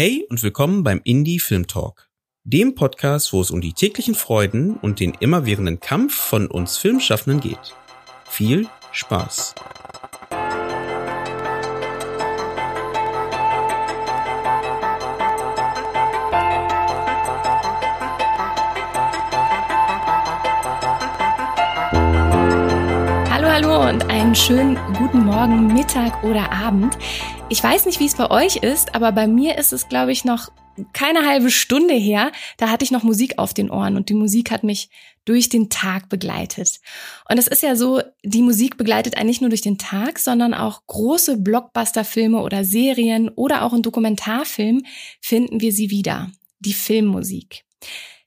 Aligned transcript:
Hey 0.00 0.24
und 0.30 0.40
willkommen 0.44 0.84
beim 0.84 1.00
Indie 1.02 1.40
Film 1.40 1.66
Talk, 1.66 2.08
dem 2.44 2.76
Podcast, 2.76 3.32
wo 3.32 3.40
es 3.40 3.50
um 3.50 3.60
die 3.60 3.72
täglichen 3.72 4.14
Freuden 4.14 4.76
und 4.76 5.00
den 5.00 5.12
immerwährenden 5.18 5.80
Kampf 5.80 6.14
von 6.14 6.46
uns 6.46 6.76
Filmschaffenden 6.76 7.40
geht. 7.40 7.74
Viel 8.24 8.68
Spaß! 8.92 9.56
Hallo, 23.28 23.48
hallo 23.48 23.88
und 23.88 24.08
einen 24.08 24.36
schönen 24.36 24.78
guten 24.96 25.24
Morgen, 25.24 25.74
Mittag 25.74 26.22
oder 26.22 26.52
Abend. 26.52 26.96
Ich 27.50 27.64
weiß 27.64 27.86
nicht, 27.86 27.98
wie 27.98 28.04
es 28.04 28.14
bei 28.14 28.30
euch 28.30 28.56
ist, 28.56 28.94
aber 28.94 29.10
bei 29.10 29.26
mir 29.26 29.56
ist 29.56 29.72
es, 29.72 29.88
glaube 29.88 30.12
ich, 30.12 30.24
noch 30.24 30.50
keine 30.92 31.26
halbe 31.26 31.50
Stunde 31.50 31.94
her. 31.94 32.30
Da 32.58 32.68
hatte 32.68 32.84
ich 32.84 32.90
noch 32.90 33.02
Musik 33.02 33.38
auf 33.38 33.54
den 33.54 33.70
Ohren 33.70 33.96
und 33.96 34.10
die 34.10 34.14
Musik 34.14 34.50
hat 34.50 34.64
mich 34.64 34.90
durch 35.24 35.48
den 35.48 35.70
Tag 35.70 36.10
begleitet. 36.10 36.80
Und 37.28 37.38
es 37.38 37.46
ist 37.46 37.62
ja 37.62 37.74
so, 37.74 38.02
die 38.22 38.42
Musik 38.42 38.76
begleitet 38.76 39.16
einen 39.16 39.28
nicht 39.28 39.40
nur 39.40 39.48
durch 39.48 39.62
den 39.62 39.78
Tag, 39.78 40.18
sondern 40.18 40.52
auch 40.52 40.82
große 40.86 41.38
Blockbuster-Filme 41.38 42.42
oder 42.42 42.64
Serien 42.64 43.30
oder 43.30 43.62
auch 43.62 43.72
in 43.72 43.82
Dokumentarfilmen 43.82 44.86
finden 45.20 45.60
wir 45.62 45.72
sie 45.72 45.90
wieder. 45.90 46.30
Die 46.60 46.74
Filmmusik. 46.74 47.64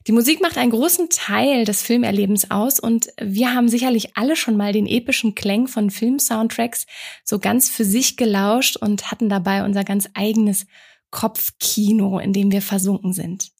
Die 0.08 0.12
Musik 0.12 0.40
macht 0.40 0.58
einen 0.58 0.72
großen 0.72 1.10
Teil 1.10 1.64
des 1.64 1.82
Filmerlebens 1.82 2.50
aus 2.50 2.80
und 2.80 3.08
wir 3.20 3.54
haben 3.54 3.68
sicherlich 3.68 4.16
alle 4.16 4.34
schon 4.34 4.56
mal 4.56 4.72
den 4.72 4.86
epischen 4.86 5.36
Klang 5.36 5.68
von 5.68 5.90
Filmsoundtracks 5.90 6.86
so 7.24 7.38
ganz 7.38 7.68
für 7.68 7.84
sich 7.84 8.16
gelauscht 8.16 8.76
und 8.76 9.12
hatten 9.12 9.28
dabei 9.28 9.64
unser 9.64 9.84
ganz 9.84 10.08
eigenes 10.14 10.66
Kopfkino, 11.10 12.18
in 12.18 12.32
dem 12.32 12.50
wir 12.50 12.62
versunken 12.62 13.12
sind. 13.12 13.52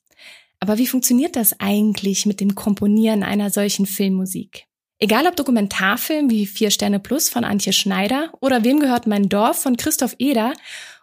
Aber 0.59 0.79
wie 0.79 0.87
funktioniert 0.89 1.37
das 1.37 1.61
eigentlich 1.61 2.27
mit 2.27 2.41
dem 2.41 2.57
Komponieren 2.57 3.23
einer 3.23 3.51
solchen 3.51 3.87
Filmmusik? 3.87 4.67
Egal 4.99 5.27
ob 5.27 5.35
Dokumentarfilm 5.35 6.31
wie 6.31 6.47
Vier 6.47 6.71
Sterne 6.71 7.01
Plus 7.01 7.29
von 7.29 7.43
Antje 7.43 7.73
Schneider 7.73 8.33
oder 8.41 8.63
Wem 8.63 8.79
gehört 8.79 9.09
mein 9.09 9.29
Dorf 9.29 9.61
von 9.61 9.77
Christoph 9.77 10.15
Eder 10.19 10.53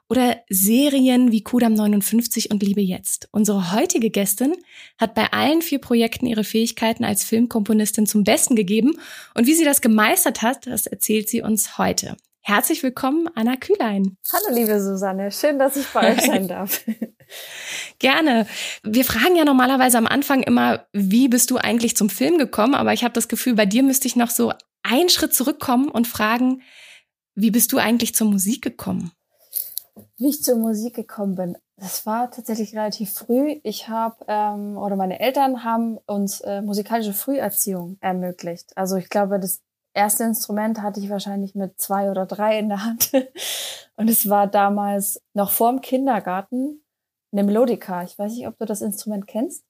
oder 0.09 0.37
Serien 0.49 1.31
wie 1.31 1.43
Kudam 1.43 1.73
59 1.75 2.51
und 2.51 2.63
Liebe 2.63 2.81
jetzt. 2.81 3.29
Unsere 3.31 3.71
heutige 3.73 4.09
Gästin 4.09 4.55
hat 4.97 5.13
bei 5.13 5.31
allen 5.31 5.61
vier 5.61 5.79
Projekten 5.79 6.25
ihre 6.25 6.43
Fähigkeiten 6.43 7.05
als 7.05 7.23
Filmkomponistin 7.23 8.07
zum 8.07 8.23
Besten 8.23 8.55
gegeben 8.55 8.97
und 9.35 9.45
wie 9.45 9.53
sie 9.53 9.65
das 9.65 9.81
gemeistert 9.81 10.41
hat, 10.41 10.65
das 10.65 10.87
erzählt 10.87 11.29
sie 11.29 11.41
uns 11.41 11.77
heute. 11.77 12.17
Herzlich 12.41 12.81
willkommen, 12.81 13.29
Anna 13.35 13.57
Kühlein. 13.57 14.17
Hallo, 14.33 14.55
liebe 14.57 14.81
Susanne. 14.81 15.31
Schön, 15.31 15.59
dass 15.59 15.77
ich 15.77 15.85
bei 15.87 16.13
euch 16.13 16.21
sein 16.21 16.47
darf. 16.47 16.83
Gerne. 17.99 18.47
Wir 18.81 19.05
fragen 19.05 19.35
ja 19.35 19.45
normalerweise 19.45 19.99
am 19.99 20.07
Anfang 20.07 20.41
immer, 20.41 20.87
wie 20.91 21.27
bist 21.27 21.51
du 21.51 21.57
eigentlich 21.57 21.95
zum 21.95 22.09
Film 22.09 22.39
gekommen? 22.39 22.73
Aber 22.73 22.93
ich 22.93 23.03
habe 23.03 23.13
das 23.13 23.27
Gefühl, 23.27 23.53
bei 23.53 23.67
dir 23.67 23.83
müsste 23.83 24.07
ich 24.07 24.15
noch 24.15 24.31
so 24.31 24.51
einen 24.81 25.09
Schritt 25.09 25.35
zurückkommen 25.35 25.89
und 25.89 26.07
fragen, 26.07 26.63
wie 27.35 27.51
bist 27.51 27.71
du 27.71 27.77
eigentlich 27.77 28.15
zur 28.15 28.27
Musik 28.27 28.63
gekommen? 28.63 29.11
Wie 30.19 30.27
ich 30.27 30.43
zur 30.43 30.57
Musik 30.57 30.95
gekommen 30.95 31.35
bin, 31.35 31.57
das 31.77 32.05
war 32.05 32.29
tatsächlich 32.29 32.75
relativ 32.75 33.13
früh. 33.13 33.61
Ich 33.63 33.87
habe 33.87 34.17
ähm, 34.27 34.77
oder 34.77 34.97
meine 34.97 35.21
Eltern 35.21 35.63
haben 35.63 35.97
uns 36.07 36.41
äh, 36.41 36.61
musikalische 36.61 37.13
Früherziehung 37.13 37.97
ermöglicht. 38.01 38.75
Also 38.75 38.97
ich 38.97 39.07
glaube, 39.07 39.39
das 39.39 39.61
erste 39.93 40.25
Instrument 40.25 40.81
hatte 40.81 40.99
ich 40.99 41.09
wahrscheinlich 41.09 41.55
mit 41.55 41.79
zwei 41.79 42.11
oder 42.11 42.25
drei 42.25 42.59
in 42.59 42.67
der 42.67 42.83
Hand. 42.83 43.11
Und 43.95 44.09
es 44.09 44.29
war 44.29 44.47
damals 44.47 45.21
noch 45.33 45.51
vorm 45.51 45.79
Kindergarten 45.79 46.83
eine 47.31 47.43
Melodika. 47.43 48.03
Ich 48.03 48.19
weiß 48.19 48.33
nicht, 48.33 48.47
ob 48.47 48.57
du 48.57 48.65
das 48.65 48.81
Instrument 48.81 49.25
kennst. 49.25 49.63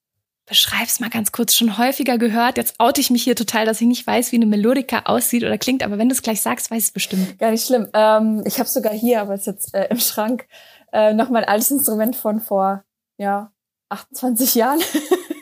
Beschreib's 0.50 0.98
mal 0.98 1.10
ganz 1.10 1.30
kurz. 1.30 1.54
Schon 1.54 1.78
häufiger 1.78 2.18
gehört. 2.18 2.56
Jetzt 2.56 2.74
oute 2.78 3.00
ich 3.00 3.08
mich 3.08 3.22
hier 3.22 3.36
total, 3.36 3.66
dass 3.66 3.80
ich 3.80 3.86
nicht 3.86 4.04
weiß, 4.04 4.32
wie 4.32 4.36
eine 4.36 4.46
Melodika 4.46 5.02
aussieht 5.04 5.44
oder 5.44 5.56
klingt. 5.58 5.84
Aber 5.84 5.96
wenn 5.96 6.08
du 6.08 6.12
es 6.12 6.22
gleich 6.22 6.42
sagst, 6.42 6.72
weiß 6.72 6.78
ich 6.78 6.84
es 6.86 6.90
bestimmt. 6.90 7.38
Gar 7.38 7.52
nicht 7.52 7.64
schlimm. 7.64 7.88
Ähm, 7.94 8.42
ich 8.44 8.58
habe 8.58 8.68
sogar 8.68 8.92
hier, 8.92 9.20
aber 9.20 9.34
es 9.34 9.42
ist 9.42 9.46
jetzt 9.46 9.74
äh, 9.74 9.86
im 9.90 10.00
Schrank, 10.00 10.48
äh, 10.92 11.14
noch 11.14 11.30
mein 11.30 11.44
altes 11.44 11.70
Instrument 11.70 12.16
von 12.16 12.40
vor 12.40 12.82
ja 13.16 13.52
28 13.90 14.56
Jahren. 14.56 14.80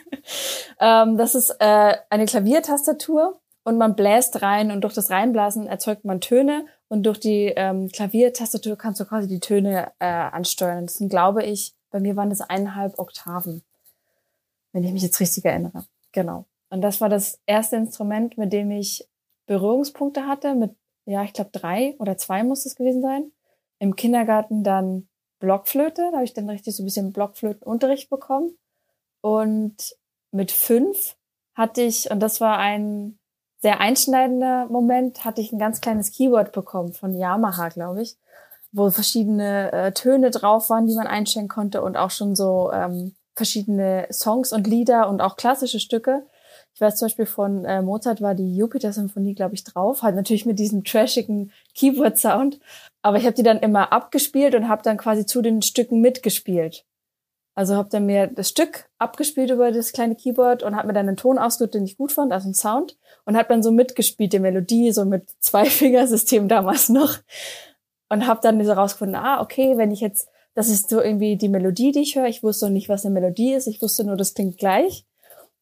ähm, 0.79 1.17
das 1.17 1.33
ist 1.33 1.55
äh, 1.57 1.95
eine 2.11 2.25
Klaviertastatur 2.27 3.41
und 3.63 3.79
man 3.79 3.95
bläst 3.95 4.43
rein 4.43 4.69
und 4.69 4.81
durch 4.81 4.93
das 4.93 5.09
Reinblasen 5.09 5.65
erzeugt 5.65 6.05
man 6.05 6.21
Töne 6.21 6.67
und 6.87 7.01
durch 7.01 7.19
die 7.19 7.51
ähm, 7.55 7.89
Klaviertastatur 7.91 8.77
kannst 8.77 8.99
du 8.99 9.05
quasi 9.05 9.27
die 9.27 9.39
Töne 9.39 9.91
äh, 9.97 10.05
ansteuern. 10.05 10.85
Das 10.85 10.97
sind, 10.97 11.09
glaube 11.09 11.41
ich, 11.41 11.73
bei 11.89 11.99
mir 11.99 12.15
waren 12.15 12.29
das 12.29 12.41
eineinhalb 12.41 12.99
Oktaven 12.99 13.63
wenn 14.71 14.83
ich 14.83 14.93
mich 14.93 15.03
jetzt 15.03 15.19
richtig 15.19 15.45
erinnere. 15.45 15.85
Genau. 16.11 16.45
Und 16.69 16.81
das 16.81 17.01
war 17.01 17.09
das 17.09 17.39
erste 17.45 17.77
Instrument, 17.77 18.37
mit 18.37 18.53
dem 18.53 18.71
ich 18.71 19.07
Berührungspunkte 19.47 20.27
hatte, 20.27 20.53
mit, 20.53 20.75
ja, 21.05 21.23
ich 21.23 21.33
glaube 21.33 21.49
drei 21.51 21.95
oder 21.99 22.17
zwei 22.17 22.43
muss 22.43 22.65
es 22.65 22.75
gewesen 22.75 23.01
sein. 23.01 23.31
Im 23.79 23.95
Kindergarten 23.95 24.63
dann 24.63 25.07
Blockflöte, 25.39 26.09
da 26.11 26.17
habe 26.17 26.25
ich 26.25 26.33
dann 26.33 26.49
richtig 26.49 26.75
so 26.75 26.83
ein 26.83 26.85
bisschen 26.85 27.13
Blockflötenunterricht 27.13 28.09
bekommen. 28.09 28.57
Und 29.21 29.95
mit 30.31 30.51
fünf 30.51 31.15
hatte 31.55 31.81
ich, 31.81 32.11
und 32.11 32.19
das 32.19 32.41
war 32.41 32.57
ein 32.57 33.17
sehr 33.61 33.79
einschneidender 33.79 34.67
Moment, 34.67 35.25
hatte 35.25 35.41
ich 35.41 35.51
ein 35.51 35.59
ganz 35.59 35.81
kleines 35.81 36.11
Keyboard 36.11 36.51
bekommen 36.51 36.93
von 36.93 37.17
Yamaha, 37.17 37.69
glaube 37.69 38.01
ich, 38.01 38.17
wo 38.71 38.89
verschiedene 38.89 39.71
äh, 39.71 39.91
Töne 39.91 40.31
drauf 40.31 40.69
waren, 40.69 40.87
die 40.87 40.95
man 40.95 41.07
einstellen 41.07 41.47
konnte 41.47 41.81
und 41.81 41.97
auch 41.97 42.11
schon 42.11 42.35
so 42.35 42.71
ähm, 42.71 43.15
verschiedene 43.39 44.05
Songs 44.11 44.51
und 44.51 44.67
Lieder 44.67 45.09
und 45.09 45.21
auch 45.21 45.37
klassische 45.37 45.79
Stücke. 45.79 46.23
Ich 46.75 46.81
weiß 46.81 46.97
zum 46.97 47.07
Beispiel 47.07 47.25
von 47.25 47.63
äh, 47.63 47.81
Mozart 47.81 48.21
war 48.21 48.35
die 48.35 48.55
Jupiter-Symphonie, 48.55 49.33
glaube 49.33 49.55
ich, 49.55 49.63
drauf, 49.63 50.03
halt 50.03 50.15
natürlich 50.15 50.45
mit 50.45 50.59
diesem 50.59 50.83
trashigen 50.83 51.51
Keyboard-Sound. 51.73 52.59
Aber 53.01 53.17
ich 53.17 53.25
habe 53.25 53.35
die 53.35 53.43
dann 53.43 53.59
immer 53.59 53.93
abgespielt 53.93 54.55
und 54.55 54.67
habe 54.67 54.83
dann 54.83 54.97
quasi 54.97 55.25
zu 55.25 55.41
den 55.41 55.61
Stücken 55.61 56.01
mitgespielt. 56.01 56.85
Also 57.55 57.75
habe 57.75 57.89
dann 57.89 58.05
mir 58.05 58.27
das 58.27 58.49
Stück 58.49 58.89
abgespielt 58.99 59.51
über 59.51 59.71
das 59.71 59.93
kleine 59.93 60.15
Keyboard 60.15 60.63
und 60.63 60.75
habe 60.75 60.87
mir 60.87 60.93
dann 60.93 61.07
einen 61.07 61.17
Ton 61.17 61.37
ausgesucht, 61.37 61.73
den 61.73 61.85
ich 61.85 61.97
gut 61.97 62.11
fand, 62.11 62.31
also 62.31 62.45
einen 62.45 62.53
Sound. 62.53 62.97
Und 63.25 63.37
habe 63.37 63.49
dann 63.49 63.63
so 63.63 63.71
mitgespielt, 63.71 64.33
die 64.33 64.39
Melodie, 64.39 64.91
so 64.91 65.05
mit 65.05 65.29
Zwei-Fingersystem 65.39 66.47
damals 66.49 66.89
noch. 66.89 67.17
Und 68.09 68.27
habe 68.27 68.41
dann 68.43 68.63
so 68.63 68.73
rausgefunden, 68.73 69.15
ah, 69.15 69.41
okay, 69.41 69.77
wenn 69.77 69.91
ich 69.91 70.01
jetzt 70.01 70.29
das 70.59 70.67
ist 70.67 70.89
so 70.89 71.01
irgendwie 71.01 71.37
die 71.37 71.47
Melodie, 71.47 71.93
die 71.93 72.01
ich 72.01 72.17
höre. 72.17 72.25
Ich 72.25 72.43
wusste 72.43 72.69
nicht, 72.69 72.89
was 72.89 73.05
eine 73.05 73.13
Melodie 73.13 73.53
ist. 73.53 73.65
Ich 73.67 73.81
wusste 73.81 74.03
nur, 74.03 74.17
das 74.17 74.33
klingt 74.33 74.57
gleich. 74.57 75.05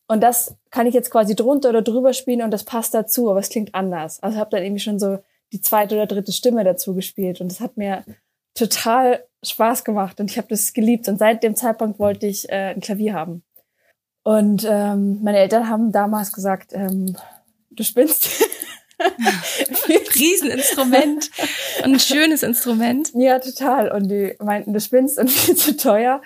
Und 0.08 0.24
das 0.24 0.56
kann 0.72 0.88
ich 0.88 0.96
jetzt 0.96 1.12
quasi 1.12 1.36
drunter 1.36 1.70
oder 1.70 1.84
drüber 1.84 2.14
spielen 2.14 2.42
und 2.42 2.50
das 2.50 2.64
passt 2.64 2.96
dazu, 2.96 3.30
aber 3.30 3.40
es 3.40 3.50
klingt 3.50 3.76
anders. 3.76 4.24
Also 4.24 4.40
habe 4.40 4.50
dann 4.50 4.64
irgendwie 4.64 4.82
schon 4.82 4.98
so 4.98 5.20
die 5.54 5.62
zweite 5.62 5.94
oder 5.94 6.08
dritte 6.08 6.32
Stimme 6.32 6.64
dazu 6.64 6.96
gespielt 6.96 7.42
und 7.42 7.52
das 7.52 7.60
hat 7.60 7.78
mir 7.78 8.06
total 8.56 9.24
Spaß 9.44 9.84
gemacht 9.84 10.20
und 10.20 10.32
ich 10.32 10.40
habe 10.40 10.48
das 10.48 10.74
geliebt 10.74 11.08
und 11.08 11.20
seit 11.20 11.44
dem 11.44 11.56
Zeitpunkt 11.56 12.00
wollte 12.00 12.26
ich 12.26 12.50
äh, 12.50 12.74
ein 12.74 12.80
Klavier 12.80 13.14
haben. 13.14 13.44
Und 14.24 14.66
ähm, 14.68 15.22
meine 15.22 15.38
Eltern 15.38 15.70
haben 15.70 15.92
damals 15.92 16.34
gesagt, 16.34 16.72
ähm, 16.74 17.16
du 17.70 17.84
spinnst. 17.84 18.30
Rieseninstrument 20.16 21.30
und 21.84 21.94
ein 21.94 22.00
schönes 22.00 22.44
Instrument. 22.44 23.12
Ja, 23.14 23.40
total. 23.40 23.92
Und 23.92 24.10
die 24.10 24.36
meinten, 24.40 24.74
du 24.74 24.80
spinnst 24.80 25.20
und 25.20 25.30
viel 25.32 25.56
zu 25.56 25.78
teuer. 25.78 26.22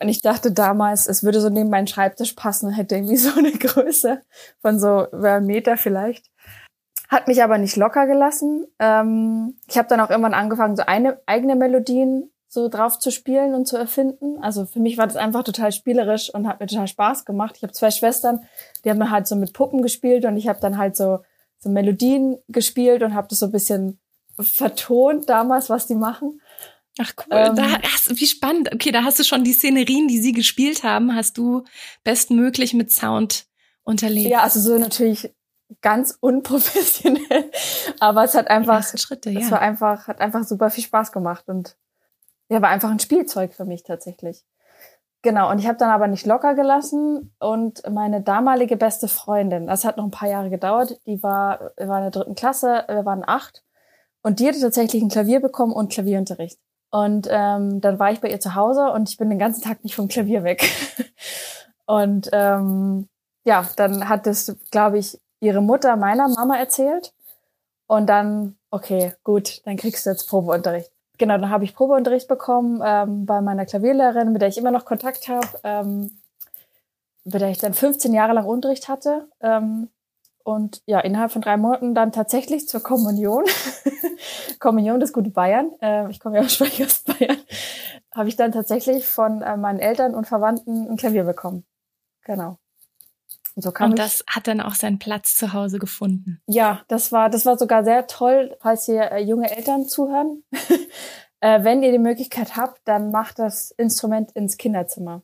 Und 0.00 0.08
ich 0.08 0.20
dachte 0.20 0.52
damals, 0.52 1.06
es 1.06 1.22
würde 1.22 1.40
so 1.40 1.48
neben 1.48 1.70
meinen 1.70 1.86
Schreibtisch 1.86 2.32
passen 2.32 2.66
und 2.66 2.72
hätte 2.72 2.96
irgendwie 2.96 3.16
so 3.18 3.38
eine 3.38 3.52
Größe 3.52 4.22
von 4.60 4.78
so 4.78 5.10
einem 5.10 5.46
Meter 5.46 5.76
vielleicht. 5.76 6.26
Hat 7.08 7.28
mich 7.28 7.42
aber 7.42 7.58
nicht 7.58 7.76
locker 7.76 8.06
gelassen. 8.06 8.66
Ähm, 8.78 9.58
ich 9.68 9.76
habe 9.76 9.88
dann 9.88 10.00
auch 10.00 10.10
irgendwann 10.10 10.34
angefangen, 10.34 10.76
so 10.76 10.84
eine 10.86 11.20
eigene 11.26 11.56
Melodien 11.56 12.30
so 12.48 12.68
drauf 12.68 12.98
zu 12.98 13.10
spielen 13.10 13.54
und 13.54 13.66
zu 13.66 13.76
erfinden. 13.76 14.42
Also 14.42 14.66
für 14.66 14.80
mich 14.80 14.98
war 14.98 15.06
das 15.06 15.16
einfach 15.16 15.42
total 15.42 15.72
spielerisch 15.72 16.32
und 16.34 16.46
hat 16.46 16.60
mir 16.60 16.66
total 16.66 16.88
Spaß 16.88 17.24
gemacht. 17.24 17.54
Ich 17.56 17.62
habe 17.62 17.72
zwei 17.72 17.90
Schwestern, 17.90 18.46
die 18.84 18.90
haben 18.90 19.10
halt 19.10 19.26
so 19.26 19.36
mit 19.36 19.54
Puppen 19.54 19.82
gespielt 19.82 20.24
und 20.24 20.36
ich 20.36 20.48
habe 20.48 20.60
dann 20.60 20.76
halt 20.76 20.96
so 20.96 21.20
so 21.62 21.70
Melodien 21.70 22.38
gespielt 22.48 23.02
und 23.02 23.14
habe 23.14 23.28
das 23.28 23.38
so 23.38 23.46
ein 23.46 23.52
bisschen 23.52 24.00
vertont 24.38 25.28
damals, 25.28 25.70
was 25.70 25.86
die 25.86 25.94
machen. 25.94 26.40
Ach 26.98 27.12
cool, 27.18 27.26
ähm, 27.30 27.56
da 27.56 27.80
hast, 27.82 28.20
wie 28.20 28.26
spannend. 28.26 28.74
Okay, 28.74 28.90
da 28.90 29.04
hast 29.04 29.18
du 29.18 29.24
schon 29.24 29.44
die 29.44 29.52
Szenerien, 29.52 30.08
die 30.08 30.18
sie 30.18 30.32
gespielt 30.32 30.82
haben, 30.82 31.14
hast 31.14 31.38
du 31.38 31.64
bestmöglich 32.04 32.74
mit 32.74 32.90
Sound 32.90 33.46
unterlegt. 33.82 34.28
Ja, 34.28 34.40
also 34.40 34.60
so 34.60 34.76
natürlich 34.76 35.32
ganz 35.80 36.18
unprofessionell, 36.20 37.50
aber 38.00 38.24
es 38.24 38.34
hat 38.34 38.48
einfach, 38.48 38.84
Schritte, 38.98 39.30
ja. 39.30 39.40
es 39.40 39.50
war 39.50 39.60
einfach, 39.60 40.06
hat 40.06 40.20
einfach 40.20 40.44
super 40.44 40.70
viel 40.70 40.84
Spaß 40.84 41.12
gemacht 41.12 41.48
und 41.48 41.76
ja, 42.50 42.60
war 42.60 42.68
einfach 42.68 42.90
ein 42.90 43.00
Spielzeug 43.00 43.54
für 43.54 43.64
mich 43.64 43.84
tatsächlich. 43.84 44.44
Genau, 45.22 45.50
und 45.50 45.60
ich 45.60 45.68
habe 45.68 45.78
dann 45.78 45.90
aber 45.90 46.08
nicht 46.08 46.26
locker 46.26 46.54
gelassen 46.54 47.32
und 47.38 47.88
meine 47.88 48.22
damalige 48.22 48.76
beste 48.76 49.06
Freundin, 49.06 49.68
das 49.68 49.84
hat 49.84 49.96
noch 49.96 50.04
ein 50.04 50.10
paar 50.10 50.28
Jahre 50.28 50.50
gedauert, 50.50 50.98
die 51.06 51.22
war, 51.22 51.70
war 51.76 51.98
in 51.98 52.04
der 52.04 52.10
dritten 52.10 52.34
Klasse, 52.34 52.84
wir 52.88 53.04
waren 53.04 53.22
acht 53.24 53.62
und 54.22 54.40
die 54.40 54.48
hatte 54.48 54.60
tatsächlich 54.60 55.00
ein 55.00 55.08
Klavier 55.08 55.40
bekommen 55.40 55.72
und 55.72 55.92
Klavierunterricht. 55.92 56.58
Und 56.90 57.26
ähm, 57.30 57.80
dann 57.80 57.98
war 57.98 58.12
ich 58.12 58.20
bei 58.20 58.28
ihr 58.28 58.40
zu 58.40 58.54
Hause 58.54 58.90
und 58.92 59.08
ich 59.08 59.16
bin 59.16 59.30
den 59.30 59.38
ganzen 59.38 59.62
Tag 59.62 59.82
nicht 59.82 59.94
vom 59.94 60.08
Klavier 60.08 60.44
weg. 60.44 60.68
und 61.86 62.28
ähm, 62.32 63.08
ja, 63.44 63.66
dann 63.76 64.08
hat 64.08 64.26
das, 64.26 64.56
glaube 64.70 64.98
ich, 64.98 65.18
ihre 65.40 65.62
Mutter 65.62 65.96
meiner 65.96 66.28
Mama 66.28 66.56
erzählt. 66.56 67.14
Und 67.86 68.06
dann, 68.08 68.56
okay, 68.70 69.14
gut, 69.24 69.62
dann 69.66 69.76
kriegst 69.76 70.04
du 70.04 70.10
jetzt 70.10 70.28
Probeunterricht. 70.28 70.90
Genau, 71.18 71.38
dann 71.38 71.50
habe 71.50 71.64
ich 71.64 71.74
Probeunterricht 71.74 72.28
bekommen 72.28 72.82
ähm, 72.84 73.26
bei 73.26 73.40
meiner 73.40 73.66
Klavierlehrerin, 73.66 74.32
mit 74.32 74.42
der 74.42 74.48
ich 74.48 74.58
immer 74.58 74.70
noch 74.70 74.84
Kontakt 74.84 75.28
habe, 75.28 75.46
ähm, 75.62 76.18
mit 77.24 77.40
der 77.40 77.50
ich 77.50 77.58
dann 77.58 77.74
15 77.74 78.12
Jahre 78.12 78.32
lang 78.32 78.46
Unterricht 78.46 78.88
hatte. 78.88 79.28
Ähm, 79.40 79.88
und 80.44 80.82
ja, 80.86 80.98
innerhalb 81.00 81.30
von 81.30 81.42
drei 81.42 81.56
Monaten 81.56 81.94
dann 81.94 82.10
tatsächlich 82.10 82.66
zur 82.66 82.82
Kommunion, 82.82 83.44
Kommunion 84.58 84.98
des 84.98 85.12
Guten 85.12 85.32
Bayern, 85.32 85.70
äh, 85.80 86.10
ich 86.10 86.18
komme 86.18 86.36
ja 86.36 86.42
ursprünglich 86.42 86.82
aus 86.84 87.00
Bayern, 87.02 87.38
habe 88.12 88.28
ich 88.28 88.36
dann 88.36 88.50
tatsächlich 88.50 89.06
von 89.06 89.42
äh, 89.42 89.56
meinen 89.56 89.78
Eltern 89.78 90.14
und 90.14 90.26
Verwandten 90.26 90.88
ein 90.88 90.96
Klavier 90.96 91.24
bekommen. 91.24 91.64
Genau. 92.24 92.58
Und, 93.54 93.62
so 93.62 93.72
kam 93.72 93.90
und 93.90 93.98
das 93.98 94.24
hat 94.26 94.46
dann 94.46 94.60
auch 94.60 94.74
seinen 94.74 94.98
Platz 94.98 95.34
zu 95.34 95.52
Hause 95.52 95.78
gefunden. 95.78 96.40
Ja, 96.46 96.82
das 96.88 97.12
war, 97.12 97.28
das 97.28 97.44
war 97.44 97.58
sogar 97.58 97.84
sehr 97.84 98.06
toll, 98.06 98.56
falls 98.60 98.86
hier 98.86 99.12
äh, 99.12 99.22
junge 99.22 99.54
Eltern 99.54 99.86
zuhören. 99.86 100.42
äh, 101.40 101.62
wenn 101.64 101.82
ihr 101.82 101.92
die 101.92 101.98
Möglichkeit 101.98 102.56
habt, 102.56 102.80
dann 102.84 103.10
macht 103.10 103.38
das 103.38 103.70
Instrument 103.72 104.32
ins 104.32 104.56
Kinderzimmer. 104.56 105.22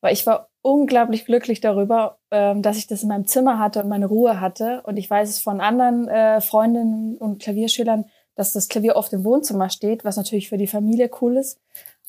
Weil 0.00 0.12
ich 0.12 0.26
war 0.26 0.50
unglaublich 0.62 1.26
glücklich 1.26 1.60
darüber, 1.60 2.18
ähm, 2.30 2.62
dass 2.62 2.76
ich 2.76 2.86
das 2.86 3.02
in 3.02 3.08
meinem 3.08 3.26
Zimmer 3.26 3.58
hatte 3.58 3.82
und 3.82 3.88
meine 3.88 4.06
Ruhe 4.06 4.40
hatte. 4.40 4.82
Und 4.84 4.96
ich 4.96 5.10
weiß 5.10 5.28
es 5.28 5.38
von 5.40 5.60
anderen 5.60 6.08
äh, 6.08 6.40
Freundinnen 6.40 7.16
und 7.18 7.42
Klavierschülern, 7.42 8.06
dass 8.34 8.52
das 8.52 8.68
Klavier 8.68 8.96
oft 8.96 9.12
im 9.12 9.24
Wohnzimmer 9.24 9.70
steht, 9.70 10.04
was 10.04 10.16
natürlich 10.16 10.48
für 10.48 10.58
die 10.58 10.66
Familie 10.66 11.10
cool 11.20 11.36
ist. 11.36 11.60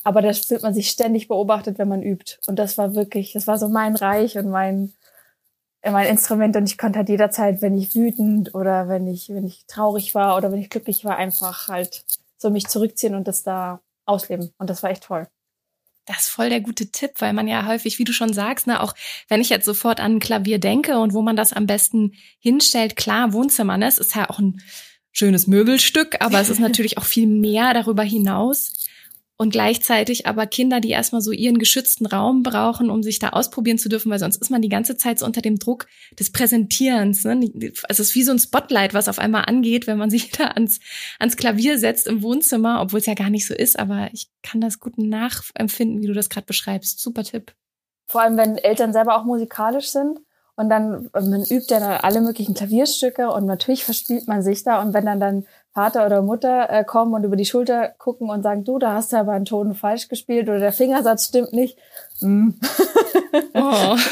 Aber 0.04 0.22
da 0.22 0.32
fühlt 0.32 0.62
man 0.62 0.72
sich 0.72 0.90
ständig 0.90 1.28
beobachtet, 1.28 1.78
wenn 1.78 1.88
man 1.88 2.02
übt. 2.02 2.38
Und 2.46 2.58
das 2.58 2.78
war 2.78 2.94
wirklich, 2.94 3.32
das 3.32 3.46
war 3.46 3.58
so 3.58 3.68
mein 3.68 3.96
Reich 3.96 4.38
und 4.38 4.48
mein, 4.48 4.92
mein 5.92 6.08
Instrument. 6.08 6.56
Und 6.56 6.68
ich 6.68 6.78
konnte 6.78 6.98
halt 6.98 7.08
jederzeit, 7.08 7.62
wenn 7.62 7.76
ich 7.76 7.94
wütend 7.94 8.54
oder 8.54 8.88
wenn 8.88 9.06
ich, 9.06 9.28
wenn 9.28 9.46
ich 9.46 9.64
traurig 9.66 10.14
war 10.14 10.36
oder 10.36 10.52
wenn 10.52 10.60
ich 10.60 10.70
glücklich 10.70 11.04
war, 11.04 11.16
einfach 11.16 11.68
halt 11.68 12.04
so 12.38 12.50
mich 12.50 12.66
zurückziehen 12.66 13.14
und 13.14 13.28
das 13.28 13.42
da 13.42 13.80
ausleben. 14.04 14.52
Und 14.58 14.70
das 14.70 14.82
war 14.82 14.90
echt 14.90 15.04
toll. 15.04 15.26
Das 16.06 16.18
ist 16.18 16.28
voll 16.28 16.50
der 16.50 16.60
gute 16.60 16.92
Tipp, 16.92 17.14
weil 17.18 17.32
man 17.32 17.48
ja 17.48 17.66
häufig, 17.66 17.98
wie 17.98 18.04
du 18.04 18.12
schon 18.12 18.32
sagst, 18.32 18.68
ne, 18.68 18.80
auch 18.80 18.94
wenn 19.28 19.40
ich 19.40 19.48
jetzt 19.48 19.64
sofort 19.64 19.98
an 19.98 20.16
ein 20.16 20.20
Klavier 20.20 20.60
denke 20.60 20.98
und 20.98 21.14
wo 21.14 21.22
man 21.22 21.34
das 21.34 21.52
am 21.52 21.66
besten 21.66 22.12
hinstellt, 22.38 22.94
klar, 22.94 23.32
Wohnzimmer, 23.32 23.76
ne, 23.76 23.88
es 23.88 23.98
ist 23.98 24.14
ja 24.14 24.30
auch 24.30 24.38
ein 24.38 24.62
schönes 25.10 25.48
Möbelstück, 25.48 26.16
aber 26.20 26.40
es 26.40 26.48
ist 26.48 26.60
natürlich 26.60 26.96
auch 26.98 27.04
viel 27.04 27.26
mehr 27.26 27.74
darüber 27.74 28.04
hinaus 28.04 28.72
und 29.38 29.50
gleichzeitig 29.50 30.26
aber 30.26 30.46
Kinder, 30.46 30.80
die 30.80 30.90
erstmal 30.90 31.20
so 31.20 31.30
ihren 31.30 31.58
geschützten 31.58 32.06
Raum 32.06 32.42
brauchen, 32.42 32.88
um 32.88 33.02
sich 33.02 33.18
da 33.18 33.30
ausprobieren 33.30 33.78
zu 33.78 33.88
dürfen, 33.88 34.10
weil 34.10 34.18
sonst 34.18 34.36
ist 34.36 34.50
man 34.50 34.62
die 34.62 34.70
ganze 34.70 34.96
Zeit 34.96 35.18
so 35.18 35.26
unter 35.26 35.42
dem 35.42 35.58
Druck 35.58 35.86
des 36.18 36.32
Präsentierens. 36.32 37.24
Ne? 37.24 37.50
Also 37.88 38.02
es 38.02 38.08
ist 38.10 38.14
wie 38.14 38.22
so 38.22 38.32
ein 38.32 38.38
Spotlight, 38.38 38.94
was 38.94 39.08
auf 39.08 39.18
einmal 39.18 39.44
angeht, 39.44 39.86
wenn 39.86 39.98
man 39.98 40.10
sich 40.16 40.30
da 40.30 40.48
ans, 40.48 40.80
ans 41.18 41.36
Klavier 41.36 41.78
setzt 41.78 42.06
im 42.06 42.22
Wohnzimmer, 42.22 42.80
obwohl 42.80 43.00
es 43.00 43.06
ja 43.06 43.14
gar 43.14 43.30
nicht 43.30 43.46
so 43.46 43.54
ist, 43.54 43.78
aber 43.78 44.08
ich 44.12 44.28
kann 44.42 44.60
das 44.60 44.80
gut 44.80 44.96
nachempfinden, 44.96 46.02
wie 46.02 46.06
du 46.06 46.14
das 46.14 46.30
gerade 46.30 46.46
beschreibst. 46.46 47.00
Super 47.00 47.24
Tipp. 47.24 47.52
Vor 48.08 48.22
allem, 48.22 48.36
wenn 48.36 48.56
Eltern 48.56 48.92
selber 48.92 49.18
auch 49.18 49.24
musikalisch 49.24 49.88
sind 49.88 50.20
und 50.54 50.70
dann 50.70 51.10
man 51.12 51.42
übt 51.42 51.66
ja 51.68 51.80
dann 51.80 52.00
alle 52.00 52.20
möglichen 52.20 52.54
Klavierstücke 52.54 53.30
und 53.30 53.44
natürlich 53.44 53.84
verspielt 53.84 54.26
man 54.28 54.42
sich 54.42 54.62
da 54.62 54.80
und 54.80 54.94
wenn 54.94 55.04
dann 55.04 55.20
dann 55.20 55.46
Vater 55.76 56.06
oder 56.06 56.22
Mutter 56.22 56.70
äh, 56.70 56.84
kommen 56.84 57.12
und 57.12 57.24
über 57.24 57.36
die 57.36 57.44
Schulter 57.44 57.90
gucken 57.98 58.30
und 58.30 58.42
sagen, 58.42 58.64
du, 58.64 58.78
da 58.78 58.94
hast 58.94 59.12
du 59.12 59.18
aber 59.18 59.32
einen 59.32 59.44
Ton 59.44 59.74
falsch 59.74 60.08
gespielt 60.08 60.48
oder 60.48 60.58
der 60.58 60.72
Fingersatz 60.72 61.26
stimmt 61.26 61.52
nicht. 61.52 61.76
Mm. 62.20 62.52
oh. 63.54 63.96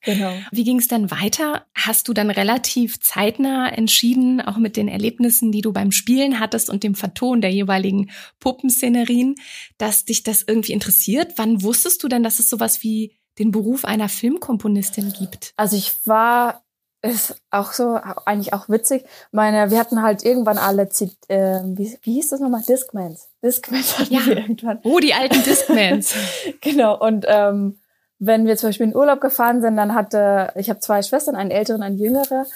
Genau. 0.00 0.32
Wie 0.52 0.64
ging 0.64 0.78
es 0.78 0.88
dann 0.88 1.10
weiter? 1.10 1.66
Hast 1.74 2.08
du 2.08 2.14
dann 2.14 2.30
relativ 2.30 2.98
zeitnah 3.00 3.68
entschieden, 3.68 4.40
auch 4.40 4.56
mit 4.56 4.78
den 4.78 4.88
Erlebnissen, 4.88 5.52
die 5.52 5.60
du 5.60 5.70
beim 5.70 5.92
Spielen 5.92 6.40
hattest 6.40 6.70
und 6.70 6.82
dem 6.82 6.94
Verton 6.94 7.42
der 7.42 7.50
jeweiligen 7.50 8.10
Puppenszenerien, 8.40 9.34
dass 9.76 10.06
dich 10.06 10.22
das 10.22 10.44
irgendwie 10.46 10.72
interessiert? 10.72 11.34
Wann 11.36 11.62
wusstest 11.62 12.02
du 12.02 12.08
denn, 12.08 12.22
dass 12.22 12.38
es 12.38 12.48
sowas 12.48 12.82
wie 12.82 13.18
den 13.38 13.50
Beruf 13.50 13.84
einer 13.84 14.08
Filmkomponistin 14.08 15.12
gibt? 15.12 15.52
Also 15.58 15.76
ich 15.76 15.92
war 16.06 16.62
ist 17.10 17.40
auch 17.50 17.72
so, 17.72 17.98
eigentlich 18.24 18.52
auch 18.52 18.68
witzig. 18.68 19.04
Meine, 19.32 19.70
wir 19.70 19.78
hatten 19.78 20.02
halt 20.02 20.24
irgendwann 20.24 20.58
alle, 20.58 20.82
äh, 21.28 21.60
wie, 21.64 21.98
wie 22.02 22.14
hieß 22.14 22.30
das 22.30 22.40
nochmal? 22.40 22.62
Discmans. 22.62 23.28
Discmans 23.42 23.98
hatten 23.98 24.14
ja. 24.14 24.26
wir 24.26 24.36
irgendwann. 24.38 24.80
Oh, 24.84 24.98
die 24.98 25.14
alten 25.14 25.42
Discmans. 25.42 26.14
genau. 26.60 26.98
Und 26.98 27.26
ähm, 27.28 27.78
wenn 28.18 28.46
wir 28.46 28.56
zum 28.56 28.70
Beispiel 28.70 28.86
in 28.86 28.96
Urlaub 28.96 29.20
gefahren 29.20 29.60
sind, 29.60 29.76
dann 29.76 29.94
hatte, 29.94 30.52
ich 30.54 30.70
habe 30.70 30.80
zwei 30.80 31.02
Schwestern, 31.02 31.36
einen 31.36 31.50
älteren, 31.50 31.82
einen 31.82 31.98
jüngere. 31.98 32.46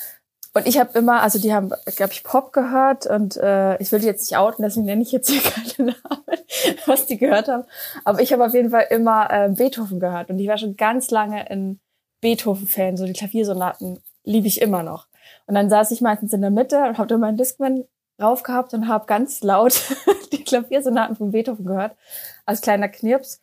Und 0.53 0.67
ich 0.67 0.79
habe 0.79 0.99
immer, 0.99 1.23
also 1.23 1.39
die 1.39 1.55
haben, 1.55 1.71
glaube 1.97 2.13
ich, 2.13 2.25
Pop 2.25 2.53
gehört 2.53 3.07
und 3.07 3.37
äh, 3.37 3.81
ich 3.81 3.93
will 3.93 4.01
die 4.01 4.07
jetzt 4.07 4.29
nicht 4.29 4.37
outen, 4.37 4.65
deswegen 4.65 4.87
nenne 4.87 5.03
ich 5.03 5.13
jetzt 5.13 5.31
hier 5.31 5.41
keine 5.77 5.93
Namen, 5.93 6.41
was 6.87 7.07
die 7.07 7.19
gehört 7.19 7.47
haben. 7.47 7.65
Aber 8.05 8.21
ich 8.21 8.33
habe 8.33 8.45
auf 8.45 8.53
jeden 8.53 8.71
Fall 8.71 8.87
immer 8.91 9.31
äh, 9.31 9.49
Beethoven 9.51 10.01
gehört 10.01 10.29
und 10.29 10.41
ich 10.41 10.49
war 10.49 10.59
schon 10.59 10.77
ganz 10.77 11.11
lange 11.11 11.49
in 11.49 11.79
Beethoven-Fan, 12.21 12.97
so 12.97 13.07
die 13.07 13.13
Klaviersonaten 13.13 14.03
liebe 14.25 14.47
ich 14.47 14.61
immer 14.61 14.83
noch. 14.83 15.07
Und 15.47 15.55
dann 15.55 15.71
saß 15.71 15.91
ich 15.91 16.01
meistens 16.01 16.33
in 16.33 16.41
der 16.41 16.51
Mitte 16.51 16.79
und 16.85 16.99
habe 16.99 17.09
dann 17.09 17.21
meinen 17.21 17.37
Discman 17.37 17.85
drauf 18.19 18.43
gehabt 18.43 18.75
und 18.75 18.89
habe 18.89 19.07
ganz 19.07 19.43
laut 19.43 19.83
die 20.33 20.45
Klaviersonaten 20.45 21.17
von 21.17 21.33
Beethoven 21.33 21.65
gehört, 21.65 21.97
als 22.47 22.61
kleiner 22.61 22.89
Knirps. 22.89 23.41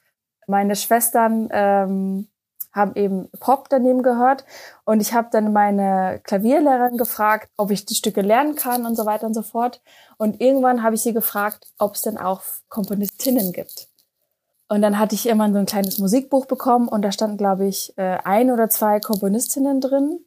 Meine 0.47 0.75
Schwestern 0.75 1.50
ähm, 1.51 2.27
haben 2.71 2.95
eben 2.95 3.29
Pop 3.39 3.69
daneben 3.69 4.03
gehört 4.03 4.45
und 4.85 5.01
ich 5.01 5.13
habe 5.13 5.29
dann 5.31 5.51
meine 5.51 6.21
Klavierlehrerin 6.24 6.97
gefragt, 6.97 7.50
ob 7.57 7.71
ich 7.71 7.85
die 7.85 7.95
Stücke 7.95 8.21
lernen 8.21 8.56
kann 8.56 8.85
und 8.85 8.95
so 8.95 9.06
weiter 9.06 9.25
und 9.25 9.33
so 9.33 9.41
fort. 9.41 9.81
Und 10.18 10.39
irgendwann 10.39 10.83
habe 10.83 10.95
ich 10.95 11.01
sie 11.01 11.13
gefragt, 11.13 11.68
ob 11.79 11.95
es 11.95 12.03
denn 12.03 12.18
auch 12.18 12.41
Komponistinnen 12.69 13.51
gibt. 13.51 13.89
Und 14.69 14.81
dann 14.81 15.00
hatte 15.00 15.15
ich 15.15 15.27
immer 15.27 15.51
so 15.51 15.57
ein 15.57 15.65
kleines 15.65 15.97
Musikbuch 15.97 16.45
bekommen 16.45 16.88
und 16.88 17.01
da 17.01 17.12
standen, 17.12 17.38
glaube 17.38 17.65
ich, 17.65 17.97
äh, 17.97 18.18
ein 18.24 18.51
oder 18.51 18.69
zwei 18.69 19.00
Komponistinnen 19.00 19.81
drin 19.81 20.19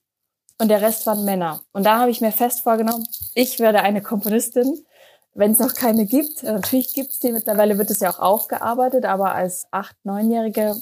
und 0.60 0.68
der 0.68 0.82
Rest 0.82 1.06
waren 1.06 1.24
Männer. 1.24 1.60
Und 1.72 1.84
da 1.84 1.98
habe 1.98 2.10
ich 2.10 2.20
mir 2.20 2.32
fest 2.32 2.60
vorgenommen, 2.60 3.06
ich 3.34 3.58
werde 3.58 3.80
eine 3.80 4.02
Komponistin. 4.02 4.84
Wenn 5.32 5.52
es 5.52 5.58
noch 5.58 5.74
keine 5.74 6.06
gibt, 6.06 6.42
äh, 6.42 6.52
natürlich 6.52 6.92
gibt 6.94 7.10
es 7.10 7.18
die, 7.20 7.32
mittlerweile 7.32 7.78
wird 7.78 7.90
es 7.90 8.00
ja 8.00 8.10
auch 8.10 8.18
aufgearbeitet, 8.18 9.04
aber 9.04 9.34
als 9.34 9.66
acht, 9.70 9.96
neunjährige 10.04 10.76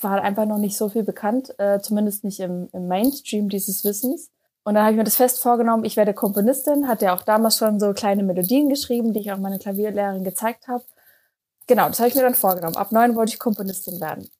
war 0.00 0.22
einfach 0.22 0.46
noch 0.46 0.58
nicht 0.58 0.76
so 0.76 0.88
viel 0.88 1.02
bekannt, 1.02 1.54
äh, 1.58 1.80
zumindest 1.80 2.24
nicht 2.24 2.40
im, 2.40 2.68
im 2.72 2.88
Mainstream 2.88 3.48
dieses 3.48 3.84
Wissens. 3.84 4.30
Und 4.64 4.74
dann 4.74 4.84
habe 4.84 4.92
ich 4.92 4.98
mir 4.98 5.04
das 5.04 5.16
fest 5.16 5.42
vorgenommen, 5.42 5.84
ich 5.84 5.96
werde 5.96 6.14
Komponistin, 6.14 6.88
hatte 6.88 7.06
ja 7.06 7.16
auch 7.16 7.22
damals 7.22 7.58
schon 7.58 7.80
so 7.80 7.92
kleine 7.92 8.22
Melodien 8.22 8.68
geschrieben, 8.68 9.12
die 9.12 9.20
ich 9.20 9.32
auch 9.32 9.38
meiner 9.38 9.58
Klavierlehrerin 9.58 10.24
gezeigt 10.24 10.68
habe. 10.68 10.84
Genau, 11.66 11.88
das 11.88 11.98
habe 11.98 12.08
ich 12.08 12.14
mir 12.14 12.22
dann 12.22 12.34
vorgenommen. 12.34 12.76
Ab 12.76 12.92
neun 12.92 13.16
wollte 13.16 13.32
ich 13.32 13.38
Komponistin 13.38 14.00
werden. 14.00 14.30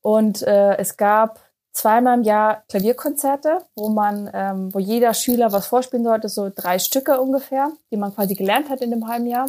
Und 0.00 0.42
äh, 0.42 0.76
es 0.76 0.96
gab 0.96 1.40
zweimal 1.78 2.18
im 2.18 2.24
Jahr 2.24 2.64
Klavierkonzerte, 2.68 3.58
wo 3.76 3.88
man, 3.88 4.28
ähm, 4.34 4.74
wo 4.74 4.80
jeder 4.80 5.14
Schüler 5.14 5.52
was 5.52 5.68
vorspielen 5.68 6.04
sollte, 6.04 6.28
so 6.28 6.50
drei 6.54 6.80
Stücke 6.80 7.20
ungefähr, 7.20 7.70
die 7.92 7.96
man 7.96 8.12
quasi 8.12 8.34
gelernt 8.34 8.68
hat 8.68 8.80
in 8.80 8.90
dem 8.90 9.06
halben 9.06 9.26
Jahr. 9.28 9.48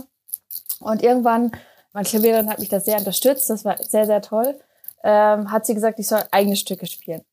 Und 0.79 1.01
irgendwann, 1.01 1.51
mein 1.91 2.03
Klaviererin 2.05 2.49
hat 2.49 2.59
mich 2.59 2.69
da 2.69 2.79
sehr 2.79 2.99
unterstützt, 2.99 3.49
das 3.49 3.65
war 3.65 3.81
sehr, 3.81 4.05
sehr 4.05 4.21
toll, 4.21 4.59
ähm, 5.03 5.51
hat 5.51 5.65
sie 5.65 5.73
gesagt, 5.73 5.97
ich 5.97 6.07
soll 6.07 6.21
eigene 6.29 6.55
Stücke 6.55 6.85
spielen 6.85 7.23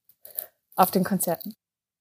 auf 0.76 0.90
den 0.90 1.04
Konzerten. 1.04 1.54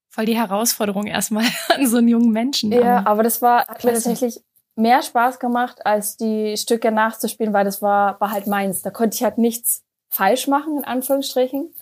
Voll 0.09 0.25
die 0.25 0.37
Herausforderung 0.37 1.05
erstmal 1.05 1.45
an 1.75 1.87
so 1.87 1.97
einen 1.97 2.07
jungen 2.07 2.31
Menschen. 2.31 2.71
Ja, 2.71 3.05
aber 3.05 3.23
das 3.23 3.41
war, 3.41 3.67
hat 3.67 3.83
mir 3.83 3.91
tatsächlich 3.91 4.41
mehr 4.77 5.01
Spaß 5.01 5.39
gemacht, 5.39 5.85
als 5.85 6.15
die 6.15 6.55
Stücke 6.55 6.91
nachzuspielen, 6.91 7.51
weil 7.51 7.65
das 7.65 7.81
war, 7.81 8.21
war 8.21 8.31
halt 8.31 8.47
meins. 8.47 8.83
Da 8.83 8.89
konnte 8.89 9.15
ich 9.15 9.23
halt 9.23 9.37
nichts 9.37 9.83
falsch 10.07 10.47
machen, 10.47 10.77
in 10.77 10.85
Anführungsstrichen 10.85 11.73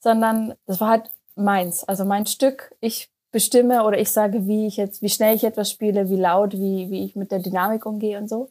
sondern 0.00 0.54
das 0.66 0.80
war 0.80 0.88
halt 0.88 1.10
meins. 1.36 1.84
Also 1.84 2.04
mein 2.04 2.26
Stück, 2.26 2.74
ich 2.80 3.10
bestimme 3.30 3.84
oder 3.84 3.98
ich 3.98 4.10
sage, 4.10 4.46
wie 4.46 4.66
ich 4.66 4.76
jetzt, 4.76 5.02
wie 5.02 5.08
schnell 5.08 5.36
ich 5.36 5.44
etwas 5.44 5.70
spiele, 5.70 6.10
wie 6.10 6.16
laut, 6.16 6.54
wie, 6.54 6.90
wie 6.90 7.04
ich 7.04 7.16
mit 7.16 7.30
der 7.30 7.38
Dynamik 7.38 7.86
umgehe 7.86 8.18
und 8.18 8.28
so. 8.28 8.50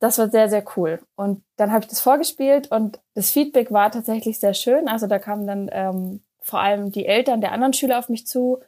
Das 0.00 0.18
war 0.18 0.30
sehr, 0.30 0.48
sehr 0.48 0.64
cool. 0.76 1.00
Und 1.14 1.42
dann 1.56 1.72
habe 1.72 1.84
ich 1.84 1.88
das 1.88 2.00
vorgespielt 2.00 2.70
und 2.70 3.00
das 3.14 3.30
Feedback 3.30 3.70
war 3.70 3.90
tatsächlich 3.90 4.38
sehr 4.38 4.54
schön. 4.54 4.88
Also 4.88 5.06
da 5.06 5.18
kamen 5.18 5.46
dann 5.46 5.70
ähm, 5.72 6.22
vor 6.40 6.60
allem 6.60 6.90
die 6.90 7.06
Eltern 7.06 7.40
der 7.40 7.52
anderen 7.52 7.74
Schüler 7.74 7.98
auf 7.98 8.08
mich 8.08 8.26
zu. 8.26 8.60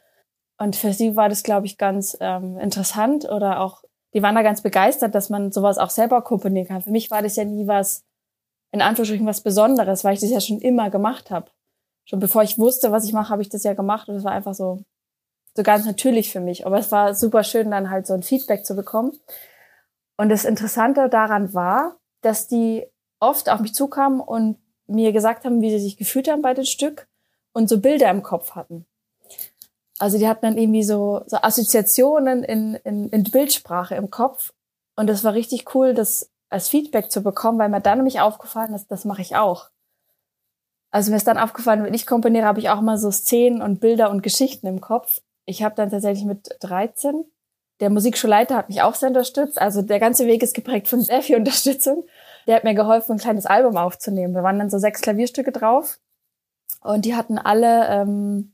Und 0.59 0.75
für 0.75 0.93
sie 0.93 1.15
war 1.15 1.29
das, 1.29 1.43
glaube 1.43 1.65
ich, 1.65 1.77
ganz 1.77 2.15
ähm, 2.19 2.57
interessant 2.59 3.25
oder 3.29 3.61
auch, 3.61 3.83
die 4.13 4.21
waren 4.21 4.35
da 4.35 4.43
ganz 4.43 4.61
begeistert, 4.61 5.15
dass 5.15 5.31
man 5.31 5.51
sowas 5.51 5.79
auch 5.79 5.89
selber 5.89 6.21
komponieren 6.21 6.67
kann. 6.67 6.83
Für 6.83 6.91
mich 6.91 7.09
war 7.09 7.23
das 7.23 7.35
ja 7.35 7.45
nie 7.45 7.65
was, 7.65 8.03
in 8.71 8.81
Anführungsstrichen 8.81 9.25
was 9.25 9.41
Besonderes, 9.41 10.03
weil 10.03 10.13
ich 10.13 10.19
das 10.19 10.29
ja 10.29 10.39
schon 10.39 10.59
immer 10.59 10.91
gemacht 10.91 11.31
habe 11.31 11.49
schon 12.05 12.19
bevor 12.19 12.43
ich 12.43 12.59
wusste, 12.59 12.91
was 12.91 13.05
ich 13.05 13.13
mache, 13.13 13.29
habe 13.29 13.41
ich 13.41 13.49
das 13.49 13.63
ja 13.63 13.73
gemacht 13.73 14.09
und 14.09 14.15
es 14.15 14.23
war 14.23 14.31
einfach 14.31 14.53
so, 14.53 14.83
so 15.55 15.63
ganz 15.63 15.85
natürlich 15.85 16.31
für 16.31 16.39
mich. 16.39 16.65
Aber 16.65 16.77
es 16.77 16.91
war 16.91 17.15
super 17.15 17.43
schön, 17.43 17.71
dann 17.71 17.89
halt 17.89 18.07
so 18.07 18.13
ein 18.13 18.23
Feedback 18.23 18.65
zu 18.65 18.75
bekommen. 18.75 19.13
Und 20.17 20.29
das 20.29 20.45
Interessante 20.45 21.09
daran 21.09 21.53
war, 21.53 21.97
dass 22.21 22.47
die 22.47 22.85
oft 23.19 23.49
auf 23.49 23.61
mich 23.61 23.73
zukamen 23.73 24.19
und 24.19 24.57
mir 24.87 25.11
gesagt 25.11 25.45
haben, 25.45 25.61
wie 25.61 25.71
sie 25.71 25.79
sich 25.79 25.97
gefühlt 25.97 26.29
haben 26.29 26.41
bei 26.41 26.53
dem 26.53 26.65
Stück 26.65 27.07
und 27.53 27.69
so 27.69 27.79
Bilder 27.79 28.09
im 28.09 28.23
Kopf 28.23 28.51
hatten. 28.51 28.85
Also 29.99 30.17
die 30.17 30.27
hatten 30.27 30.45
dann 30.45 30.57
irgendwie 30.57 30.83
so, 30.83 31.23
so 31.27 31.37
Assoziationen 31.37 32.43
in, 32.43 32.75
in, 32.83 33.09
in 33.09 33.23
Bildsprache 33.23 33.95
im 33.95 34.09
Kopf. 34.09 34.53
Und 34.95 35.07
das 35.07 35.23
war 35.23 35.33
richtig 35.33 35.73
cool, 35.73 35.93
das 35.93 36.29
als 36.49 36.67
Feedback 36.67 37.09
zu 37.11 37.23
bekommen, 37.23 37.57
weil 37.57 37.69
mir 37.69 37.81
dann 37.81 37.99
nämlich 37.99 38.19
aufgefallen 38.19 38.73
ist, 38.73 38.91
das 38.91 39.05
mache 39.05 39.21
ich 39.21 39.35
auch. 39.35 39.69
Also 40.93 41.09
mir 41.09 41.17
ist 41.17 41.25
dann 41.25 41.39
aufgefallen, 41.39 41.83
wenn 41.83 41.95
ich 41.95 42.05
komponiere, 42.05 42.45
habe 42.45 42.59
ich 42.59 42.69
auch 42.69 42.79
mal 42.79 42.99
so 42.99 43.09
Szenen 43.09 43.63
und 43.63 43.79
Bilder 43.79 44.11
und 44.11 44.21
Geschichten 44.21 44.67
im 44.67 44.79
Kopf. 44.79 45.21
Ich 45.45 45.63
habe 45.63 45.73
dann 45.73 45.89
tatsächlich 45.89 46.23
mit 46.23 46.55
13, 46.59 47.25
der 47.79 47.89
Musikschulleiter 47.89 48.55
hat 48.55 48.69
mich 48.69 48.83
auch 48.83 48.93
sehr 48.93 49.09
unterstützt. 49.09 49.59
Also 49.59 49.81
der 49.81 49.99
ganze 49.99 50.27
Weg 50.27 50.43
ist 50.43 50.53
geprägt 50.53 50.87
von 50.87 51.01
sehr 51.01 51.23
viel 51.23 51.35
Unterstützung. 51.35 52.05
Der 52.45 52.57
hat 52.57 52.63
mir 52.63 52.75
geholfen, 52.75 53.13
ein 53.13 53.17
kleines 53.17 53.47
Album 53.47 53.75
aufzunehmen. 53.75 54.35
Wir 54.35 54.43
waren 54.43 54.59
dann 54.59 54.69
so 54.69 54.77
sechs 54.77 55.01
Klavierstücke 55.01 55.51
drauf 55.51 55.99
und 56.81 57.05
die 57.05 57.15
hatten 57.15 57.39
alle 57.39 57.87
ähm, 57.87 58.53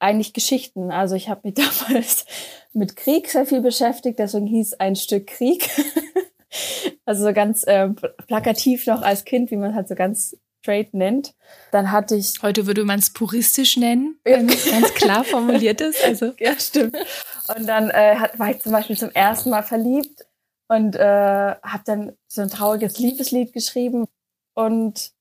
eigentlich 0.00 0.32
Geschichten. 0.32 0.90
Also 0.90 1.14
ich 1.14 1.28
habe 1.28 1.42
mich 1.44 1.54
damals 1.88 2.26
mit 2.72 2.96
Krieg 2.96 3.30
sehr 3.30 3.46
viel 3.46 3.60
beschäftigt, 3.60 4.18
deswegen 4.18 4.48
hieß 4.48 4.74
ein 4.74 4.96
Stück 4.96 5.28
Krieg. 5.28 5.70
also 7.04 7.22
so 7.22 7.32
ganz 7.32 7.62
äh, 7.62 7.90
plakativ 8.26 8.88
noch 8.88 9.02
als 9.02 9.24
Kind, 9.24 9.52
wie 9.52 9.56
man 9.56 9.76
halt 9.76 9.86
so 9.86 9.94
ganz 9.94 10.36
straight 10.64 10.94
nennt. 10.94 11.34
Dann 11.72 11.92
hatte 11.92 12.16
ich. 12.16 12.34
Heute 12.42 12.66
würde 12.66 12.84
man 12.84 12.98
es 12.98 13.10
puristisch 13.10 13.76
nennen, 13.76 14.18
wenn 14.24 14.48
es 14.48 14.70
ganz 14.70 14.94
klar 14.94 15.24
formuliert 15.24 15.80
ist. 15.80 16.02
Also. 16.02 16.32
Ja, 16.38 16.58
stimmt. 16.58 16.96
Und 17.54 17.66
dann 17.66 17.90
äh, 17.90 18.16
hat, 18.16 18.38
war 18.38 18.50
ich 18.50 18.60
zum 18.60 18.72
Beispiel 18.72 18.96
zum 18.96 19.10
ersten 19.10 19.50
Mal 19.50 19.62
verliebt 19.62 20.26
und 20.68 20.96
äh, 20.96 21.54
habe 21.62 21.82
dann 21.84 22.12
so 22.28 22.40
ein 22.40 22.48
trauriges 22.48 22.98
Liebeslied 22.98 23.52
geschrieben 23.52 24.06
und 24.54 25.12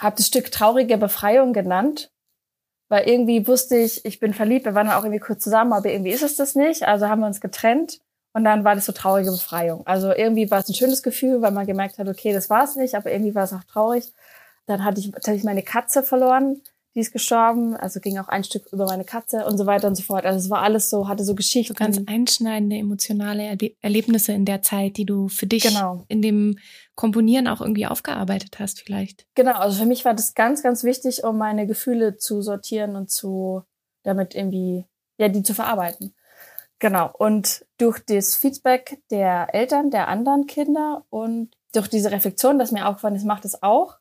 habe 0.00 0.16
das 0.16 0.26
Stück 0.26 0.50
Traurige 0.50 0.96
Befreiung 0.96 1.52
genannt, 1.52 2.10
weil 2.88 3.06
irgendwie 3.06 3.46
wusste 3.46 3.76
ich, 3.76 4.04
ich 4.06 4.20
bin 4.20 4.32
verliebt, 4.32 4.64
wir 4.64 4.74
waren 4.74 4.86
dann 4.86 4.96
auch 4.96 5.04
irgendwie 5.04 5.20
kurz 5.20 5.44
zusammen, 5.44 5.74
aber 5.74 5.90
irgendwie 5.90 6.12
ist 6.12 6.22
es 6.22 6.36
das 6.36 6.54
nicht, 6.54 6.84
also 6.84 7.08
haben 7.08 7.20
wir 7.20 7.26
uns 7.26 7.40
getrennt 7.40 8.00
und 8.32 8.44
dann 8.44 8.64
war 8.64 8.74
das 8.74 8.86
so 8.86 8.92
traurige 8.92 9.30
Befreiung. 9.30 9.86
Also 9.86 10.12
irgendwie 10.12 10.50
war 10.50 10.60
es 10.60 10.68
ein 10.68 10.74
schönes 10.74 11.02
Gefühl, 11.02 11.42
weil 11.42 11.50
man 11.50 11.66
gemerkt 11.66 11.98
hat, 11.98 12.08
okay, 12.08 12.32
das 12.32 12.48
war 12.48 12.64
es 12.64 12.76
nicht, 12.76 12.94
aber 12.94 13.10
irgendwie 13.10 13.34
war 13.34 13.44
es 13.44 13.52
auch 13.52 13.64
traurig. 13.64 14.12
Dann 14.68 14.84
hatte 14.84 15.00
ich 15.00 15.10
tatsächlich 15.10 15.44
meine 15.44 15.62
Katze 15.62 16.02
verloren, 16.02 16.60
die 16.94 17.00
ist 17.00 17.12
gestorben, 17.12 17.76
also 17.76 18.00
ging 18.00 18.18
auch 18.18 18.28
ein 18.28 18.44
Stück 18.44 18.72
über 18.72 18.84
meine 18.84 19.04
Katze 19.04 19.46
und 19.46 19.56
so 19.56 19.66
weiter 19.66 19.88
und 19.88 19.94
so 19.94 20.02
fort. 20.02 20.26
Also 20.26 20.38
es 20.38 20.50
war 20.50 20.62
alles 20.62 20.90
so, 20.90 21.08
hatte 21.08 21.24
so 21.24 21.34
Geschichten. 21.34 21.74
So 21.74 21.78
ganz 21.78 22.00
einschneidende 22.06 22.76
emotionale 22.76 23.44
Erle 23.44 23.70
Erlebnisse 23.80 24.32
in 24.32 24.44
der 24.44 24.62
Zeit, 24.62 24.96
die 24.96 25.06
du 25.06 25.28
für 25.28 25.46
dich 25.46 25.62
genau. 25.62 26.04
in 26.08 26.22
dem 26.22 26.58
Komponieren 26.96 27.48
auch 27.48 27.60
irgendwie 27.60 27.86
aufgearbeitet 27.86 28.58
hast 28.58 28.80
vielleicht. 28.80 29.26
Genau, 29.34 29.52
also 29.52 29.78
für 29.78 29.86
mich 29.86 30.04
war 30.04 30.14
das 30.14 30.34
ganz, 30.34 30.62
ganz 30.62 30.84
wichtig, 30.84 31.24
um 31.24 31.38
meine 31.38 31.66
Gefühle 31.66 32.16
zu 32.16 32.42
sortieren 32.42 32.96
und 32.96 33.10
zu, 33.10 33.62
damit 34.02 34.34
irgendwie, 34.34 34.84
ja, 35.18 35.28
die 35.28 35.42
zu 35.42 35.54
verarbeiten. 35.54 36.14
Genau. 36.78 37.10
Und 37.16 37.64
durch 37.78 38.00
das 38.04 38.36
Feedback 38.36 39.00
der 39.10 39.54
Eltern, 39.54 39.90
der 39.90 40.08
anderen 40.08 40.46
Kinder 40.46 41.04
und 41.10 41.50
durch 41.72 41.88
diese 41.88 42.10
Reflexion, 42.10 42.58
dass 42.58 42.72
mir 42.72 42.86
aufgefallen 42.86 43.16
ist, 43.16 43.24
macht 43.24 43.44
es 43.44 43.62
auch, 43.62 43.98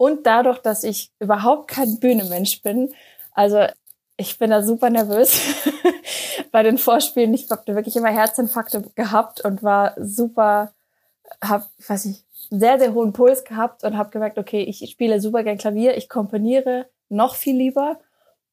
und 0.00 0.24
dadurch, 0.26 0.56
dass 0.60 0.82
ich 0.82 1.12
überhaupt 1.18 1.68
kein 1.68 2.00
Bühnenmensch 2.00 2.62
bin, 2.62 2.94
also 3.32 3.66
ich 4.16 4.38
bin 4.38 4.48
da 4.48 4.62
super 4.62 4.88
nervös 4.88 5.42
bei 6.52 6.62
den 6.62 6.78
Vorspielen. 6.78 7.34
Ich 7.34 7.50
habe 7.50 7.74
wirklich 7.74 7.96
immer 7.96 8.08
Herzinfarkte 8.08 8.82
gehabt 8.94 9.44
und 9.44 9.62
war 9.62 9.92
super, 9.98 10.72
habe, 11.44 11.66
weiß 11.86 12.06
ich, 12.06 12.24
sehr, 12.48 12.78
sehr 12.78 12.94
hohen 12.94 13.12
Puls 13.12 13.44
gehabt 13.44 13.84
und 13.84 13.98
habe 13.98 14.08
gemerkt, 14.08 14.38
okay, 14.38 14.62
ich 14.62 14.90
spiele 14.90 15.20
super 15.20 15.44
gern 15.44 15.58
Klavier, 15.58 15.94
ich 15.98 16.08
komponiere 16.08 16.86
noch 17.10 17.34
viel 17.34 17.56
lieber, 17.56 18.00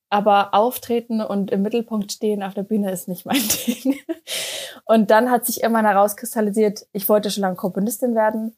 aber 0.09 0.53
auftreten 0.53 1.21
und 1.21 1.49
im 1.51 1.61
Mittelpunkt 1.61 2.11
stehen 2.11 2.43
auf 2.43 2.55
der 2.55 2.63
Bühne 2.63 2.91
ist 2.91 3.07
nicht 3.07 3.25
mein 3.25 3.41
Ding. 3.67 3.97
Und 4.83 5.11
dann 5.11 5.31
hat 5.31 5.45
sich 5.45 5.63
irgendwann 5.63 5.85
herauskristallisiert, 5.85 6.87
ich 6.91 7.07
wollte 7.07 7.31
schon 7.31 7.43
lange 7.43 7.55
Komponistin 7.55 8.15
werden 8.15 8.57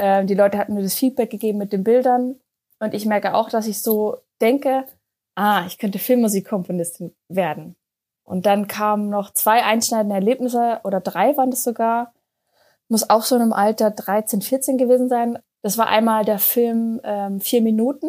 ähm, 0.00 0.26
die 0.26 0.34
Leute 0.34 0.56
hatten 0.56 0.72
mir 0.72 0.82
das 0.82 0.94
Feedback 0.94 1.28
gegeben 1.28 1.58
mit 1.58 1.74
den 1.74 1.84
Bildern. 1.84 2.40
Und 2.78 2.94
ich 2.94 3.04
merke 3.04 3.34
auch, 3.34 3.50
dass 3.50 3.66
ich 3.66 3.82
so 3.82 4.16
denke, 4.40 4.86
ah, 5.34 5.64
ich 5.66 5.76
könnte 5.76 5.98
Filmmusikkomponistin 5.98 7.14
werden. 7.28 7.76
Und 8.24 8.46
dann 8.46 8.66
kamen 8.66 9.10
noch 9.10 9.34
zwei 9.34 9.62
einschneidende 9.62 10.14
Erlebnisse 10.14 10.80
oder 10.84 11.00
drei 11.00 11.36
waren 11.36 11.50
das 11.50 11.64
sogar. 11.64 12.14
Muss 12.88 13.10
auch 13.10 13.22
so 13.22 13.36
in 13.36 13.42
einem 13.42 13.52
Alter 13.52 13.90
13, 13.90 14.40
14 14.40 14.78
gewesen 14.78 15.10
sein. 15.10 15.38
Das 15.62 15.76
war 15.76 15.88
einmal 15.88 16.24
der 16.24 16.38
Film 16.38 17.00
ähm, 17.04 17.40
Vier 17.40 17.60
Minuten, 17.60 18.08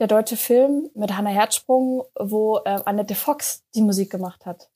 der 0.00 0.08
deutsche 0.08 0.36
Film 0.36 0.90
mit 0.94 1.16
Hannah 1.16 1.30
Herzsprung, 1.30 2.02
wo 2.18 2.58
äh, 2.64 2.80
Annette 2.84 3.14
Fox 3.14 3.62
die 3.76 3.82
Musik 3.82 4.10
gemacht 4.10 4.44
hat. 4.44 4.68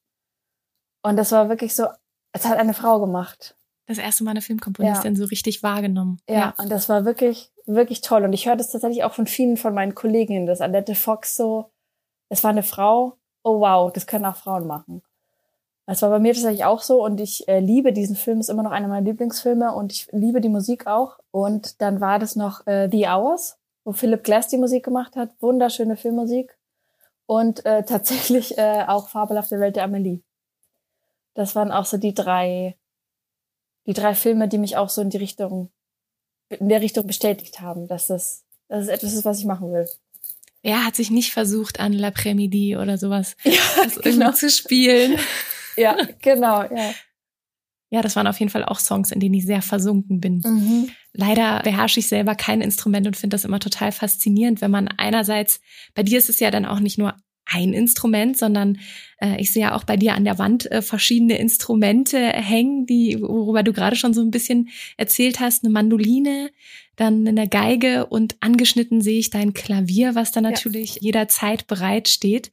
Und 1.02 1.16
das 1.16 1.32
war 1.32 1.48
wirklich 1.48 1.74
so, 1.74 1.88
es 2.32 2.44
hat 2.44 2.58
eine 2.58 2.74
Frau 2.74 3.00
gemacht 3.00 3.57
das 3.88 3.98
erste 3.98 4.22
Mal 4.22 4.32
eine 4.32 4.42
Filmkomponistin 4.42 5.14
ja. 5.14 5.18
so 5.18 5.24
richtig 5.24 5.62
wahrgenommen. 5.62 6.20
Ja, 6.28 6.34
ja, 6.34 6.54
und 6.58 6.70
das 6.70 6.88
war 6.88 7.06
wirklich, 7.06 7.50
wirklich 7.64 8.02
toll. 8.02 8.22
Und 8.24 8.34
ich 8.34 8.46
höre 8.46 8.56
das 8.56 8.70
tatsächlich 8.70 9.02
auch 9.02 9.14
von 9.14 9.26
vielen 9.26 9.56
von 9.56 9.74
meinen 9.74 9.94
Kolleginnen, 9.94 10.46
dass 10.46 10.60
Annette 10.60 10.94
Fox 10.94 11.36
so, 11.36 11.70
es 12.28 12.44
war 12.44 12.50
eine 12.50 12.62
Frau, 12.62 13.16
oh 13.42 13.60
wow, 13.60 13.90
das 13.90 14.06
können 14.06 14.26
auch 14.26 14.36
Frauen 14.36 14.66
machen. 14.66 15.02
Das 15.86 16.02
war 16.02 16.10
bei 16.10 16.18
mir 16.18 16.34
tatsächlich 16.34 16.66
auch 16.66 16.82
so 16.82 17.02
und 17.02 17.18
ich 17.18 17.48
äh, 17.48 17.60
liebe 17.60 17.94
diesen 17.94 18.14
Film, 18.14 18.40
ist 18.40 18.50
immer 18.50 18.62
noch 18.62 18.72
einer 18.72 18.88
meiner 18.88 19.06
Lieblingsfilme 19.06 19.72
und 19.72 19.90
ich 19.90 20.06
liebe 20.12 20.42
die 20.42 20.50
Musik 20.50 20.86
auch. 20.86 21.18
Und 21.30 21.80
dann 21.80 22.02
war 22.02 22.18
das 22.18 22.36
noch 22.36 22.66
äh, 22.66 22.90
The 22.92 23.06
Hours, 23.08 23.58
wo 23.84 23.92
Philip 23.92 24.22
Glass 24.22 24.48
die 24.48 24.58
Musik 24.58 24.84
gemacht 24.84 25.16
hat. 25.16 25.30
Wunderschöne 25.40 25.96
Filmmusik. 25.96 26.58
Und 27.24 27.64
äh, 27.64 27.84
tatsächlich 27.84 28.58
äh, 28.58 28.84
auch 28.86 29.08
Fabelhafte 29.08 29.60
Welt 29.60 29.76
der 29.76 29.84
Amelie. 29.84 30.20
Das 31.32 31.56
waren 31.56 31.72
auch 31.72 31.86
so 31.86 31.96
die 31.96 32.12
drei 32.12 32.76
die 33.88 33.94
drei 33.94 34.14
Filme, 34.14 34.48
die 34.48 34.58
mich 34.58 34.76
auch 34.76 34.90
so 34.90 35.00
in 35.00 35.10
die 35.10 35.16
Richtung, 35.16 35.70
in 36.50 36.68
der 36.68 36.82
Richtung 36.82 37.06
bestätigt 37.06 37.60
haben, 37.60 37.88
dass 37.88 38.06
das, 38.06 38.44
dass 38.68 38.84
es 38.84 38.88
etwas 38.88 39.14
ist, 39.14 39.24
was 39.24 39.40
ich 39.40 39.46
machen 39.46 39.72
will. 39.72 39.88
Er 40.62 40.84
hat 40.84 40.94
sich 40.94 41.10
nicht 41.10 41.32
versucht, 41.32 41.80
an 41.80 41.94
L'après-midi 41.94 42.76
oder 42.76 42.98
sowas 42.98 43.34
ja, 43.44 43.86
genau. 44.02 44.32
zu 44.32 44.48
spielen. 44.50 45.18
Ja, 45.76 45.96
genau, 46.20 46.64
ja. 46.64 46.92
Ja, 47.90 48.02
das 48.02 48.16
waren 48.16 48.26
auf 48.26 48.40
jeden 48.40 48.50
Fall 48.50 48.64
auch 48.64 48.80
Songs, 48.80 49.12
in 49.12 49.20
denen 49.20 49.36
ich 49.36 49.46
sehr 49.46 49.62
versunken 49.62 50.20
bin. 50.20 50.42
Mhm. 50.44 50.90
Leider 51.12 51.60
beherrsche 51.62 52.00
ich 52.00 52.08
selber 52.08 52.34
kein 52.34 52.60
Instrument 52.62 53.06
und 53.06 53.16
finde 53.16 53.34
das 53.34 53.44
immer 53.44 53.60
total 53.60 53.92
faszinierend, 53.92 54.60
wenn 54.60 54.72
man 54.72 54.88
einerseits, 54.88 55.60
bei 55.94 56.02
dir 56.02 56.18
ist 56.18 56.28
es 56.28 56.40
ja 56.40 56.50
dann 56.50 56.66
auch 56.66 56.80
nicht 56.80 56.98
nur 56.98 57.14
ein 57.50 57.72
Instrument, 57.72 58.36
sondern 58.36 58.78
äh, 59.20 59.40
ich 59.40 59.52
sehe 59.52 59.62
ja 59.62 59.74
auch 59.74 59.84
bei 59.84 59.96
dir 59.96 60.14
an 60.14 60.24
der 60.24 60.38
Wand 60.38 60.70
äh, 60.70 60.82
verschiedene 60.82 61.38
Instrumente 61.38 62.18
hängen, 62.18 62.86
die, 62.86 63.20
worüber 63.20 63.62
du 63.62 63.72
gerade 63.72 63.96
schon 63.96 64.14
so 64.14 64.20
ein 64.20 64.30
bisschen 64.30 64.68
erzählt 64.96 65.40
hast, 65.40 65.64
eine 65.64 65.72
Mandoline, 65.72 66.50
dann 66.96 67.26
eine 67.26 67.48
Geige 67.48 68.06
und 68.06 68.36
angeschnitten 68.40 69.00
sehe 69.00 69.18
ich 69.18 69.30
dein 69.30 69.54
Klavier, 69.54 70.14
was 70.14 70.32
da 70.32 70.40
natürlich 70.40 70.96
ja. 70.96 71.02
jederzeit 71.02 71.66
bereit 71.66 72.08
steht. 72.08 72.52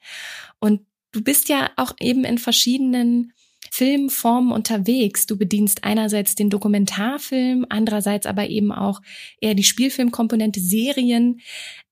Und 0.60 0.82
du 1.12 1.22
bist 1.22 1.50
ja 1.50 1.70
auch 1.76 1.94
eben 2.00 2.24
in 2.24 2.38
verschiedenen 2.38 3.34
Filmformen 3.72 4.54
unterwegs. 4.54 5.26
Du 5.26 5.38
bedienst 5.38 5.84
einerseits 5.84 6.36
den 6.36 6.50
Dokumentarfilm, 6.50 7.66
andererseits 7.70 8.26
aber 8.26 8.48
eben 8.48 8.72
auch 8.72 9.02
eher 9.42 9.56
die 9.56 9.64
Spielfilmkomponente, 9.64 10.62
Serien. 10.62 11.42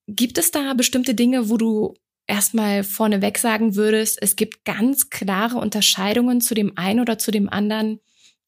Gibt 0.07 0.37
es 0.37 0.51
da 0.51 0.73
bestimmte 0.73 1.15
Dinge, 1.15 1.49
wo 1.49 1.57
du 1.57 1.95
erstmal 2.27 2.83
vorneweg 2.83 3.37
sagen 3.37 3.75
würdest, 3.75 4.21
es 4.21 4.35
gibt 4.35 4.65
ganz 4.65 5.09
klare 5.09 5.57
Unterscheidungen 5.57 6.41
zu 6.41 6.53
dem 6.53 6.77
einen 6.77 6.99
oder 6.99 7.17
zu 7.17 7.31
dem 7.31 7.49
anderen 7.49 7.99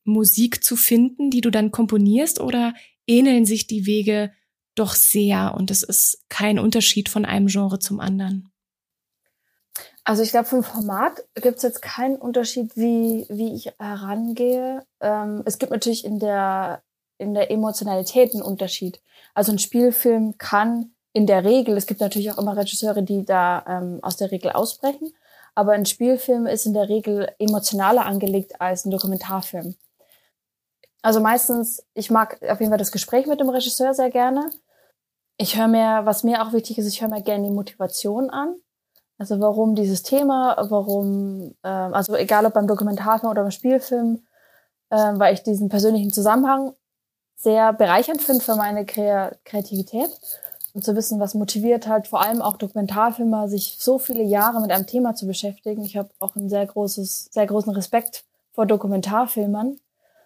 Musik 0.03 0.63
zu 0.63 0.75
finden, 0.75 1.29
die 1.31 1.41
du 1.41 1.49
dann 1.49 1.71
komponierst 1.71 2.39
oder 2.39 2.73
ähneln 3.07 3.45
sich 3.45 3.67
die 3.67 3.85
Wege 3.85 4.31
doch 4.75 4.93
sehr 4.93 5.55
und 5.55 5.71
es 5.71 5.83
ist 5.83 6.23
kein 6.29 6.59
Unterschied 6.59 7.09
von 7.09 7.25
einem 7.25 7.47
Genre 7.47 7.79
zum 7.79 7.99
anderen? 7.99 8.51
Also 10.03 10.21
ich 10.21 10.29
glaube, 10.29 10.47
vom 10.47 10.63
Format 10.63 11.23
gibt 11.33 11.57
es 11.57 11.63
jetzt 11.63 11.81
keinen 11.81 12.17
Unterschied, 12.17 12.75
wie, 12.75 13.25
wie 13.27 13.55
ich 13.55 13.73
herangehe. 13.79 14.85
Ähm, 15.01 15.41
es 15.45 15.57
gibt 15.57 15.71
natürlich 15.71 16.05
in 16.05 16.19
der, 16.19 16.83
in 17.17 17.33
der 17.33 17.49
Emotionalität 17.49 18.33
einen 18.33 18.43
Unterschied. 18.43 19.01
Also 19.33 19.51
ein 19.51 19.59
Spielfilm 19.59 20.37
kann 20.37 20.94
in 21.15 21.25
der 21.25 21.45
Regel, 21.45 21.77
es 21.77 21.85
gibt 21.85 22.01
natürlich 22.01 22.29
auch 22.29 22.37
immer 22.37 22.57
Regisseure, 22.57 23.01
die 23.01 23.23
da 23.23 23.63
ähm, 23.69 23.99
aus 24.01 24.17
der 24.17 24.31
Regel 24.31 24.51
ausbrechen, 24.51 25.13
aber 25.55 25.71
ein 25.71 25.85
Spielfilm 25.85 26.45
ist 26.45 26.65
in 26.65 26.73
der 26.73 26.89
Regel 26.89 27.31
emotionaler 27.39 28.05
angelegt 28.05 28.59
als 28.59 28.83
ein 28.83 28.91
Dokumentarfilm. 28.91 29.75
Also 31.01 31.21
meistens, 31.21 31.85
ich 31.93 32.11
mag 32.11 32.41
auf 32.49 32.59
jeden 32.59 32.69
Fall 32.69 32.77
das 32.77 32.91
Gespräch 32.91 33.27
mit 33.27 33.39
dem 33.39 33.47
Regisseur 33.47 33.93
sehr 33.93 34.09
gerne. 34.09 34.49
Ich 35.37 35.57
höre 35.57 35.69
mir, 35.69 36.01
was 36.03 36.25
mir 36.25 36.43
auch 36.43 36.51
wichtig 36.51 36.79
ist, 36.79 36.87
ich 36.87 37.01
höre 37.01 37.07
mir 37.07 37.21
gerne 37.21 37.45
die 37.45 37.53
Motivation 37.53 38.29
an. 38.29 38.55
Also 39.17 39.39
warum 39.39 39.73
dieses 39.73 40.03
Thema, 40.03 40.57
warum, 40.69 41.55
äh, 41.63 41.69
also 41.69 42.17
egal 42.17 42.45
ob 42.45 42.55
beim 42.55 42.67
Dokumentarfilm 42.67 43.31
oder 43.31 43.43
beim 43.43 43.51
Spielfilm, 43.51 44.25
äh, 44.89 44.97
weil 44.97 45.33
ich 45.33 45.43
diesen 45.43 45.69
persönlichen 45.69 46.11
Zusammenhang 46.11 46.73
sehr 47.37 47.71
bereichernd 47.71 48.21
finde 48.21 48.43
für 48.43 48.55
meine 48.55 48.85
Kreativität 48.85 50.09
und 50.75 50.83
zu 50.83 50.95
wissen, 50.95 51.21
was 51.21 51.33
motiviert 51.33 51.87
halt 51.87 52.07
vor 52.07 52.21
allem 52.21 52.41
auch 52.41 52.57
Dokumentarfilmer, 52.57 53.47
sich 53.47 53.77
so 53.79 53.97
viele 53.97 54.23
Jahre 54.23 54.59
mit 54.59 54.71
einem 54.71 54.85
Thema 54.85 55.15
zu 55.15 55.25
beschäftigen. 55.25 55.85
Ich 55.85 55.95
habe 55.95 56.09
auch 56.19 56.35
einen 56.35 56.49
sehr 56.49 56.65
großes, 56.65 57.29
sehr 57.31 57.47
großen 57.47 57.71
Respekt 57.71 58.25
vor 58.51 58.65
Dokumentarfilmern 58.65 59.77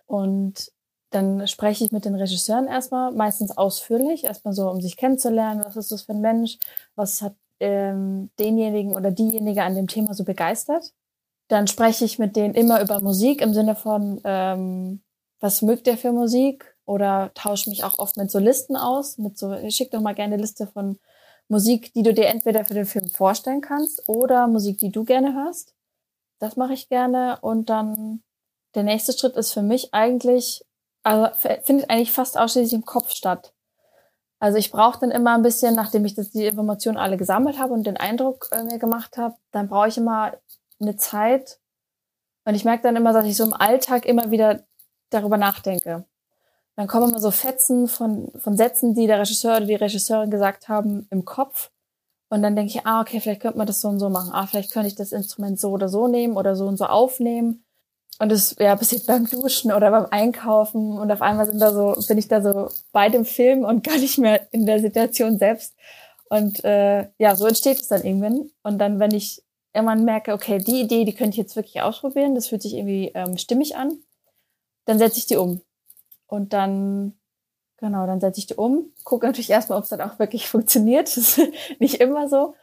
und 0.08 0.72
dann 1.12 1.48
spreche 1.48 1.86
ich 1.86 1.92
mit 1.92 2.06
den 2.06 2.16
Regisseuren 2.16 2.68
erstmal, 2.68 3.12
meistens 3.12 3.58
ausführlich, 3.58 4.24
erstmal 4.24 4.56
so, 4.56 4.70
um 4.70 4.82
sich 4.82 4.98
kennenzulernen, 4.98 5.62
was 5.64 5.78
ist 5.78 5.92
das 5.92 6.04
für 6.04 6.14
ein 6.14 6.22
Mensch, 6.22 6.58
was 6.96 7.22
hat 7.22 7.36
ähm, 7.60 8.32
denjenigen 8.40 8.94
oder 8.94 9.12
diejenige 9.12 9.64
an 9.64 9.76
dem 9.76 9.88
Thema 9.88 10.16
so 10.16 10.24
begeistert. 10.24 10.94
Dann 11.48 11.68
spreche 11.68 12.06
ich 12.06 12.18
mit 12.18 12.36
denen 12.36 12.56
immer 12.56 12.82
über 12.82 13.02
Musik 13.02 13.42
im 13.42 13.54
Sinne 13.54 13.76
von, 13.76 14.20
ähm, 14.24 15.02
was 15.40 15.62
mögt 15.62 15.88
ihr 15.88 15.98
für 15.98 16.12
Musik? 16.12 16.76
Oder 16.90 17.30
tausche 17.36 17.70
mich 17.70 17.84
auch 17.84 18.00
oft 18.00 18.18
mit 18.18 18.32
Solisten 18.32 18.76
aus, 18.76 19.20
mit 19.20 19.38
so, 19.38 19.56
schick 19.70 19.92
doch 19.92 20.02
mal 20.02 20.16
gerne 20.16 20.34
eine 20.34 20.42
Liste 20.42 20.66
von 20.66 20.98
Musik, 21.48 21.94
die 21.94 22.02
du 22.02 22.16
dir 22.16 22.26
entweder 22.26 22.66
für 22.66 22.74
den 22.74 22.88
Film 22.88 23.10
vorstellen 23.10 23.62
kannst 23.62 24.10
oder 24.10 24.48
Musik, 24.48 24.80
die 24.80 24.92
du 24.92 25.04
gerne 25.04 25.36
hörst. 25.36 25.76
Das 26.40 26.56
mache 26.56 26.74
ich 26.74 26.90
gerne. 26.90 27.38
Und 27.42 27.70
dann 27.70 28.24
der 28.74 28.82
nächste 28.82 29.14
Schritt 29.14 29.36
ist 29.36 29.54
für 29.54 29.62
mich 29.62 29.94
eigentlich, 29.94 30.66
also 31.04 31.28
findet 31.62 31.92
eigentlich 31.92 32.12
fast 32.12 32.40
ausschließlich 32.40 32.74
im 32.74 32.86
Kopf 32.86 33.12
statt. 33.12 33.54
Also 34.40 34.58
ich 34.58 34.72
brauche 34.72 35.00
dann 35.00 35.12
immer 35.12 35.36
ein 35.36 35.44
bisschen, 35.44 35.76
nachdem 35.76 36.06
ich 36.06 36.16
das, 36.16 36.32
die 36.32 36.48
Informationen 36.48 36.98
alle 36.98 37.18
gesammelt 37.18 37.60
habe 37.60 37.76
und 37.76 37.86
den 37.86 37.98
Eindruck 37.98 38.48
äh, 38.52 38.64
mir 38.64 38.80
gemacht 38.80 39.16
habe, 39.16 39.36
dann 39.52 39.70
brauche 39.70 39.90
ich 39.90 39.98
immer 39.98 40.34
eine 40.82 40.98
Zeit. 40.98 41.60
Und 42.46 42.56
ich 42.56 42.66
merke 42.66 42.82
dann 42.82 42.96
immer, 42.96 43.14
dass 43.14 43.28
ich 43.28 43.38
so 43.38 43.44
im 43.44 43.54
Alltag 43.54 44.08
immer 44.08 44.32
wieder 44.32 44.64
darüber 45.12 45.38
nachdenke. 45.38 46.09
Dann 46.80 46.88
kommen 46.88 47.10
immer 47.10 47.20
so 47.20 47.30
Fetzen 47.30 47.90
von, 47.90 48.32
von 48.38 48.56
Sätzen, 48.56 48.96
die 48.96 49.06
der 49.06 49.20
Regisseur 49.20 49.58
oder 49.58 49.66
die 49.66 49.76
Regisseurin 49.76 50.32
gesagt 50.32 50.70
haben, 50.70 51.08
im 51.10 51.26
Kopf. 51.26 51.72
Und 52.30 52.42
dann 52.42 52.56
denke 52.56 52.72
ich, 52.72 52.86
ah, 52.86 53.02
okay, 53.02 53.20
vielleicht 53.20 53.42
könnte 53.42 53.58
man 53.58 53.68
das 53.68 53.82
so 53.82 53.90
und 53.90 54.00
so 54.00 54.10
machen. 54.10 54.32
Ah, 54.32 54.48
vielleicht 54.48 54.72
könnte 54.72 54.88
ich 54.88 54.96
das 54.96 55.12
Instrument 55.12 55.60
so 55.60 55.72
oder 55.72 55.90
so 55.90 56.08
nehmen 56.08 56.38
oder 56.38 56.56
so 56.56 56.68
und 56.68 56.78
so 56.78 56.86
aufnehmen. 56.86 57.66
Und 58.20 58.32
das 58.32 58.56
ja, 58.60 58.78
passiert 58.78 59.08
beim 59.08 59.30
Duschen 59.30 59.74
oder 59.74 59.92
beim 59.92 60.06
Einkaufen 60.10 60.98
und 60.98 61.12
auf 61.12 61.22
einmal 61.22 61.48
sind 61.48 61.60
da 61.60 61.74
so, 61.74 62.02
bin 62.08 62.18
ich 62.18 62.30
da 62.30 62.42
so 62.42 62.70
bei 62.94 63.10
dem 63.10 63.26
Film 63.26 63.66
und 63.66 63.84
gar 63.86 63.98
nicht 63.98 64.18
mehr 64.18 64.48
in 64.54 64.66
der 64.66 64.80
Situation 64.80 65.38
selbst. 65.38 65.76
Und 66.30 66.64
äh, 66.64 67.10
ja, 67.18 67.36
so 67.36 67.46
entsteht 67.46 67.82
es 67.82 67.90
dann 67.90 68.06
irgendwann. 68.06 68.52
Und 68.64 68.80
dann, 68.80 69.02
wenn 69.02 69.12
ich 69.12 69.44
irgendwann 69.74 70.06
merke, 70.06 70.32
okay, 70.32 70.60
die 70.60 70.80
Idee, 70.80 71.04
die 71.04 71.14
könnte 71.14 71.32
ich 71.32 71.40
jetzt 71.40 71.58
wirklich 71.58 71.82
ausprobieren, 71.82 72.36
das 72.36 72.48
fühlt 72.48 72.62
sich 72.62 72.76
irgendwie 72.76 73.12
ähm, 73.16 73.38
stimmig 73.38 73.76
an, 73.76 73.98
dann 74.86 74.98
setze 74.98 75.18
ich 75.18 75.26
die 75.26 75.36
um. 75.36 75.62
Und 76.30 76.54
dann, 76.54 77.18
genau, 77.78 78.06
dann 78.06 78.20
setze 78.20 78.40
ich 78.40 78.48
die 78.48 78.54
um, 78.54 78.94
gucke 79.04 79.26
natürlich 79.26 79.50
erstmal, 79.50 79.80
ob 79.80 79.84
es 79.84 79.90
dann 79.90 80.02
auch 80.02 80.20
wirklich 80.20 80.48
funktioniert. 80.48 81.08
Das 81.08 81.18
ist 81.18 81.42
nicht 81.80 81.96
immer 81.96 82.30
so. 82.30 82.54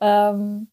Ähm, 0.00 0.70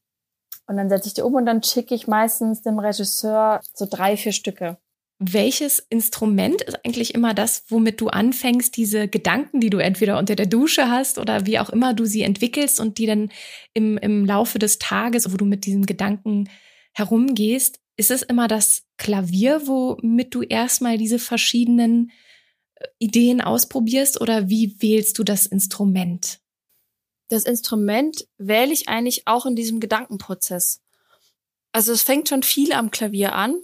und 0.67 0.77
dann 0.77 0.87
setze 0.87 1.07
ich 1.07 1.13
die 1.15 1.21
um 1.21 1.33
und 1.33 1.45
dann 1.45 1.63
schicke 1.63 1.95
ich 1.95 2.07
meistens 2.07 2.61
dem 2.61 2.79
Regisseur 2.79 3.59
so 3.73 3.85
drei, 3.89 4.15
vier 4.15 4.31
Stücke. 4.31 4.77
Welches 5.19 5.79
Instrument 5.79 6.61
ist 6.61 6.85
eigentlich 6.85 7.15
immer 7.15 7.33
das, 7.33 7.65
womit 7.69 8.01
du 8.01 8.07
anfängst, 8.09 8.75
diese 8.77 9.07
Gedanken, 9.07 9.59
die 9.59 9.69
du 9.69 9.79
entweder 9.79 10.17
unter 10.17 10.35
der 10.35 10.45
Dusche 10.45 10.89
hast 10.89 11.17
oder 11.17 11.45
wie 11.45 11.59
auch 11.59 11.69
immer 11.69 11.93
du 11.93 12.05
sie 12.05 12.21
entwickelst 12.21 12.79
und 12.79 12.97
die 12.97 13.05
dann 13.07 13.31
im, 13.73 13.97
im 13.97 14.25
Laufe 14.25 14.59
des 14.59 14.79
Tages, 14.79 15.31
wo 15.31 15.37
du 15.37 15.45
mit 15.45 15.65
diesen 15.65 15.85
Gedanken 15.85 16.49
herumgehst, 16.93 17.79
ist 17.95 18.11
es 18.11 18.21
immer 18.21 18.47
das 18.47 18.83
Klavier, 18.97 19.67
womit 19.67 20.33
du 20.33 20.41
erstmal 20.41 20.97
diese 20.97 21.19
verschiedenen 21.19 22.11
Ideen 22.99 23.41
ausprobierst 23.41 24.21
oder 24.21 24.49
wie 24.49 24.75
wählst 24.81 25.19
du 25.19 25.23
das 25.23 25.45
Instrument? 25.45 26.39
das 27.33 27.43
Instrument 27.43 28.27
wähle 28.37 28.71
ich 28.71 28.87
eigentlich 28.87 29.27
auch 29.27 29.45
in 29.45 29.55
diesem 29.55 29.79
Gedankenprozess. 29.79 30.81
Also 31.71 31.91
es 31.91 32.03
fängt 32.03 32.29
schon 32.29 32.43
viel 32.43 32.71
am 32.73 32.91
Klavier 32.91 33.33
an, 33.33 33.59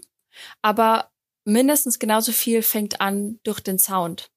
aber 0.61 1.11
mindestens 1.45 1.99
genauso 1.99 2.31
viel 2.31 2.63
fängt 2.63 3.01
an 3.01 3.39
durch 3.43 3.59
den 3.59 3.77
Sound. 3.77 4.31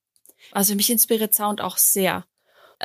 Also 0.50 0.74
mich 0.74 0.90
inspiriert 0.90 1.34
Sound 1.34 1.60
auch 1.60 1.78
sehr. 1.78 2.26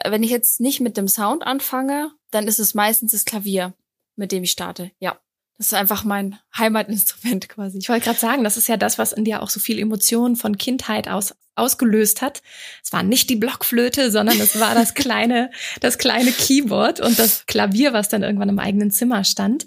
Wenn 0.05 0.23
ich 0.23 0.31
jetzt 0.31 0.59
nicht 0.59 0.79
mit 0.79 0.95
dem 0.95 1.07
Sound 1.07 1.43
anfange, 1.43 2.11
dann 2.31 2.47
ist 2.47 2.59
es 2.59 2.73
meistens 2.73 3.11
das 3.11 3.25
Klavier, 3.25 3.73
mit 4.15 4.31
dem 4.31 4.43
ich 4.43 4.51
starte. 4.51 4.91
Ja. 4.99 5.19
Das 5.57 5.67
ist 5.67 5.73
einfach 5.73 6.03
mein 6.03 6.37
Heimatinstrument 6.57 7.49
quasi. 7.49 7.79
Ich 7.79 7.89
wollte 7.89 8.05
gerade 8.05 8.19
sagen, 8.19 8.43
das 8.43 8.57
ist 8.57 8.67
ja 8.67 8.77
das, 8.77 8.97
was 8.97 9.11
in 9.11 9.25
dir 9.25 9.41
auch 9.41 9.49
so 9.49 9.59
viel 9.59 9.79
Emotionen 9.79 10.35
von 10.35 10.57
Kindheit 10.57 11.07
aus 11.07 11.33
ausgelöst 11.57 12.21
hat. 12.21 12.41
Es 12.83 12.93
war 12.93 13.03
nicht 13.03 13.29
die 13.29 13.35
Blockflöte, 13.35 14.11
sondern 14.11 14.39
es 14.39 14.59
war 14.59 14.75
das 14.75 14.93
kleine, 14.93 15.49
das 15.81 15.97
kleine 15.97 16.31
Keyboard 16.31 16.99
und 16.99 17.17
das 17.17 17.45
Klavier, 17.47 17.93
was 17.93 18.09
dann 18.09 18.23
irgendwann 18.23 18.49
im 18.49 18.59
eigenen 18.59 18.91
Zimmer 18.91 19.23
stand. 19.23 19.65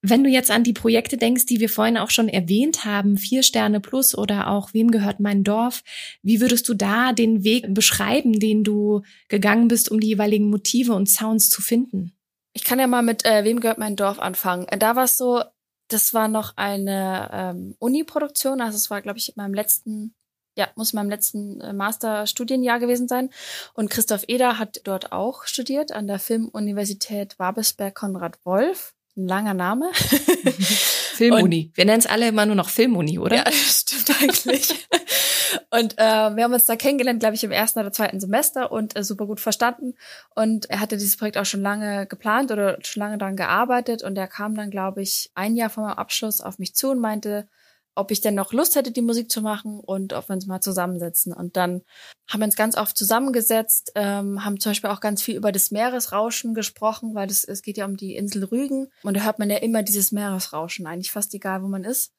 Wenn 0.00 0.22
du 0.22 0.30
jetzt 0.30 0.50
an 0.50 0.64
die 0.64 0.74
Projekte 0.74 1.16
denkst, 1.16 1.46
die 1.46 1.60
wir 1.60 1.68
vorhin 1.68 1.96
auch 1.96 2.10
schon 2.10 2.28
erwähnt 2.28 2.84
haben, 2.84 3.16
vier 3.16 3.42
Sterne 3.42 3.80
plus 3.80 4.16
oder 4.16 4.48
auch 4.48 4.74
Wem 4.74 4.90
gehört 4.90 5.18
mein 5.18 5.44
Dorf, 5.44 5.82
wie 6.22 6.40
würdest 6.40 6.68
du 6.68 6.74
da 6.74 7.12
den 7.12 7.42
Weg 7.42 7.72
beschreiben, 7.72 8.38
den 8.38 8.64
du 8.64 9.02
gegangen 9.28 9.68
bist, 9.68 9.90
um 9.90 10.00
die 10.00 10.08
jeweiligen 10.08 10.50
Motive 10.50 10.92
und 10.92 11.08
Sounds 11.08 11.48
zu 11.48 11.62
finden? 11.62 12.12
Ich 12.54 12.64
kann 12.64 12.78
ja 12.78 12.86
mal 12.86 13.02
mit 13.02 13.26
äh, 13.26 13.44
Wem 13.44 13.60
gehört 13.60 13.78
mein 13.78 13.96
Dorf 13.96 14.20
anfangen. 14.20 14.66
Äh, 14.68 14.78
da 14.78 14.96
war 14.96 15.04
es 15.04 15.16
so, 15.16 15.42
das 15.88 16.14
war 16.14 16.28
noch 16.28 16.56
eine 16.56 17.28
ähm, 17.32 17.74
Uni-Produktion, 17.80 18.60
also 18.60 18.76
es 18.76 18.90
war, 18.90 19.02
glaube 19.02 19.18
ich, 19.18 19.28
in 19.28 19.34
meinem 19.36 19.54
letzten, 19.54 20.14
ja, 20.56 20.68
muss 20.76 20.92
in 20.92 20.98
meinem 20.98 21.10
letzten 21.10 21.60
äh, 21.60 21.72
Masterstudienjahr 21.72 22.78
gewesen 22.78 23.08
sein. 23.08 23.30
Und 23.74 23.90
Christoph 23.90 24.24
Eder 24.28 24.58
hat 24.58 24.80
dort 24.84 25.10
auch 25.10 25.44
studiert 25.44 25.90
an 25.90 26.06
der 26.06 26.20
Filmuniversität 26.20 27.36
Babelsberg 27.38 27.94
Konrad 27.94 28.38
Wolf. 28.44 28.94
Ein 29.16 29.26
langer 29.26 29.54
Name. 29.54 29.90
Filmuni. 31.14 31.70
Wir 31.74 31.84
nennen 31.84 32.00
es 32.00 32.06
alle 32.06 32.28
immer 32.28 32.46
nur 32.46 32.54
noch 32.54 32.68
Filmuni, 32.68 33.18
oder? 33.18 33.36
Ja, 33.36 33.44
stimmt 33.52 34.10
eigentlich. 34.20 34.86
Und 35.70 35.98
äh, 35.98 36.36
wir 36.36 36.44
haben 36.44 36.52
uns 36.52 36.66
da 36.66 36.76
kennengelernt, 36.76 37.20
glaube 37.20 37.34
ich, 37.36 37.44
im 37.44 37.52
ersten 37.52 37.78
oder 37.78 37.92
zweiten 37.92 38.18
Semester 38.18 38.72
und 38.72 38.96
äh, 38.96 39.04
super 39.04 39.26
gut 39.26 39.40
verstanden. 39.40 39.94
Und 40.34 40.68
er 40.68 40.80
hatte 40.80 40.96
dieses 40.96 41.16
Projekt 41.16 41.38
auch 41.38 41.44
schon 41.44 41.62
lange 41.62 42.06
geplant 42.06 42.50
oder 42.50 42.78
schon 42.82 43.00
lange 43.00 43.18
daran 43.18 43.36
gearbeitet. 43.36 44.02
Und 44.02 44.16
er 44.16 44.26
kam 44.26 44.54
dann, 44.56 44.70
glaube 44.70 45.02
ich, 45.02 45.30
ein 45.34 45.54
Jahr 45.54 45.70
vor 45.70 45.84
meinem 45.84 45.98
Abschluss 45.98 46.40
auf 46.40 46.58
mich 46.58 46.74
zu 46.74 46.90
und 46.90 46.98
meinte, 46.98 47.46
ob 47.94 48.10
ich 48.10 48.20
denn 48.20 48.34
noch 48.34 48.52
Lust 48.52 48.74
hätte, 48.74 48.90
die 48.90 49.02
Musik 49.02 49.30
zu 49.30 49.42
machen 49.42 49.80
und 49.80 50.12
ob 50.12 50.28
wir 50.28 50.34
uns 50.34 50.46
mal 50.46 50.60
zusammensetzen. 50.60 51.32
Und 51.32 51.56
dann 51.56 51.82
haben 52.28 52.40
wir 52.40 52.46
uns 52.46 52.56
ganz 52.56 52.76
oft 52.76 52.96
zusammengesetzt, 52.96 53.92
ähm, 53.94 54.44
haben 54.44 54.58
zum 54.60 54.70
Beispiel 54.70 54.90
auch 54.90 55.00
ganz 55.00 55.22
viel 55.22 55.36
über 55.36 55.52
das 55.52 55.70
Meeresrauschen 55.70 56.54
gesprochen, 56.54 57.14
weil 57.14 57.26
das, 57.26 57.44
es 57.44 57.62
geht 57.62 57.76
ja 57.76 57.84
um 57.84 57.96
die 57.96 58.16
Insel 58.16 58.44
Rügen. 58.44 58.88
Und 59.02 59.16
da 59.16 59.22
hört 59.22 59.38
man 59.38 59.50
ja 59.50 59.58
immer 59.58 59.82
dieses 59.82 60.12
Meeresrauschen, 60.12 60.86
eigentlich 60.86 61.12
fast 61.12 61.34
egal, 61.34 61.62
wo 61.62 61.68
man 61.68 61.84
ist 61.84 62.12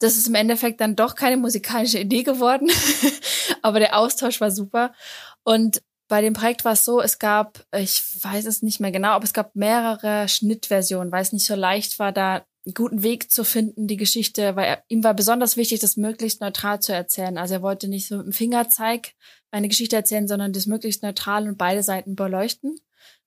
das 0.00 0.16
ist 0.16 0.28
im 0.28 0.34
Endeffekt 0.34 0.80
dann 0.80 0.96
doch 0.96 1.14
keine 1.14 1.36
musikalische 1.36 1.98
Idee 1.98 2.22
geworden, 2.22 2.70
aber 3.62 3.80
der 3.80 3.96
Austausch 3.98 4.40
war 4.40 4.50
super. 4.50 4.92
Und 5.44 5.82
bei 6.08 6.22
dem 6.22 6.32
Projekt 6.32 6.64
war 6.64 6.72
es 6.72 6.84
so, 6.84 7.00
es 7.00 7.18
gab, 7.18 7.64
ich 7.76 8.02
weiß 8.22 8.46
es 8.46 8.62
nicht 8.62 8.80
mehr 8.80 8.92
genau, 8.92 9.10
aber 9.10 9.24
es 9.24 9.34
gab 9.34 9.54
mehrere 9.54 10.28
Schnittversionen, 10.28 11.12
weil 11.12 11.22
es 11.22 11.32
nicht 11.32 11.46
so 11.46 11.54
leicht 11.54 11.98
war, 11.98 12.12
da 12.12 12.44
guten 12.74 13.02
Weg 13.02 13.30
zu 13.30 13.44
finden, 13.44 13.86
die 13.86 13.96
Geschichte, 13.96 14.56
weil 14.56 14.66
er, 14.66 14.84
ihm 14.88 15.04
war 15.04 15.14
besonders 15.14 15.56
wichtig, 15.56 15.80
das 15.80 15.96
möglichst 15.96 16.40
neutral 16.40 16.80
zu 16.80 16.92
erzählen. 16.92 17.38
Also 17.38 17.54
er 17.54 17.62
wollte 17.62 17.88
nicht 17.88 18.08
so 18.08 18.18
mit 18.18 18.26
dem 18.26 18.32
Fingerzeig 18.32 19.12
eine 19.50 19.68
Geschichte 19.68 19.96
erzählen, 19.96 20.28
sondern 20.28 20.52
das 20.52 20.66
möglichst 20.66 21.02
neutral 21.02 21.48
und 21.48 21.58
beide 21.58 21.82
Seiten 21.82 22.16
beleuchten. 22.16 22.78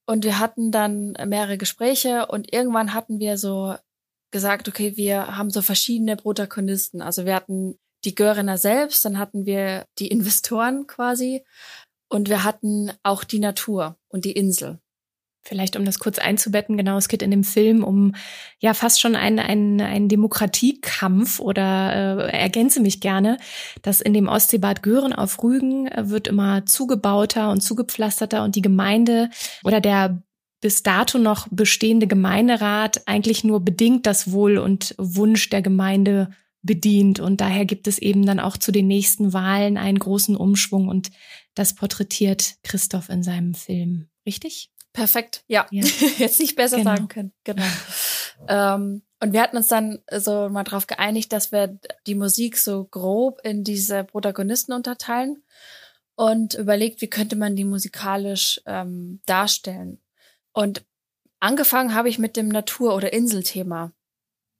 Und 0.05 0.25
wir 0.25 0.39
hatten 0.39 0.71
dann 0.71 1.13
mehrere 1.25 1.57
Gespräche 1.57 2.27
und 2.27 2.51
irgendwann 2.53 2.93
hatten 2.93 3.19
wir 3.19 3.37
so 3.37 3.75
gesagt, 4.31 4.67
okay, 4.67 4.97
wir 4.97 5.37
haben 5.37 5.49
so 5.49 5.61
verschiedene 5.61 6.15
Protagonisten. 6.15 7.01
Also 7.01 7.25
wir 7.25 7.35
hatten 7.35 7.77
die 8.03 8.15
Görener 8.15 8.57
selbst, 8.57 9.05
dann 9.05 9.19
hatten 9.19 9.45
wir 9.45 9.85
die 9.99 10.07
Investoren 10.07 10.87
quasi 10.87 11.43
und 12.09 12.29
wir 12.29 12.43
hatten 12.43 12.91
auch 13.03 13.23
die 13.23 13.39
Natur 13.39 13.97
und 14.07 14.25
die 14.25 14.31
Insel. 14.31 14.79
Vielleicht 15.43 15.75
um 15.75 15.85
das 15.85 15.97
kurz 15.97 16.19
einzubetten, 16.19 16.77
genau, 16.77 16.97
es 16.97 17.07
geht 17.07 17.23
in 17.23 17.31
dem 17.31 17.43
Film 17.43 17.83
um 17.83 18.13
ja 18.59 18.75
fast 18.75 19.01
schon 19.01 19.15
einen, 19.15 19.39
einen, 19.39 19.81
einen 19.81 20.07
Demokratiekampf 20.07 21.39
oder 21.39 22.29
äh, 22.29 22.31
ergänze 22.31 22.79
mich 22.79 23.01
gerne, 23.01 23.37
dass 23.81 24.01
in 24.01 24.13
dem 24.13 24.27
Ostseebad 24.27 24.83
Gören 24.83 25.13
auf 25.13 25.41
Rügen 25.41 25.87
äh, 25.87 26.09
wird 26.09 26.27
immer 26.27 26.67
zugebauter 26.67 27.49
und 27.49 27.61
zugepflasterter 27.61 28.43
und 28.43 28.55
die 28.55 28.61
Gemeinde 28.61 29.31
oder 29.63 29.81
der 29.81 30.21
bis 30.61 30.83
dato 30.83 31.17
noch 31.17 31.47
bestehende 31.49 32.05
Gemeinderat 32.05 33.01
eigentlich 33.07 33.43
nur 33.43 33.61
bedingt 33.61 34.05
das 34.05 34.31
Wohl 34.31 34.59
und 34.59 34.93
Wunsch 34.99 35.49
der 35.49 35.63
Gemeinde 35.63 36.29
bedient. 36.61 37.19
Und 37.19 37.41
daher 37.41 37.65
gibt 37.65 37.87
es 37.87 37.97
eben 37.97 38.27
dann 38.27 38.39
auch 38.39 38.57
zu 38.57 38.71
den 38.71 38.87
nächsten 38.87 39.33
Wahlen 39.33 39.77
einen 39.77 39.97
großen 39.97 40.35
Umschwung 40.35 40.87
und 40.87 41.09
das 41.55 41.73
porträtiert 41.73 42.57
Christoph 42.63 43.09
in 43.09 43.23
seinem 43.23 43.55
Film. 43.55 44.07
Richtig? 44.25 44.69
Perfekt, 44.93 45.43
ja. 45.47 45.67
ja. 45.71 45.85
Jetzt 46.17 46.39
nicht 46.39 46.55
besser 46.55 46.77
genau. 46.77 46.95
sagen 46.95 47.07
können. 47.07 47.33
Genau. 47.43 47.63
ähm, 48.47 49.01
Und 49.19 49.33
wir 49.33 49.41
hatten 49.41 49.57
uns 49.57 49.67
dann 49.67 49.99
so 50.11 50.49
mal 50.49 50.63
darauf 50.63 50.87
geeinigt, 50.87 51.31
dass 51.31 51.51
wir 51.51 51.79
die 52.07 52.15
Musik 52.15 52.57
so 52.57 52.85
grob 52.85 53.39
in 53.43 53.63
diese 53.63 54.03
Protagonisten 54.03 54.73
unterteilen 54.73 55.43
und 56.15 56.55
überlegt, 56.55 57.01
wie 57.01 57.09
könnte 57.09 57.35
man 57.35 57.55
die 57.55 57.63
musikalisch 57.63 58.61
ähm, 58.65 59.21
darstellen. 59.25 59.99
Und 60.51 60.85
angefangen 61.39 61.95
habe 61.95 62.09
ich 62.09 62.19
mit 62.19 62.35
dem 62.35 62.49
Natur- 62.49 62.95
oder 62.95 63.13
Inselthema. 63.13 63.93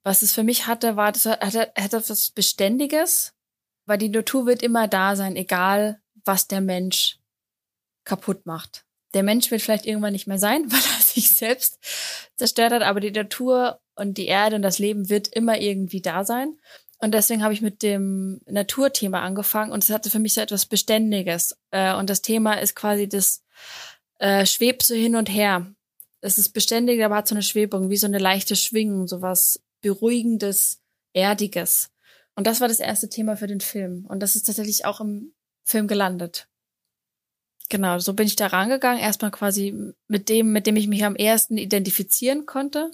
Was 0.02 0.22
es 0.22 0.32
für 0.32 0.42
mich 0.42 0.66
hatte, 0.66 0.96
war, 0.96 1.12
das 1.12 1.26
hatte, 1.26 1.72
hatte 1.76 1.96
etwas 1.98 2.30
Beständiges, 2.30 3.34
weil 3.86 3.98
die 3.98 4.08
Natur 4.08 4.46
wird 4.46 4.62
immer 4.62 4.88
da 4.88 5.14
sein, 5.14 5.36
egal 5.36 6.00
was 6.24 6.48
der 6.48 6.60
Mensch 6.60 7.18
kaputt 8.04 8.46
macht. 8.46 8.84
Der 9.14 9.22
Mensch 9.22 9.50
wird 9.50 9.62
vielleicht 9.62 9.86
irgendwann 9.86 10.12
nicht 10.12 10.26
mehr 10.26 10.38
sein, 10.38 10.64
weil 10.72 10.80
er 10.80 11.02
sich 11.02 11.30
selbst 11.30 11.78
zerstört 12.36 12.72
hat, 12.72 12.82
aber 12.82 13.00
die 13.00 13.10
Natur 13.10 13.80
und 13.94 14.18
die 14.18 14.26
Erde 14.26 14.56
und 14.56 14.62
das 14.62 14.78
Leben 14.78 15.08
wird 15.08 15.28
immer 15.28 15.58
irgendwie 15.58 16.00
da 16.00 16.24
sein. 16.24 16.58
Und 16.98 17.14
deswegen 17.14 17.42
habe 17.42 17.52
ich 17.52 17.62
mit 17.62 17.82
dem 17.82 18.40
Naturthema 18.46 19.22
angefangen 19.22 19.72
und 19.72 19.82
es 19.82 19.90
hatte 19.90 20.08
für 20.08 20.20
mich 20.20 20.34
so 20.34 20.40
etwas 20.40 20.66
Beständiges. 20.66 21.58
Äh, 21.72 21.94
und 21.96 22.08
das 22.08 22.22
Thema 22.22 22.54
ist 22.54 22.76
quasi 22.76 23.08
das 23.08 23.42
äh, 24.20 24.46
schwebt 24.46 24.84
so 24.84 24.94
hin 24.94 25.16
und 25.16 25.28
her. 25.28 25.66
Es 26.20 26.38
ist 26.38 26.50
beständig, 26.50 27.02
aber 27.02 27.16
hat 27.16 27.26
so 27.26 27.34
eine 27.34 27.42
Schwebung, 27.42 27.90
wie 27.90 27.96
so 27.96 28.06
eine 28.06 28.18
leichte 28.18 28.54
Schwingung, 28.54 29.08
so 29.08 29.20
was 29.20 29.60
Beruhigendes, 29.80 30.80
Erdiges. 31.12 31.90
Und 32.36 32.46
das 32.46 32.60
war 32.60 32.68
das 32.68 32.78
erste 32.78 33.08
Thema 33.08 33.36
für 33.36 33.48
den 33.48 33.60
Film. 33.60 34.06
Und 34.08 34.20
das 34.20 34.36
ist 34.36 34.44
tatsächlich 34.44 34.84
auch 34.84 35.00
im 35.00 35.32
Film 35.64 35.88
gelandet. 35.88 36.48
Genau, 37.72 37.98
so 38.00 38.12
bin 38.12 38.26
ich 38.26 38.36
da 38.36 38.48
rangegangen. 38.48 39.00
Erstmal 39.00 39.30
quasi 39.30 39.94
mit 40.06 40.28
dem, 40.28 40.52
mit 40.52 40.66
dem 40.66 40.76
ich 40.76 40.88
mich 40.88 41.06
am 41.06 41.16
ersten 41.16 41.56
identifizieren 41.56 42.44
konnte. 42.44 42.90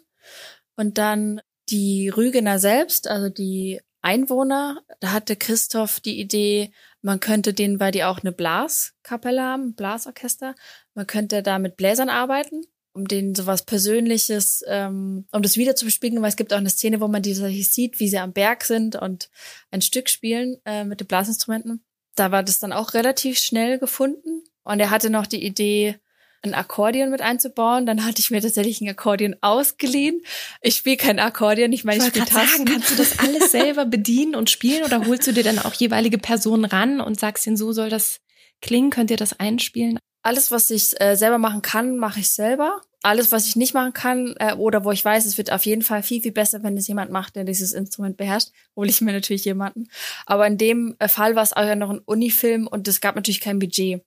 Und 0.76 0.98
dann 0.98 1.40
die 1.68 2.08
Rügener 2.10 2.60
selbst, 2.60 3.08
also 3.08 3.28
die 3.28 3.80
Einwohner. 4.02 4.80
Da 5.00 5.10
hatte 5.10 5.34
Christoph 5.34 5.98
die 5.98 6.20
Idee, 6.20 6.70
man 7.02 7.18
könnte 7.18 7.54
denen, 7.54 7.80
weil 7.80 7.90
die 7.90 8.04
auch 8.04 8.20
eine 8.20 8.30
Blaskapelle 8.30 9.42
haben, 9.42 9.74
Blasorchester, 9.74 10.54
man 10.94 11.08
könnte 11.08 11.42
da 11.42 11.58
mit 11.58 11.76
Bläsern 11.76 12.08
arbeiten, 12.08 12.62
um 12.92 13.08
denen 13.08 13.34
sowas 13.34 13.64
Persönliches, 13.64 14.62
ähm, 14.68 15.26
um 15.32 15.42
das 15.42 15.56
wieder 15.56 15.74
zu 15.74 15.86
bespielen, 15.86 16.22
weil 16.22 16.28
es 16.28 16.36
gibt 16.36 16.52
auch 16.52 16.58
eine 16.58 16.70
Szene, 16.70 17.00
wo 17.00 17.08
man 17.08 17.22
die 17.22 17.34
sieht, 17.34 17.98
wie 17.98 18.08
sie 18.08 18.18
am 18.18 18.32
Berg 18.32 18.62
sind 18.62 18.94
und 18.94 19.28
ein 19.72 19.82
Stück 19.82 20.08
spielen 20.08 20.58
äh, 20.64 20.84
mit 20.84 21.00
den 21.00 21.08
Blasinstrumenten. 21.08 21.84
Da 22.14 22.30
war 22.30 22.44
das 22.44 22.60
dann 22.60 22.72
auch 22.72 22.94
relativ 22.94 23.40
schnell 23.40 23.80
gefunden. 23.80 24.44
Und 24.68 24.80
er 24.80 24.90
hatte 24.90 25.08
noch 25.08 25.26
die 25.26 25.42
Idee, 25.42 25.98
ein 26.42 26.54
Akkordeon 26.54 27.10
mit 27.10 27.22
einzubauen. 27.22 27.86
Dann 27.86 28.04
hatte 28.04 28.20
ich 28.20 28.30
mir 28.30 28.42
tatsächlich 28.42 28.80
ein 28.80 28.88
Akkordeon 28.88 29.36
ausgeliehen. 29.40 30.20
Ich 30.60 30.76
spiele 30.76 30.98
kein 30.98 31.18
Akkordeon, 31.18 31.72
ich 31.72 31.84
meine, 31.84 31.98
ich, 31.98 32.04
ich 32.04 32.10
spiele 32.10 32.26
Tasten. 32.26 32.58
Sagen, 32.58 32.64
kannst 32.66 32.90
du 32.90 32.96
das 32.96 33.18
alles 33.18 33.50
selber 33.50 33.86
bedienen 33.86 34.34
und 34.34 34.50
spielen 34.50 34.84
oder 34.84 35.06
holst 35.06 35.26
du 35.26 35.32
dir 35.32 35.42
dann 35.42 35.58
auch 35.58 35.72
jeweilige 35.72 36.18
Personen 36.18 36.66
ran 36.66 37.00
und 37.00 37.18
sagst 37.18 37.46
ihnen, 37.46 37.56
so 37.56 37.72
soll 37.72 37.88
das 37.88 38.20
klingen, 38.60 38.90
könnt 38.90 39.10
ihr 39.10 39.16
das 39.16 39.40
einspielen? 39.40 39.98
Alles, 40.28 40.50
was 40.50 40.68
ich 40.68 41.00
äh, 41.00 41.16
selber 41.16 41.38
machen 41.38 41.62
kann, 41.62 41.96
mache 41.96 42.20
ich 42.20 42.30
selber 42.30 42.82
alles, 43.02 43.32
was 43.32 43.46
ich 43.46 43.56
nicht 43.56 43.72
machen 43.72 43.94
kann 43.94 44.34
äh, 44.38 44.52
oder 44.54 44.84
wo 44.84 44.90
ich 44.90 45.02
weiß, 45.02 45.24
es 45.24 45.38
wird 45.38 45.50
auf 45.52 45.64
jeden 45.64 45.80
Fall 45.80 46.02
viel, 46.02 46.20
viel 46.20 46.32
besser, 46.32 46.62
wenn 46.62 46.76
es 46.76 46.86
jemand 46.86 47.10
macht, 47.10 47.34
der 47.34 47.44
dieses 47.44 47.72
Instrument 47.72 48.18
beherrscht, 48.18 48.50
hole 48.76 48.90
ich 48.90 49.00
mir 49.00 49.12
natürlich 49.12 49.46
jemanden. 49.46 49.88
Aber 50.26 50.46
in 50.46 50.58
dem 50.58 50.96
äh, 50.98 51.08
Fall 51.08 51.34
war 51.34 51.42
es 51.42 51.54
auch 51.54 51.64
ja 51.64 51.76
noch 51.76 51.88
ein 51.88 52.00
Unifilm 52.00 52.66
und 52.66 52.88
es 52.88 53.00
gab 53.00 53.16
natürlich 53.16 53.40
kein 53.40 53.58
Budget. 53.58 54.02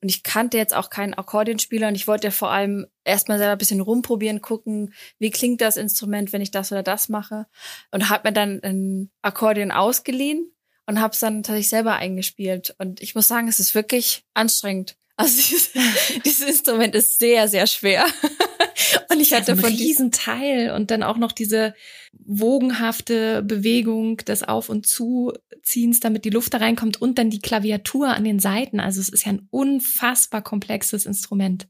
Und 0.00 0.08
ich 0.08 0.22
kannte 0.22 0.56
jetzt 0.56 0.74
auch 0.74 0.88
keinen 0.88 1.12
Akkordeonspieler 1.12 1.88
und 1.88 1.96
ich 1.96 2.06
wollte 2.06 2.28
ja 2.28 2.30
vor 2.30 2.50
allem 2.50 2.86
erstmal 3.04 3.36
selber 3.36 3.52
ein 3.52 3.58
bisschen 3.58 3.82
rumprobieren, 3.82 4.40
gucken, 4.40 4.94
wie 5.18 5.30
klingt 5.30 5.60
das 5.60 5.76
Instrument, 5.76 6.32
wenn 6.32 6.40
ich 6.40 6.50
das 6.50 6.72
oder 6.72 6.82
das 6.82 7.10
mache. 7.10 7.46
Und 7.90 8.08
habe 8.08 8.28
mir 8.28 8.32
dann 8.32 8.60
ein 8.62 9.10
Akkordeon 9.20 9.72
ausgeliehen 9.72 10.50
und 10.86 11.00
habe 11.00 11.12
es 11.12 11.20
dann 11.20 11.42
tatsächlich 11.42 11.68
selber 11.68 11.96
eingespielt. 11.96 12.74
Und 12.78 13.02
ich 13.02 13.14
muss 13.14 13.26
sagen, 13.28 13.48
es 13.48 13.58
ist 13.58 13.74
wirklich 13.74 14.24
anstrengend. 14.32 14.96
Also 15.18 15.34
dieses, 15.36 15.70
dieses 16.24 16.48
Instrument 16.48 16.94
ist 16.94 17.18
sehr, 17.18 17.48
sehr 17.48 17.66
schwer. 17.66 18.06
Und 19.10 19.20
ich 19.20 19.34
hatte 19.34 19.50
ja, 19.50 19.56
so 19.56 19.62
von 19.62 19.76
diesem 19.76 20.12
Teil 20.12 20.70
und 20.70 20.90
dann 20.90 21.02
auch 21.02 21.16
noch 21.16 21.32
diese 21.32 21.74
wogenhafte 22.12 23.42
Bewegung 23.42 24.18
des 24.18 24.44
Auf- 24.44 24.68
und 24.68 24.86
Zuziehens, 24.86 25.98
damit 25.98 26.24
die 26.24 26.30
Luft 26.30 26.54
da 26.54 26.58
reinkommt 26.58 27.02
und 27.02 27.18
dann 27.18 27.28
die 27.28 27.40
Klaviatur 27.40 28.08
an 28.08 28.22
den 28.22 28.38
Seiten. 28.38 28.78
Also 28.78 29.00
es 29.00 29.08
ist 29.08 29.24
ja 29.24 29.32
ein 29.32 29.48
unfassbar 29.50 30.42
komplexes 30.42 31.06
Instrument. 31.06 31.66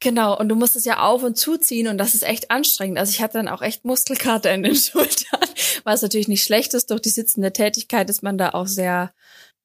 Genau, 0.00 0.38
und 0.38 0.48
du 0.48 0.54
musst 0.54 0.76
es 0.76 0.86
ja 0.86 1.00
auf 1.00 1.22
und 1.22 1.36
zuziehen 1.36 1.88
und 1.88 1.98
das 1.98 2.14
ist 2.14 2.22
echt 2.22 2.50
anstrengend. 2.50 2.98
Also 2.98 3.10
ich 3.10 3.20
hatte 3.20 3.34
dann 3.34 3.48
auch 3.48 3.62
echt 3.62 3.84
Muskelkater 3.84 4.54
in 4.54 4.62
den 4.62 4.74
Schultern, 4.76 5.40
was 5.84 6.02
natürlich 6.02 6.28
nicht 6.28 6.44
schlecht 6.44 6.72
ist. 6.72 6.90
Durch 6.90 7.02
die 7.02 7.10
sitzende 7.10 7.52
Tätigkeit 7.52 8.08
ist 8.08 8.22
man 8.22 8.38
da 8.38 8.50
auch 8.50 8.66
sehr 8.66 9.12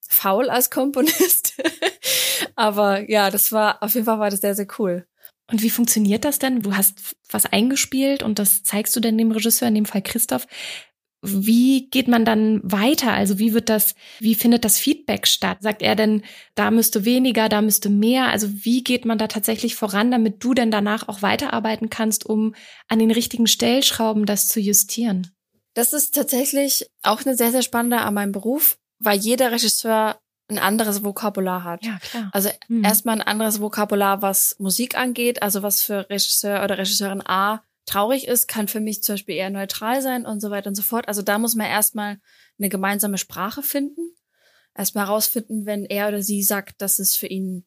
faul 0.02 0.50
als 0.50 0.70
Komponist. 0.70 1.54
Aber 2.56 3.10
ja, 3.10 3.30
das 3.30 3.52
war, 3.52 3.82
auf 3.82 3.94
jeden 3.94 4.06
Fall 4.06 4.20
war 4.20 4.30
das 4.30 4.42
sehr, 4.42 4.56
sehr 4.56 4.68
cool. 4.80 5.06
Und 5.52 5.62
wie 5.62 5.70
funktioniert 5.70 6.24
das 6.24 6.40
denn? 6.40 6.62
Du 6.62 6.76
hast 6.76 7.16
was 7.30 7.46
eingespielt 7.46 8.24
und 8.24 8.40
das 8.40 8.64
zeigst 8.64 8.96
du 8.96 9.00
denn 9.00 9.18
dem 9.18 9.32
Regisseur, 9.32 9.68
in 9.68 9.76
dem 9.76 9.86
Fall 9.86 10.02
Christoph. 10.02 10.48
Wie 11.24 11.88
geht 11.90 12.08
man 12.08 12.26
dann 12.26 12.62
weiter? 12.64 13.12
Also 13.12 13.38
wie 13.38 13.54
wird 13.54 13.70
das, 13.70 13.94
wie 14.20 14.34
findet 14.34 14.66
das 14.66 14.80
Feedback 14.80 15.28
statt? 15.28 15.60
Sagt 15.62 15.84
er 15.84 15.96
denn, 15.96 16.24
da 16.56 16.72
müsste 16.72 17.06
weniger, 17.06 17.48
da 17.48 17.62
müsste 17.62 17.90
mehr? 17.90 18.30
Also 18.30 18.48
wie 18.66 18.84
geht 18.84 19.06
man 19.06 19.20
da 19.20 19.28
tatsächlich 19.28 19.76
voran, 19.76 20.10
damit 20.10 20.44
du 20.44 20.56
denn 20.56 20.72
danach 20.72 21.08
auch 21.08 21.22
weiterarbeiten 21.22 21.90
kannst, 21.90 22.26
um 22.26 22.56
an 22.88 22.98
den 22.98 23.12
richtigen 23.12 23.46
Stellschrauben 23.46 24.26
das 24.26 24.48
zu 24.48 24.60
justieren? 24.60 25.32
Das 25.76 25.94
ist 25.94 26.16
tatsächlich 26.16 26.88
auch 27.04 27.24
eine 27.24 27.36
sehr, 27.36 27.52
sehr 27.52 27.62
spannende 27.62 28.00
an 28.00 28.14
meinem 28.14 28.32
Beruf, 28.32 28.78
weil 29.00 29.20
jeder 29.20 29.52
Regisseur 29.52 30.20
ein 30.52 30.60
anderes 30.60 31.04
Vokabular 31.04 31.64
hat. 31.64 31.86
Ja, 31.86 31.98
klar. 32.00 32.30
Also 32.34 32.50
mhm. 32.68 32.84
erstmal 32.84 33.16
ein 33.16 33.28
anderes 33.28 33.62
Vokabular, 33.62 34.22
was 34.22 34.56
Musik 34.60 34.98
angeht, 34.98 35.42
also 35.42 35.64
was 35.64 35.82
für 35.82 36.10
Regisseur 36.10 36.64
oder 36.64 36.78
Regisseurin 36.78 37.26
A 37.26 37.64
traurig 37.86 38.28
ist, 38.28 38.48
kann 38.48 38.68
für 38.68 38.80
mich 38.80 39.04
zum 39.04 39.14
Beispiel 39.14 39.36
eher 39.36 39.50
neutral 39.50 40.02
sein 40.02 40.26
und 40.26 40.40
so 40.40 40.52
weiter 40.52 40.68
und 40.68 40.76
so 40.76 40.84
fort. 40.84 41.08
Also 41.08 41.22
da 41.22 41.38
muss 41.38 41.56
man 41.56 41.68
erstmal 41.68 42.20
eine 42.60 42.70
gemeinsame 42.70 43.18
Sprache 43.18 43.64
finden. 43.64 44.16
Erstmal 44.76 45.08
herausfinden, 45.08 45.66
wenn 45.66 45.86
er 45.86 46.08
oder 46.08 46.22
sie 46.22 46.44
sagt, 46.44 46.82
dass 46.82 47.00
es 47.00 47.16
für 47.16 47.28
ihn 47.28 47.66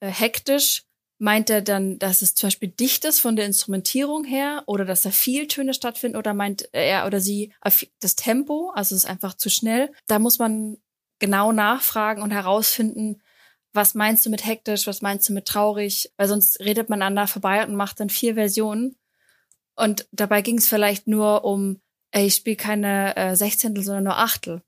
äh, 0.00 0.08
hektisch, 0.08 0.84
meint 1.18 1.50
er 1.50 1.62
dann, 1.62 1.98
dass 1.98 2.20
es 2.20 2.34
zum 2.34 2.48
Beispiel 2.48 2.68
dicht 2.68 3.04
ist 3.04 3.20
von 3.20 3.36
der 3.36 3.46
Instrumentierung 3.46 4.24
her 4.24 4.64
oder 4.66 4.84
dass 4.84 5.02
da 5.02 5.10
viel 5.10 5.46
Töne 5.46 5.72
stattfinden 5.72 6.16
oder 6.16 6.34
meint 6.34 6.68
er 6.72 7.06
oder 7.06 7.20
sie 7.20 7.54
das 8.00 8.16
Tempo, 8.16 8.70
also 8.74 8.96
es 8.96 9.04
ist 9.04 9.10
einfach 9.10 9.34
zu 9.34 9.48
schnell. 9.48 9.92
Da 10.08 10.18
muss 10.18 10.40
man 10.40 10.78
genau 11.22 11.52
nachfragen 11.52 12.20
und 12.20 12.32
herausfinden, 12.32 13.22
was 13.72 13.94
meinst 13.94 14.26
du 14.26 14.30
mit 14.30 14.44
hektisch, 14.44 14.88
was 14.88 15.02
meinst 15.02 15.28
du 15.28 15.32
mit 15.32 15.46
traurig, 15.46 16.10
weil 16.16 16.26
sonst 16.26 16.58
redet 16.58 16.90
man 16.90 17.00
aneinander 17.00 17.28
vorbei 17.28 17.64
und 17.64 17.76
macht 17.76 18.00
dann 18.00 18.10
vier 18.10 18.34
Versionen. 18.34 18.96
Und 19.76 20.08
dabei 20.10 20.42
ging 20.42 20.58
es 20.58 20.66
vielleicht 20.66 21.06
nur 21.06 21.44
um, 21.44 21.80
ey, 22.10 22.26
ich 22.26 22.34
spiele 22.34 22.56
keine 22.56 23.16
äh, 23.16 23.36
Sechzehntel, 23.36 23.84
sondern 23.84 24.04
nur 24.04 24.18
Achtel. 24.18 24.62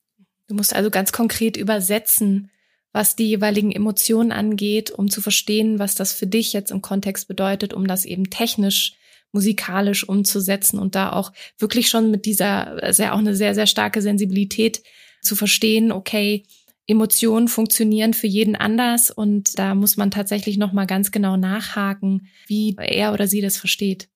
Du 0.47 0.55
musst 0.55 0.75
also 0.77 0.91
ganz 0.91 1.11
konkret 1.11 1.57
übersetzen, 1.57 2.53
was 2.93 3.17
die 3.17 3.29
jeweiligen 3.29 3.73
Emotionen 3.73 4.31
angeht, 4.31 4.93
um 4.93 5.11
zu 5.11 5.21
verstehen, 5.21 5.81
was 5.81 5.97
das 5.97 6.13
für 6.13 6.29
dich 6.29 6.53
jetzt 6.53 6.71
im 6.71 6.83
Kontext 6.83 7.27
bedeutet, 7.27 7.75
um 7.75 7.89
das 7.89 8.05
eben 8.05 8.31
technisch, 8.31 8.95
musikalisch 9.33 10.09
umzusetzen 10.09 10.79
und 10.79 10.95
da 10.95 11.13
auch 11.13 11.33
wirklich 11.59 11.89
schon 11.89 12.13
mit 12.13 12.25
dieser, 12.25 12.93
sehr 12.93 13.13
auch 13.13 13.19
eine 13.19 13.35
sehr, 13.35 13.57
sehr 13.57 13.67
starke 13.67 14.01
Sensibilität 14.01 14.85
zu 15.25 15.37
verstehen, 15.37 15.93
okay, 15.93 16.45
Emotionen 16.87 17.49
funktionieren 17.49 18.13
für 18.13 18.27
jeden 18.27 18.57
anders 18.57 19.11
und 19.11 19.59
da 19.59 19.75
muss 19.75 19.97
man 19.97 20.11
tatsächlich 20.11 20.59
noch 20.59 20.73
mal 20.73 20.87
ganz 20.87 21.11
genau 21.11 21.37
nachhaken, 21.37 22.29
wie 22.47 22.77
er 22.79 23.13
oder 23.13 23.27
sie 23.27 23.41
das 23.41 23.57
versteht. 23.57 24.09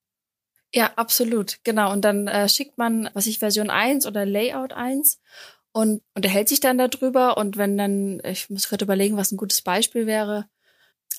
Ja, 0.73 0.91
absolut, 0.95 1.57
genau. 1.63 1.91
Und 1.91 2.05
dann 2.05 2.27
äh, 2.27 2.47
schickt 2.47 2.77
man, 2.77 3.09
was 3.13 3.25
ich 3.25 3.39
Version 3.39 3.71
1 3.71 4.05
oder 4.05 4.23
Layout 4.25 4.73
1 4.73 5.19
und 5.71 6.03
unterhält 6.13 6.47
sich 6.47 6.59
dann 6.59 6.77
darüber. 6.77 7.37
Und 7.37 7.57
wenn 7.57 7.75
dann, 7.75 8.21
ich 8.23 8.51
muss 8.51 8.69
gerade 8.69 8.85
überlegen, 8.85 9.17
was 9.17 9.31
ein 9.31 9.37
gutes 9.37 9.63
Beispiel 9.63 10.05
wäre, 10.05 10.45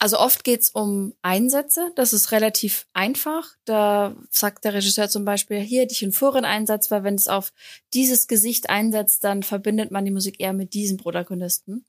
also 0.01 0.19
oft 0.19 0.45
geht's 0.45 0.71
um 0.71 1.13
Einsätze. 1.21 1.93
Das 1.95 2.15
ist 2.15 2.33
relativ 2.33 2.87
einfach. 2.95 3.47
Da 3.67 4.17
sagt 4.31 4.65
der 4.65 4.73
Regisseur 4.73 5.11
zum 5.11 5.27
Beispiel, 5.27 5.61
hier 5.61 5.83
hätte 5.83 5.93
ich 5.93 6.03
einen 6.03 6.13
vorherigen 6.13 6.47
Einsatz, 6.47 6.91
weil 6.91 7.05
wenn 7.05 7.15
es 7.15 7.29
auf 7.29 7.53
dieses 7.93 8.27
Gesicht 8.27 8.71
einsetzt, 8.71 9.25
dann 9.25 9.43
verbindet 9.43 9.91
man 9.91 10.07
die 10.07 10.11
Musik 10.11 10.41
eher 10.41 10.55
mit 10.55 10.73
diesem 10.73 10.97
Protagonisten. 10.97 11.85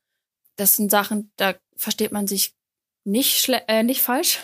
Das 0.58 0.74
sind 0.74 0.92
Sachen, 0.92 1.32
da 1.38 1.56
versteht 1.78 2.12
man 2.12 2.28
sich 2.28 2.54
nicht, 3.06 3.50
äh, 3.68 3.82
nicht 3.82 4.02
falsch. 4.02 4.40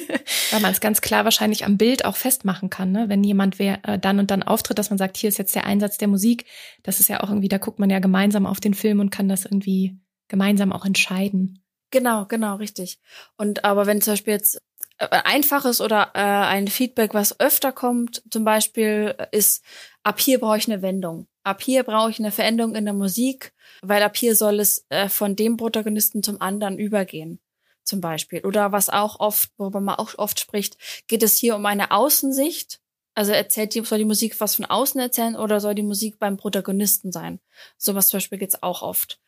Weil 0.50 0.60
man 0.60 0.72
es 0.72 0.80
ganz 0.80 1.00
klar 1.00 1.24
wahrscheinlich 1.24 1.64
am 1.64 1.78
Bild 1.78 2.04
auch 2.04 2.16
festmachen 2.16 2.70
kann, 2.70 2.90
ne? 2.90 3.08
wenn 3.08 3.24
jemand 3.24 3.60
wer, 3.60 3.88
äh, 3.88 3.98
dann 4.00 4.18
und 4.18 4.30
dann 4.32 4.42
auftritt, 4.42 4.78
dass 4.78 4.90
man 4.90 4.98
sagt, 4.98 5.16
hier 5.16 5.28
ist 5.28 5.38
jetzt 5.38 5.54
der 5.54 5.64
Einsatz 5.64 5.96
der 5.96 6.08
Musik. 6.08 6.44
Das 6.82 6.98
ist 6.98 7.08
ja 7.08 7.22
auch 7.22 7.28
irgendwie, 7.28 7.48
da 7.48 7.58
guckt 7.58 7.78
man 7.78 7.88
ja 7.88 8.00
gemeinsam 8.00 8.46
auf 8.46 8.58
den 8.60 8.74
Film 8.74 9.00
und 9.00 9.10
kann 9.10 9.28
das 9.28 9.44
irgendwie 9.44 9.96
gemeinsam 10.28 10.72
auch 10.72 10.84
entscheiden. 10.84 11.62
Genau, 11.92 12.24
genau, 12.24 12.56
richtig. 12.56 12.98
Und 13.36 13.64
aber 13.64 13.86
wenn 13.86 14.00
zum 14.00 14.14
Beispiel 14.14 14.32
jetzt 14.32 14.56
äh, 14.98 15.06
einfaches 15.24 15.80
oder 15.80 16.10
äh, 16.14 16.20
ein 16.20 16.66
Feedback, 16.68 17.12
was 17.14 17.38
öfter 17.38 17.70
kommt, 17.70 18.22
zum 18.30 18.44
Beispiel 18.44 19.14
ist, 19.30 19.62
ab 20.02 20.18
hier 20.18 20.40
brauche 20.40 20.56
ich 20.56 20.66
eine 20.66 20.82
Wendung. 20.82 21.28
Ab 21.44 21.60
hier 21.62 21.82
brauche 21.82 22.10
ich 22.10 22.18
eine 22.18 22.32
Veränderung 22.32 22.74
in 22.74 22.86
der 22.86 22.94
Musik, 22.94 23.52
weil 23.82 24.02
ab 24.02 24.16
hier 24.16 24.34
soll 24.34 24.58
es 24.58 24.86
äh, 24.88 25.08
von 25.08 25.36
dem 25.36 25.56
Protagonisten 25.58 26.22
zum 26.22 26.40
anderen 26.40 26.78
übergehen. 26.78 27.40
Zum 27.84 28.00
Beispiel. 28.00 28.40
Oder 28.44 28.72
was 28.72 28.88
auch 28.88 29.20
oft, 29.20 29.50
worüber 29.58 29.80
man 29.80 29.96
auch 29.96 30.16
oft 30.16 30.40
spricht, 30.40 30.78
geht 31.08 31.22
es 31.22 31.36
hier 31.36 31.56
um 31.56 31.66
eine 31.66 31.90
Außensicht. 31.90 32.80
Also 33.14 33.32
erzählt 33.32 33.74
die, 33.74 33.84
soll 33.84 33.98
die 33.98 34.04
Musik 34.06 34.40
was 34.40 34.54
von 34.54 34.64
außen 34.64 34.98
erzählen 35.00 35.36
oder 35.36 35.60
soll 35.60 35.74
die 35.74 35.82
Musik 35.82 36.18
beim 36.18 36.38
Protagonisten 36.38 37.12
sein? 37.12 37.40
Sowas 37.76 38.08
zum 38.08 38.18
Beispiel 38.18 38.38
geht's 38.38 38.62
auch 38.62 38.80
oft. 38.82 39.21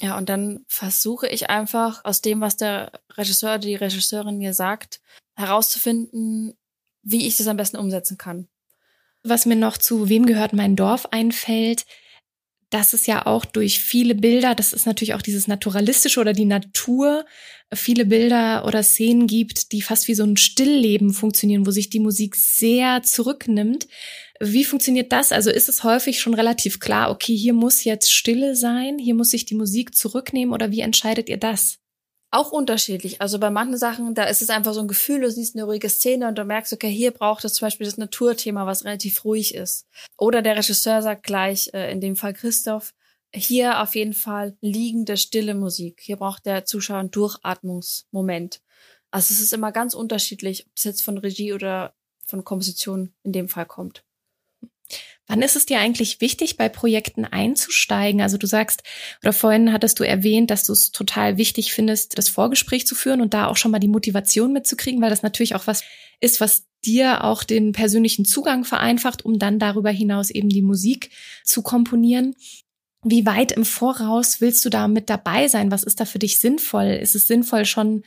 Ja, 0.00 0.16
und 0.18 0.28
dann 0.28 0.64
versuche 0.68 1.28
ich 1.28 1.50
einfach 1.50 2.04
aus 2.04 2.22
dem, 2.22 2.40
was 2.40 2.56
der 2.56 2.92
Regisseur 3.16 3.50
oder 3.50 3.58
die 3.58 3.76
Regisseurin 3.76 4.38
mir 4.38 4.54
sagt, 4.54 5.00
herauszufinden, 5.34 6.54
wie 7.02 7.26
ich 7.26 7.36
das 7.36 7.46
am 7.46 7.56
besten 7.56 7.76
umsetzen 7.76 8.18
kann. 8.18 8.48
Was 9.22 9.46
mir 9.46 9.56
noch 9.56 9.78
zu 9.78 10.08
Wem 10.08 10.26
gehört 10.26 10.52
mein 10.52 10.76
Dorf 10.76 11.06
einfällt, 11.12 11.84
dass 12.70 12.94
es 12.94 13.06
ja 13.06 13.26
auch 13.26 13.44
durch 13.44 13.80
viele 13.80 14.14
Bilder, 14.14 14.54
das 14.54 14.72
ist 14.72 14.86
natürlich 14.86 15.12
auch 15.12 15.22
dieses 15.22 15.46
Naturalistische 15.46 16.18
oder 16.20 16.32
die 16.32 16.46
Natur, 16.46 17.26
viele 17.72 18.06
Bilder 18.06 18.64
oder 18.64 18.82
Szenen 18.82 19.26
gibt, 19.26 19.72
die 19.72 19.82
fast 19.82 20.08
wie 20.08 20.14
so 20.14 20.24
ein 20.24 20.38
Stillleben 20.38 21.12
funktionieren, 21.12 21.66
wo 21.66 21.70
sich 21.70 21.90
die 21.90 22.00
Musik 22.00 22.34
sehr 22.34 23.02
zurücknimmt. 23.02 23.88
Wie 24.44 24.64
funktioniert 24.64 25.12
das? 25.12 25.30
Also 25.30 25.50
ist 25.50 25.68
es 25.68 25.84
häufig 25.84 26.20
schon 26.20 26.34
relativ 26.34 26.80
klar, 26.80 27.12
okay, 27.12 27.36
hier 27.36 27.52
muss 27.52 27.84
jetzt 27.84 28.12
Stille 28.12 28.56
sein, 28.56 28.98
hier 28.98 29.14
muss 29.14 29.30
sich 29.30 29.44
die 29.44 29.54
Musik 29.54 29.94
zurücknehmen 29.94 30.52
oder 30.52 30.72
wie 30.72 30.80
entscheidet 30.80 31.28
ihr 31.28 31.36
das? 31.36 31.78
Auch 32.32 32.50
unterschiedlich. 32.50 33.20
Also 33.20 33.38
bei 33.38 33.50
manchen 33.50 33.76
Sachen, 33.76 34.16
da 34.16 34.24
ist 34.24 34.42
es 34.42 34.50
einfach 34.50 34.74
so 34.74 34.80
ein 34.80 34.88
Gefühl, 34.88 35.20
du 35.20 35.30
siehst 35.30 35.54
eine 35.54 35.62
ruhige 35.62 35.88
Szene 35.88 36.26
und 36.26 36.36
du 36.36 36.44
merkst, 36.44 36.72
okay, 36.72 36.90
hier 36.90 37.12
braucht 37.12 37.44
es 37.44 37.52
zum 37.54 37.66
Beispiel 37.66 37.84
das 37.84 37.98
Naturthema, 37.98 38.66
was 38.66 38.84
relativ 38.84 39.24
ruhig 39.24 39.54
ist. 39.54 39.86
Oder 40.18 40.42
der 40.42 40.56
Regisseur 40.56 41.02
sagt 41.02 41.22
gleich, 41.22 41.70
äh, 41.72 41.92
in 41.92 42.00
dem 42.00 42.16
Fall 42.16 42.32
Christoph, 42.32 42.94
hier 43.32 43.80
auf 43.80 43.94
jeden 43.94 44.14
Fall 44.14 44.56
liegende, 44.60 45.18
stille 45.18 45.54
Musik. 45.54 46.00
Hier 46.02 46.16
braucht 46.16 46.46
der 46.46 46.64
Zuschauer 46.64 46.98
einen 46.98 47.12
Durchatmungsmoment. 47.12 48.60
Also 49.12 49.34
es 49.34 49.40
ist 49.40 49.52
immer 49.52 49.70
ganz 49.70 49.94
unterschiedlich, 49.94 50.66
ob 50.66 50.72
es 50.74 50.82
jetzt 50.82 51.02
von 51.02 51.18
Regie 51.18 51.52
oder 51.52 51.94
von 52.26 52.42
Komposition 52.42 53.14
in 53.22 53.30
dem 53.30 53.48
Fall 53.48 53.66
kommt. 53.66 54.02
Wann 55.26 55.42
ist 55.42 55.56
es 55.56 55.66
dir 55.66 55.78
eigentlich 55.78 56.20
wichtig, 56.20 56.56
bei 56.56 56.68
Projekten 56.68 57.24
einzusteigen? 57.24 58.20
Also 58.20 58.38
du 58.38 58.46
sagst, 58.46 58.82
oder 59.22 59.32
vorhin 59.32 59.72
hattest 59.72 60.00
du 60.00 60.04
erwähnt, 60.04 60.50
dass 60.50 60.64
du 60.64 60.72
es 60.72 60.90
total 60.90 61.38
wichtig 61.38 61.72
findest, 61.72 62.18
das 62.18 62.28
Vorgespräch 62.28 62.86
zu 62.86 62.94
führen 62.94 63.20
und 63.20 63.32
da 63.32 63.46
auch 63.46 63.56
schon 63.56 63.70
mal 63.70 63.78
die 63.78 63.88
Motivation 63.88 64.52
mitzukriegen, 64.52 65.00
weil 65.00 65.10
das 65.10 65.22
natürlich 65.22 65.54
auch 65.54 65.66
was 65.66 65.84
ist, 66.20 66.40
was 66.40 66.66
dir 66.84 67.24
auch 67.24 67.44
den 67.44 67.72
persönlichen 67.72 68.24
Zugang 68.24 68.64
vereinfacht, 68.64 69.24
um 69.24 69.38
dann 69.38 69.58
darüber 69.58 69.90
hinaus 69.90 70.30
eben 70.30 70.48
die 70.48 70.62
Musik 70.62 71.10
zu 71.44 71.62
komponieren. 71.62 72.34
Wie 73.04 73.24
weit 73.24 73.52
im 73.52 73.64
Voraus 73.64 74.40
willst 74.40 74.64
du 74.64 74.70
da 74.70 74.88
mit 74.88 75.08
dabei 75.08 75.48
sein? 75.48 75.70
Was 75.70 75.84
ist 75.84 76.00
da 76.00 76.04
für 76.04 76.18
dich 76.18 76.40
sinnvoll? 76.40 76.98
Ist 77.00 77.14
es 77.14 77.26
sinnvoll, 77.26 77.64
schon 77.64 78.02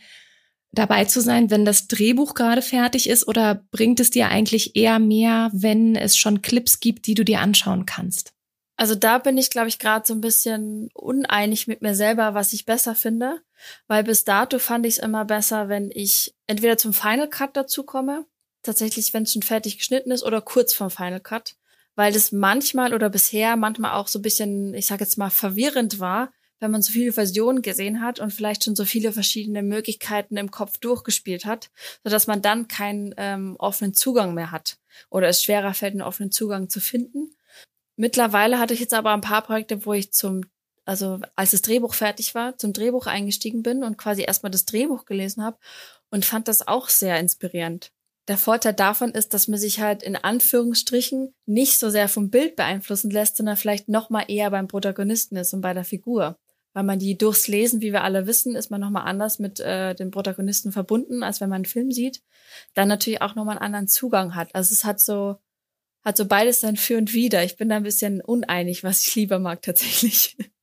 dabei 0.75 1.05
zu 1.05 1.21
sein, 1.21 1.49
wenn 1.49 1.65
das 1.65 1.88
Drehbuch 1.88 2.33
gerade 2.33 2.61
fertig 2.61 3.09
ist? 3.09 3.27
Oder 3.27 3.63
bringt 3.71 3.99
es 3.99 4.09
dir 4.09 4.29
eigentlich 4.29 4.75
eher 4.75 4.99
mehr, 4.99 5.49
wenn 5.53 5.95
es 5.95 6.17
schon 6.17 6.41
Clips 6.41 6.79
gibt, 6.79 7.07
die 7.07 7.15
du 7.15 7.23
dir 7.23 7.39
anschauen 7.39 7.85
kannst? 7.85 8.33
Also 8.77 8.93
da 8.93 9.19
bin 9.19 9.38
ich, 9.38 9.49
glaube 9.49 9.69
ich, 9.69 9.79
gerade 9.79 10.05
so 10.05 10.13
ein 10.13 10.21
bisschen 10.21 10.89
uneinig 10.93 11.67
mit 11.67 11.81
mir 11.81 11.95
selber, 11.95 12.33
was 12.33 12.51
ich 12.51 12.65
besser 12.65 12.93
finde, 12.93 13.41
weil 13.88 14.03
bis 14.03 14.25
dato 14.25 14.59
fand 14.59 14.85
ich 14.85 14.95
es 14.95 15.03
immer 15.03 15.23
besser, 15.23 15.69
wenn 15.69 15.91
ich 15.91 16.35
entweder 16.45 16.77
zum 16.77 16.93
Final 16.93 17.29
Cut 17.29 17.55
dazu 17.55 17.83
komme, 17.83 18.25
tatsächlich, 18.63 19.13
wenn 19.13 19.23
es 19.23 19.31
schon 19.31 19.43
fertig 19.43 19.77
geschnitten 19.77 20.11
ist, 20.11 20.23
oder 20.23 20.41
kurz 20.41 20.73
vom 20.73 20.89
Final 20.89 21.21
Cut, 21.21 21.55
weil 21.95 22.11
das 22.11 22.33
manchmal 22.33 22.93
oder 22.93 23.09
bisher 23.09 23.55
manchmal 23.55 23.93
auch 23.93 24.09
so 24.09 24.19
ein 24.19 24.23
bisschen, 24.23 24.73
ich 24.73 24.88
sage 24.88 25.05
jetzt 25.05 25.17
mal, 25.17 25.29
verwirrend 25.29 25.99
war, 25.99 26.33
wenn 26.59 26.71
man 26.71 26.81
so 26.81 26.91
viele 26.91 27.11
Versionen 27.11 27.61
gesehen 27.61 28.01
hat 28.01 28.19
und 28.19 28.31
vielleicht 28.31 28.63
schon 28.63 28.75
so 28.75 28.85
viele 28.85 29.11
verschiedene 29.11 29.61
Möglichkeiten 29.61 30.37
im 30.37 30.51
Kopf 30.51 30.77
durchgespielt 30.77 31.45
hat, 31.45 31.69
so 32.03 32.09
dass 32.09 32.27
man 32.27 32.41
dann 32.41 32.67
keinen 32.67 33.13
ähm, 33.17 33.55
offenen 33.59 33.93
Zugang 33.93 34.33
mehr 34.33 34.51
hat 34.51 34.77
oder 35.09 35.27
es 35.27 35.43
schwerer 35.43 35.73
fällt, 35.73 35.93
einen 35.93 36.01
offenen 36.01 36.31
Zugang 36.31 36.69
zu 36.69 36.79
finden. 36.79 37.35
Mittlerweile 37.97 38.59
hatte 38.59 38.73
ich 38.73 38.79
jetzt 38.79 38.93
aber 38.93 39.13
ein 39.13 39.21
paar 39.21 39.41
Projekte, 39.41 39.85
wo 39.85 39.93
ich 39.93 40.11
zum, 40.11 40.45
also 40.85 41.19
als 41.35 41.51
das 41.51 41.61
Drehbuch 41.61 41.93
fertig 41.93 42.35
war, 42.35 42.57
zum 42.57 42.73
Drehbuch 42.73 43.07
eingestiegen 43.07 43.63
bin 43.63 43.83
und 43.83 43.97
quasi 43.97 44.23
erstmal 44.23 44.51
das 44.51 44.65
Drehbuch 44.65 45.05
gelesen 45.05 45.43
habe 45.43 45.57
und 46.09 46.25
fand 46.25 46.47
das 46.47 46.67
auch 46.67 46.89
sehr 46.89 47.19
inspirierend. 47.19 47.91
Der 48.27 48.37
Vorteil 48.39 48.73
davon 48.73 49.11
ist, 49.11 49.35
dass 49.35 49.47
man 49.47 49.59
sich 49.59 49.81
halt 49.81 50.01
in 50.01 50.15
Anführungsstrichen 50.15 51.35
nicht 51.45 51.77
so 51.77 51.91
sehr 51.91 52.09
vom 52.09 52.31
Bild 52.31 52.55
beeinflussen 52.55 53.11
lässt, 53.11 53.37
sondern 53.37 53.55
vielleicht 53.55 53.87
noch 53.87 54.09
mal 54.09 54.25
eher 54.27 54.49
beim 54.49 54.67
Protagonisten 54.67 55.35
ist 55.35 55.53
und 55.53 55.61
bei 55.61 55.75
der 55.75 55.85
Figur 55.85 56.37
weil 56.75 56.83
man 56.83 56.99
die 56.99 57.17
durchs 57.17 57.47
Lesen, 57.47 57.79
wie 57.79 57.93
wir 57.93 58.03
alle 58.03 58.27
wissen, 58.27 58.53
ist 58.53 58.69
man 58.69 58.81
nochmal 58.81 59.07
anders 59.07 59.39
mit 59.39 59.61
äh, 59.61 59.95
den 59.95 60.11
Protagonisten 60.11 60.73
verbunden, 60.73 61.23
als 61.23 61.39
wenn 61.39 61.47
man 61.47 61.59
einen 61.59 61.65
Film 61.65 61.89
sieht, 61.89 62.21
dann 62.73 62.89
natürlich 62.89 63.21
auch 63.21 63.33
nochmal 63.33 63.57
einen 63.57 63.65
anderen 63.65 63.88
Zugang 63.88 64.35
hat. 64.35 64.53
Also 64.53 64.73
es 64.73 64.83
hat 64.83 64.99
so, 64.99 65.38
hat 66.03 66.17
so 66.17 66.25
beides 66.25 66.59
dann 66.59 66.75
für 66.75 66.97
und 66.97 67.13
wider. 67.13 67.45
Ich 67.45 67.55
bin 67.55 67.69
da 67.69 67.77
ein 67.77 67.83
bisschen 67.83 68.19
uneinig, 68.19 68.83
was 68.83 69.07
ich 69.07 69.15
lieber 69.15 69.39
mag 69.39 69.61
tatsächlich. 69.61 70.35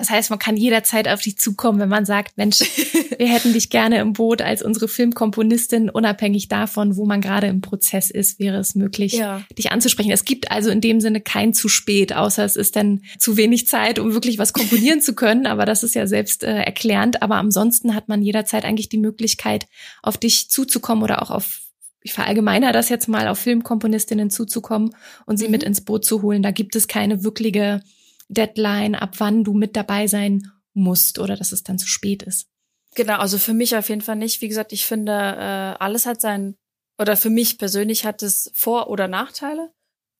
Das 0.00 0.08
heißt, 0.08 0.30
man 0.30 0.38
kann 0.38 0.56
jederzeit 0.56 1.08
auf 1.08 1.20
dich 1.20 1.36
zukommen, 1.36 1.78
wenn 1.78 1.90
man 1.90 2.06
sagt, 2.06 2.38
Mensch, 2.38 2.60
wir 3.18 3.28
hätten 3.28 3.52
dich 3.52 3.68
gerne 3.68 3.98
im 3.98 4.14
Boot 4.14 4.40
als 4.40 4.62
unsere 4.62 4.88
Filmkomponistin, 4.88 5.90
unabhängig 5.90 6.48
davon, 6.48 6.96
wo 6.96 7.04
man 7.04 7.20
gerade 7.20 7.48
im 7.48 7.60
Prozess 7.60 8.10
ist, 8.10 8.38
wäre 8.38 8.56
es 8.56 8.74
möglich, 8.74 9.12
ja. 9.12 9.42
dich 9.58 9.72
anzusprechen. 9.72 10.10
Es 10.10 10.24
gibt 10.24 10.50
also 10.50 10.70
in 10.70 10.80
dem 10.80 11.02
Sinne 11.02 11.20
kein 11.20 11.52
zu 11.52 11.68
spät, 11.68 12.14
außer 12.14 12.42
es 12.46 12.56
ist 12.56 12.76
dann 12.76 13.02
zu 13.18 13.36
wenig 13.36 13.66
Zeit, 13.66 13.98
um 13.98 14.14
wirklich 14.14 14.38
was 14.38 14.54
komponieren 14.54 15.02
zu 15.02 15.14
können. 15.14 15.46
Aber 15.46 15.66
das 15.66 15.82
ist 15.82 15.94
ja 15.94 16.06
selbst 16.06 16.44
äh, 16.44 16.62
erklärend. 16.62 17.20
Aber 17.20 17.34
ansonsten 17.34 17.94
hat 17.94 18.08
man 18.08 18.22
jederzeit 18.22 18.64
eigentlich 18.64 18.88
die 18.88 18.96
Möglichkeit, 18.96 19.66
auf 20.02 20.16
dich 20.16 20.48
zuzukommen 20.48 21.04
oder 21.04 21.20
auch 21.20 21.30
auf 21.30 21.60
ich 22.02 22.14
verallgemeiner 22.14 22.72
das 22.72 22.88
jetzt 22.88 23.06
mal 23.06 23.28
auf 23.28 23.38
Filmkomponistinnen 23.40 24.30
zuzukommen 24.30 24.96
und 25.26 25.36
sie 25.36 25.44
mhm. 25.44 25.50
mit 25.50 25.62
ins 25.62 25.82
Boot 25.82 26.06
zu 26.06 26.22
holen. 26.22 26.42
Da 26.42 26.52
gibt 26.52 26.74
es 26.74 26.88
keine 26.88 27.22
wirkliche 27.22 27.82
Deadline, 28.30 28.94
ab 28.94 29.14
wann 29.18 29.44
du 29.44 29.52
mit 29.52 29.76
dabei 29.76 30.06
sein 30.06 30.50
musst 30.72 31.18
oder 31.18 31.36
dass 31.36 31.52
es 31.52 31.62
dann 31.62 31.78
zu 31.78 31.86
spät 31.86 32.22
ist. 32.22 32.48
Genau, 32.94 33.18
also 33.18 33.38
für 33.38 33.54
mich 33.54 33.76
auf 33.76 33.88
jeden 33.88 34.00
Fall 34.00 34.16
nicht. 34.16 34.40
Wie 34.40 34.48
gesagt, 34.48 34.72
ich 34.72 34.86
finde, 34.86 35.12
äh, 35.12 35.76
alles 35.82 36.06
hat 36.06 36.20
sein, 36.20 36.56
oder 36.98 37.16
für 37.16 37.30
mich 37.30 37.58
persönlich 37.58 38.04
hat 38.04 38.22
es 38.22 38.50
Vor- 38.54 38.90
oder 38.90 39.08
Nachteile. 39.08 39.72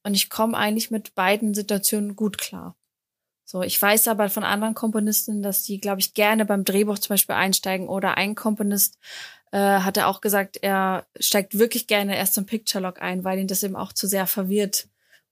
Und 0.03 0.15
ich 0.15 0.31
komme 0.31 0.57
eigentlich 0.57 0.91
mit 0.91 1.15
beiden 1.15 1.53
Situationen 1.53 2.17
gut 2.17 2.39
klar. 2.39 2.75
So, 3.45 3.63
ich 3.63 3.81
weiß 3.81 4.09
aber 4.09 4.31
von 4.31 4.45
anderen 4.45 4.75
Komponisten, 4.75 5.43
dass 5.43 5.63
die, 5.63 5.79
glaube 5.79 6.01
ich, 6.01 6.15
gerne 6.15 6.47
beim 6.47 6.65
Drehbuch 6.65 6.99
zum 6.99 7.15
Beispiel 7.15 7.35
einsteigen. 7.35 7.89
Oder 7.89 8.17
ein 8.17 8.35
Komponist 8.35 8.97
äh, 9.53 9.59
hatte 9.59 10.07
auch 10.07 10.21
gesagt, 10.21 10.57
er 10.63 11.07
steigt 11.19 11.59
wirklich 11.59 11.87
gerne 11.87 12.17
erst 12.17 12.35
zum 12.35 12.47
Picture 12.47 12.83
Log 12.83 13.03
ein, 13.03 13.25
weil 13.25 13.39
ihn 13.41 13.49
das 13.49 13.63
eben 13.63 13.77
auch 13.77 13.93
zu 13.93 14.07
sehr 14.07 14.27
verwirrt 14.27 14.89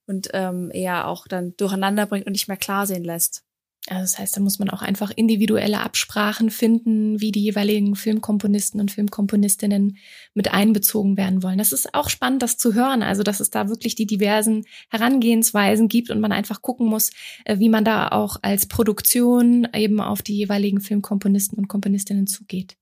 und 0.09 0.29
ähm, 0.33 0.71
eher 0.73 1.07
auch 1.07 1.29
dann 1.29 1.55
durcheinander 1.57 2.07
bringt 2.07 2.27
und 2.27 2.33
nicht 2.33 2.49
mehr 2.49 2.57
klar 2.57 2.87
sehen 2.87 3.05
lässt. 3.05 3.44
Also 3.90 4.03
das 4.03 4.18
heißt, 4.18 4.37
da 4.37 4.40
muss 4.40 4.59
man 4.59 4.68
auch 4.68 4.83
einfach 4.83 5.11
individuelle 5.14 5.81
Absprachen 5.81 6.51
finden, 6.51 7.21
wie 7.21 7.33
die 7.33 7.42
jeweiligen 7.42 7.94
Filmkomponisten 7.94 8.81
und 8.81 8.90
Filmkomponistinnen 8.90 9.97
mit 10.35 10.53
einbezogen 10.53 11.16
werden 11.16 11.42
wollen. 11.42 11.59
Das 11.59 11.73
ist 11.73 11.94
auch 11.94 12.11
spannend, 12.11 12.42
das 12.42 12.59
zu 12.59 12.75
hören. 12.75 13.03
Also, 13.03 13.23
dass 13.23 13.40
es 13.40 13.51
da 13.51 13.68
wirklich 13.68 13.94
die 13.94 14.07
diversen 14.07 14.64
Herangehensweisen 14.90 15.88
gibt 15.88 16.11
und 16.11 16.21
man 16.21 16.33
einfach 16.33 16.61
gucken 16.61 16.87
muss, 16.87 17.11
äh, 17.44 17.59
wie 17.59 17.71
man 17.71 17.85
da 17.85 18.09
auch 18.09 18.37
als 18.42 18.66
Produktion 18.66 19.66
eben 19.75 20.01
auf 20.01 20.21
die 20.21 20.37
jeweiligen 20.37 20.81
Filmkomponisten 20.81 21.57
und 21.57 21.68
Komponistinnen 21.68 22.27
zugeht. 22.27 22.77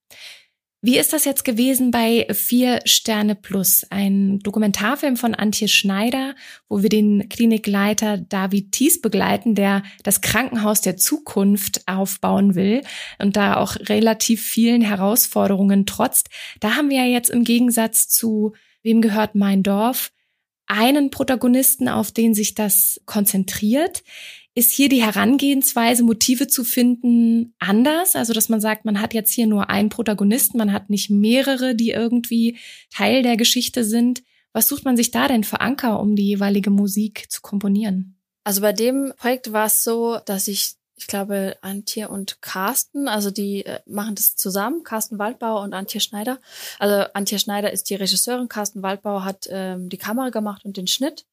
Wie 0.87 0.99
ist 0.99 1.13
das 1.13 1.25
jetzt 1.25 1.45
gewesen 1.45 1.91
bei 1.91 2.29
Vier 2.33 2.79
Sterne 2.85 3.35
Plus, 3.35 3.85
ein 3.91 4.39
Dokumentarfilm 4.39 5.17
von 5.17 5.35
Antje 5.35 5.67
Schneider, 5.67 6.37
wo 6.69 6.81
wir 6.81 6.89
den 6.89 7.29
Klinikleiter 7.29 8.19
David 8.19 8.71
Thies 8.71 9.01
begleiten, 9.01 9.57
der 9.57 9.83
das 10.05 10.21
Krankenhaus 10.21 10.83
der 10.83 10.97
Zukunft 10.97 11.83
aufbauen 11.89 12.55
will 12.55 12.83
und 13.19 13.35
da 13.35 13.57
auch 13.57 13.75
relativ 13.89 14.45
vielen 14.45 14.81
Herausforderungen 14.81 15.87
trotzt. 15.87 16.29
Da 16.61 16.77
haben 16.77 16.89
wir 16.89 16.99
ja 16.99 17.07
jetzt 17.07 17.31
im 17.31 17.43
Gegensatz 17.43 18.07
zu 18.09 18.53
Wem 18.85 19.01
gehört 19.01 19.35
mein 19.35 19.65
Dorf 19.65 20.13
einen 20.69 21.11
Protagonisten, 21.11 21.89
auf 21.89 22.13
den 22.13 22.33
sich 22.33 22.55
das 22.55 23.01
konzentriert 23.07 24.05
ist 24.57 24.73
hier 24.73 24.89
die 24.89 25.05
Herangehensweise, 25.05 26.03
Motive 26.03 26.49
zu 26.49 26.65
finden, 26.65 27.55
anders? 27.59 28.17
Also, 28.17 28.33
dass 28.33 28.49
man 28.49 28.61
sagt, 28.61 28.87
man 28.87 29.01
hat 29.01 29.13
jetzt 29.13 29.33
hier 29.33 29.47
nur 29.47 29.69
einen 29.69 29.91
Protagonisten, 29.91 30.57
man 30.57 30.73
hat 30.73 30.89
nicht 30.89 31.11
mehrere, 31.11 31.75
die 31.75 31.91
irgendwie 31.91 32.59
Teil 32.91 33.23
der 33.23 33.37
Geschichte 33.37 33.85
sind. 33.85 34.23
Was 34.53 34.67
sucht 34.67 34.87
man 34.87 34.97
sich 34.97 35.11
da 35.11 35.29
denn 35.29 35.45
für 35.45 35.61
Anker, 35.61 36.01
um 36.01 36.17
die 36.17 36.27
jeweilige 36.27 36.71
Musik 36.71 37.31
zu 37.31 37.43
komponieren? 37.43 38.19
Also 38.45 38.63
bei 38.63 38.73
dem 38.73 39.13
Projekt 39.19 39.53
war 39.53 39.67
es 39.67 39.85
so, 39.85 40.19
dass 40.25 40.49
ich 40.49 40.75
ich 40.99 41.09
glaube, 41.09 41.59
Antje 41.61 42.09
und 42.09 42.41
Carsten, 42.41 43.07
also 43.07 43.31
die 43.31 43.67
äh, 43.67 43.81
machen 43.85 44.15
das 44.15 44.35
zusammen, 44.35 44.83
Carsten 44.83 45.19
Waldbauer 45.19 45.61
und 45.61 45.75
Antje 45.75 46.01
Schneider. 46.01 46.41
Also 46.79 47.07
Antje 47.13 47.39
Schneider 47.39 47.71
ist 47.71 47.91
die 47.91 47.97
Regisseurin, 47.97 48.49
Carsten 48.49 48.83
Waldbauer 48.83 49.23
hat 49.23 49.47
ähm, 49.51 49.91
die 49.91 49.99
Kamera 49.99 50.31
gemacht 50.31 50.65
und 50.65 50.79
den 50.79 50.87
Schnitt. 50.87 51.27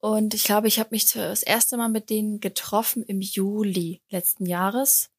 Und 0.00 0.32
ich 0.34 0.44
glaube, 0.44 0.66
ich 0.66 0.78
habe 0.78 0.90
mich 0.92 1.12
das 1.12 1.42
erste 1.42 1.76
Mal 1.76 1.90
mit 1.90 2.10
denen 2.10 2.40
getroffen 2.40 3.02
im 3.04 3.20
Juli 3.20 4.00
letzten 4.08 4.46
Jahres. 4.46 5.10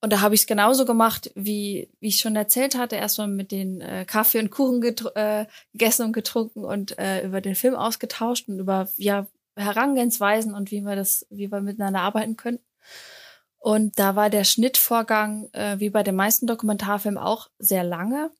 Und 0.00 0.12
da 0.12 0.20
habe 0.20 0.36
ich 0.36 0.42
es 0.42 0.46
genauso 0.46 0.84
gemacht, 0.84 1.32
wie, 1.34 1.90
wie 1.98 2.08
ich 2.08 2.20
schon 2.20 2.36
erzählt 2.36 2.76
hatte. 2.76 2.94
Erstmal 2.94 3.26
mit 3.26 3.50
den 3.50 3.80
äh, 3.80 4.04
Kaffee 4.04 4.38
und 4.38 4.50
Kuchen 4.50 4.80
äh, 4.82 5.46
gegessen 5.72 6.06
und 6.06 6.12
getrunken 6.12 6.64
und 6.64 6.96
äh, 6.98 7.26
über 7.26 7.40
den 7.40 7.56
Film 7.56 7.74
ausgetauscht 7.74 8.48
und 8.48 8.60
über 8.60 8.88
ja, 8.96 9.26
Herangehensweisen 9.56 10.54
und 10.54 10.70
wie 10.70 10.82
wir 10.82 10.94
das, 10.94 11.26
wie 11.30 11.50
wir 11.50 11.60
miteinander 11.60 12.00
arbeiten 12.00 12.36
könnten. 12.36 12.64
Und 13.58 13.98
da 13.98 14.14
war 14.14 14.30
der 14.30 14.44
Schnittvorgang, 14.44 15.48
äh, 15.52 15.80
wie 15.80 15.90
bei 15.90 16.04
den 16.04 16.14
meisten 16.14 16.46
Dokumentarfilmen, 16.46 17.18
auch 17.18 17.48
sehr 17.58 17.82
lange. 17.82 18.30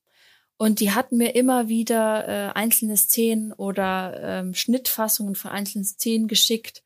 Und 0.58 0.80
die 0.80 0.90
hatten 0.90 1.16
mir 1.16 1.34
immer 1.36 1.68
wieder 1.68 2.28
äh, 2.28 2.52
einzelne 2.52 2.96
Szenen 2.96 3.52
oder 3.52 4.20
ähm, 4.20 4.54
Schnittfassungen 4.54 5.36
von 5.36 5.52
einzelnen 5.52 5.84
Szenen 5.84 6.26
geschickt. 6.26 6.82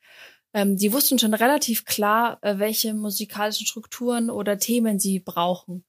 Ähm, 0.53 0.77
die 0.77 0.93
wussten 0.93 1.19
schon 1.19 1.33
relativ 1.33 1.87
klar, 1.87 2.39
äh, 2.43 2.59
welche 2.59 2.93
musikalischen 2.93 3.67
Strukturen 3.67 4.29
oder 4.29 4.59
Themen 4.59 4.99
sie 4.99 5.21
brauchen. 5.21 5.85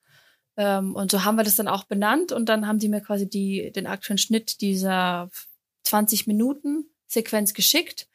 Ähm, 0.56 0.96
und 0.96 1.12
so 1.12 1.26
haben 1.26 1.36
wir 1.36 1.44
das 1.44 1.58
dann 1.58 1.68
auch 1.68 1.84
benannt 1.84 2.32
und 2.32 2.48
dann 2.48 2.68
haben 2.68 2.80
die 2.80 2.88
mir 2.88 3.02
quasi 3.02 3.30
die, 3.30 3.72
den 3.74 3.86
aktuellen 3.86 4.18
Schnitt 4.18 4.62
dieser 4.62 5.30
20 5.84 6.26
Minuten 6.26 6.86
Sequenz 7.08 7.54
geschickt. 7.54 8.08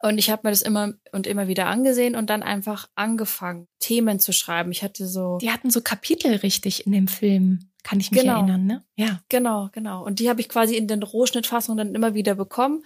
Und 0.00 0.18
ich 0.18 0.30
habe 0.30 0.42
mir 0.44 0.50
das 0.50 0.62
immer 0.62 0.94
und 1.12 1.26
immer 1.26 1.48
wieder 1.48 1.66
angesehen 1.66 2.14
und 2.14 2.30
dann 2.30 2.42
einfach 2.42 2.88
angefangen, 2.94 3.66
Themen 3.80 4.20
zu 4.20 4.32
schreiben. 4.32 4.70
Ich 4.70 4.84
hatte 4.84 5.08
so. 5.08 5.38
Die 5.38 5.50
hatten 5.50 5.70
so 5.70 5.80
Kapitel 5.80 6.36
richtig 6.36 6.86
in 6.86 6.92
dem 6.92 7.08
Film, 7.08 7.70
kann 7.82 8.00
ich 8.00 8.10
mich 8.10 8.20
genau. 8.20 8.36
erinnern, 8.36 8.66
ne? 8.66 8.84
Ja. 8.96 9.20
Genau, 9.28 9.68
genau. 9.72 10.04
Und 10.04 10.18
die 10.18 10.28
habe 10.28 10.40
ich 10.40 10.48
quasi 10.48 10.76
in 10.76 10.88
den 10.88 11.02
Rohschnittfassungen 11.02 11.78
dann 11.78 11.94
immer 11.94 12.14
wieder 12.14 12.34
bekommen. 12.34 12.84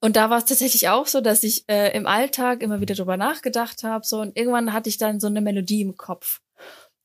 Und 0.00 0.16
da 0.16 0.30
war 0.30 0.38
es 0.38 0.44
tatsächlich 0.44 0.88
auch 0.88 1.06
so, 1.06 1.20
dass 1.20 1.42
ich 1.42 1.64
äh, 1.68 1.96
im 1.96 2.06
Alltag 2.06 2.62
immer 2.62 2.80
wieder 2.80 2.94
drüber 2.94 3.16
nachgedacht 3.16 3.82
habe. 3.82 4.04
So, 4.04 4.20
und 4.20 4.36
irgendwann 4.36 4.72
hatte 4.72 4.88
ich 4.88 4.98
dann 4.98 5.20
so 5.20 5.26
eine 5.26 5.40
Melodie 5.40 5.80
im 5.80 5.96
Kopf. 5.96 6.40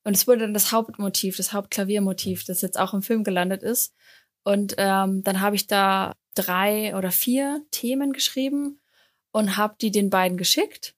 Und 0.03 0.15
es 0.15 0.27
wurde 0.27 0.41
dann 0.41 0.53
das 0.53 0.71
Hauptmotiv, 0.71 1.38
das 1.38 1.53
Hauptklaviermotiv, 1.53 2.43
das 2.43 2.62
jetzt 2.62 2.79
auch 2.79 2.93
im 2.93 3.01
Film 3.01 3.23
gelandet 3.23 3.63
ist. 3.63 3.93
Und 4.43 4.75
ähm, 4.77 5.23
dann 5.23 5.41
habe 5.41 5.55
ich 5.55 5.67
da 5.67 6.15
drei 6.36 6.95
oder 6.95 7.12
vier 7.12 7.62
Themen 7.71 8.12
geschrieben 8.12 8.81
und 9.31 9.57
habe 9.57 9.75
die 9.79 9.91
den 9.91 10.10
beiden 10.10 10.38
geschickt. 10.38 10.95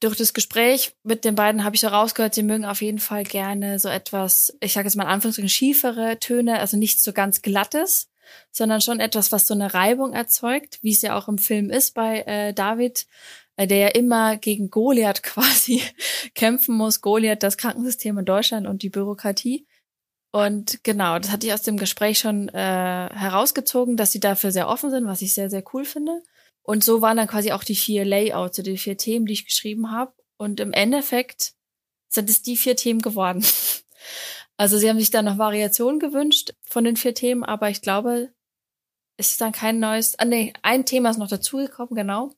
Durch 0.00 0.16
das 0.16 0.32
Gespräch 0.32 0.94
mit 1.02 1.26
den 1.26 1.34
beiden 1.34 1.62
habe 1.62 1.74
ich 1.74 1.82
so 1.82 1.88
rausgehört, 1.88 2.34
sie 2.34 2.42
mögen 2.42 2.64
auf 2.64 2.80
jeden 2.80 2.98
Fall 2.98 3.22
gerne 3.22 3.78
so 3.78 3.88
etwas, 3.88 4.56
ich 4.60 4.72
sage 4.72 4.86
jetzt 4.88 4.96
mal 4.96 5.04
in 5.04 5.10
Anführungszeichen, 5.10 5.50
schiefere 5.50 6.18
Töne, 6.18 6.58
also 6.58 6.78
nicht 6.78 7.02
so 7.02 7.12
ganz 7.12 7.42
glattes, 7.42 8.08
sondern 8.50 8.80
schon 8.80 8.98
etwas, 8.98 9.30
was 9.30 9.46
so 9.46 9.52
eine 9.52 9.74
Reibung 9.74 10.14
erzeugt, 10.14 10.78
wie 10.82 10.92
es 10.92 11.02
ja 11.02 11.18
auch 11.18 11.28
im 11.28 11.36
Film 11.36 11.68
ist 11.68 11.94
bei 11.94 12.20
äh, 12.22 12.54
David, 12.54 13.06
äh, 13.56 13.66
der 13.66 13.78
ja 13.78 13.88
immer 13.88 14.38
gegen 14.38 14.70
Goliath 14.70 15.22
quasi 15.22 15.82
kämpfen 16.34 16.74
muss. 16.74 17.02
Goliath, 17.02 17.42
das 17.42 17.58
Krankensystem 17.58 18.16
in 18.18 18.24
Deutschland 18.24 18.66
und 18.66 18.82
die 18.82 18.90
Bürokratie. 18.90 19.66
Und 20.32 20.84
genau, 20.84 21.18
das 21.18 21.30
hatte 21.30 21.46
ich 21.46 21.52
aus 21.52 21.62
dem 21.62 21.76
Gespräch 21.76 22.20
schon 22.20 22.48
äh, 22.50 22.52
herausgezogen, 22.54 23.96
dass 23.96 24.12
sie 24.12 24.20
dafür 24.20 24.52
sehr 24.52 24.68
offen 24.68 24.90
sind, 24.90 25.06
was 25.06 25.22
ich 25.22 25.34
sehr, 25.34 25.50
sehr 25.50 25.64
cool 25.74 25.84
finde. 25.84 26.22
Und 26.70 26.84
so 26.84 27.02
waren 27.02 27.16
dann 27.16 27.26
quasi 27.26 27.50
auch 27.50 27.64
die 27.64 27.74
vier 27.74 28.04
Layouts, 28.04 28.58
die 28.58 28.78
vier 28.78 28.96
Themen, 28.96 29.26
die 29.26 29.32
ich 29.32 29.44
geschrieben 29.44 29.90
habe. 29.90 30.12
Und 30.36 30.60
im 30.60 30.72
Endeffekt 30.72 31.54
sind 32.08 32.30
es 32.30 32.42
die 32.42 32.56
vier 32.56 32.76
Themen 32.76 33.02
geworden. 33.02 33.44
Also 34.56 34.76
sie 34.76 34.90
haben 34.90 34.98
sich 34.98 35.10
dann 35.10 35.24
noch 35.24 35.38
Variationen 35.38 35.98
gewünscht 35.98 36.52
von 36.60 36.84
den 36.84 36.96
vier 36.96 37.14
Themen, 37.14 37.44
aber 37.44 37.70
ich 37.70 37.80
glaube, 37.80 38.30
es 39.16 39.30
ist 39.30 39.40
dann 39.40 39.52
kein 39.52 39.78
neues. 39.78 40.18
Ah, 40.18 40.26
nee, 40.26 40.52
ein 40.60 40.84
Thema 40.84 41.08
ist 41.08 41.16
noch 41.16 41.28
dazugekommen, 41.28 41.94
genau. 41.94 42.34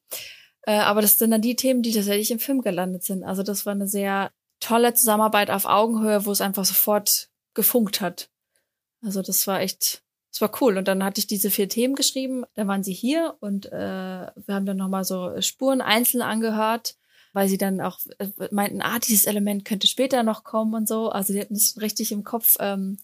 Äh, 0.62 0.79
aber 0.79 1.03
das 1.03 1.18
sind 1.18 1.33
dann 1.33 1.42
die 1.42 1.57
Themen, 1.57 1.83
die 1.83 1.92
tatsächlich 1.92 2.31
im 2.31 2.38
Film 2.38 2.62
gelandet 2.62 3.03
sind. 3.03 3.25
Also 3.25 3.42
das 3.42 3.66
war 3.66 3.73
eine 3.73 3.88
sehr 3.88 4.31
tolle 4.61 4.95
Zusammenarbeit 4.95 5.51
auf 5.51 5.64
Augenhöhe, 5.64 6.25
wo 6.25 6.31
es 6.31 6.40
einfach 6.40 6.64
sofort 6.64 7.29
gefunkt 7.55 8.01
hat. 8.01 8.31
Also 9.05 9.21
das 9.21 9.47
war 9.49 9.61
echt 9.61 10.01
es 10.33 10.40
war 10.40 10.51
cool. 10.62 10.79
Und 10.79 10.88
dann 10.88 11.05
hatte 11.05 11.18
ich 11.18 11.27
diese 11.27 11.51
vier 11.51 11.68
Themen 11.68 11.95
geschrieben. 11.95 12.45
Dann 12.55 12.66
waren 12.66 12.83
sie 12.83 12.95
hier 12.95 13.37
und 13.40 13.66
äh, 13.66 13.71
wir 13.71 14.55
haben 14.55 14.64
dann 14.64 14.79
nochmal 14.79 15.05
so 15.05 15.38
Spuren 15.42 15.83
einzeln 15.83 16.23
angehört, 16.23 16.97
weil 17.35 17.49
sie 17.49 17.59
dann 17.59 17.83
auch 17.83 17.99
äh, 18.18 18.29
meinten, 18.51 18.81
ah, 18.81 18.99
dieses 18.99 19.27
Element 19.27 19.66
könnte 19.66 19.87
später 19.87 20.23
noch 20.23 20.42
kommen 20.42 20.75
und 20.75 20.88
so. 20.88 21.11
Also 21.11 21.35
die 21.35 21.40
hatten 21.40 21.55
es 21.55 21.79
richtig 21.83 22.12
im 22.12 22.25
Kopf, 22.25 22.57
ähm, 22.61 22.99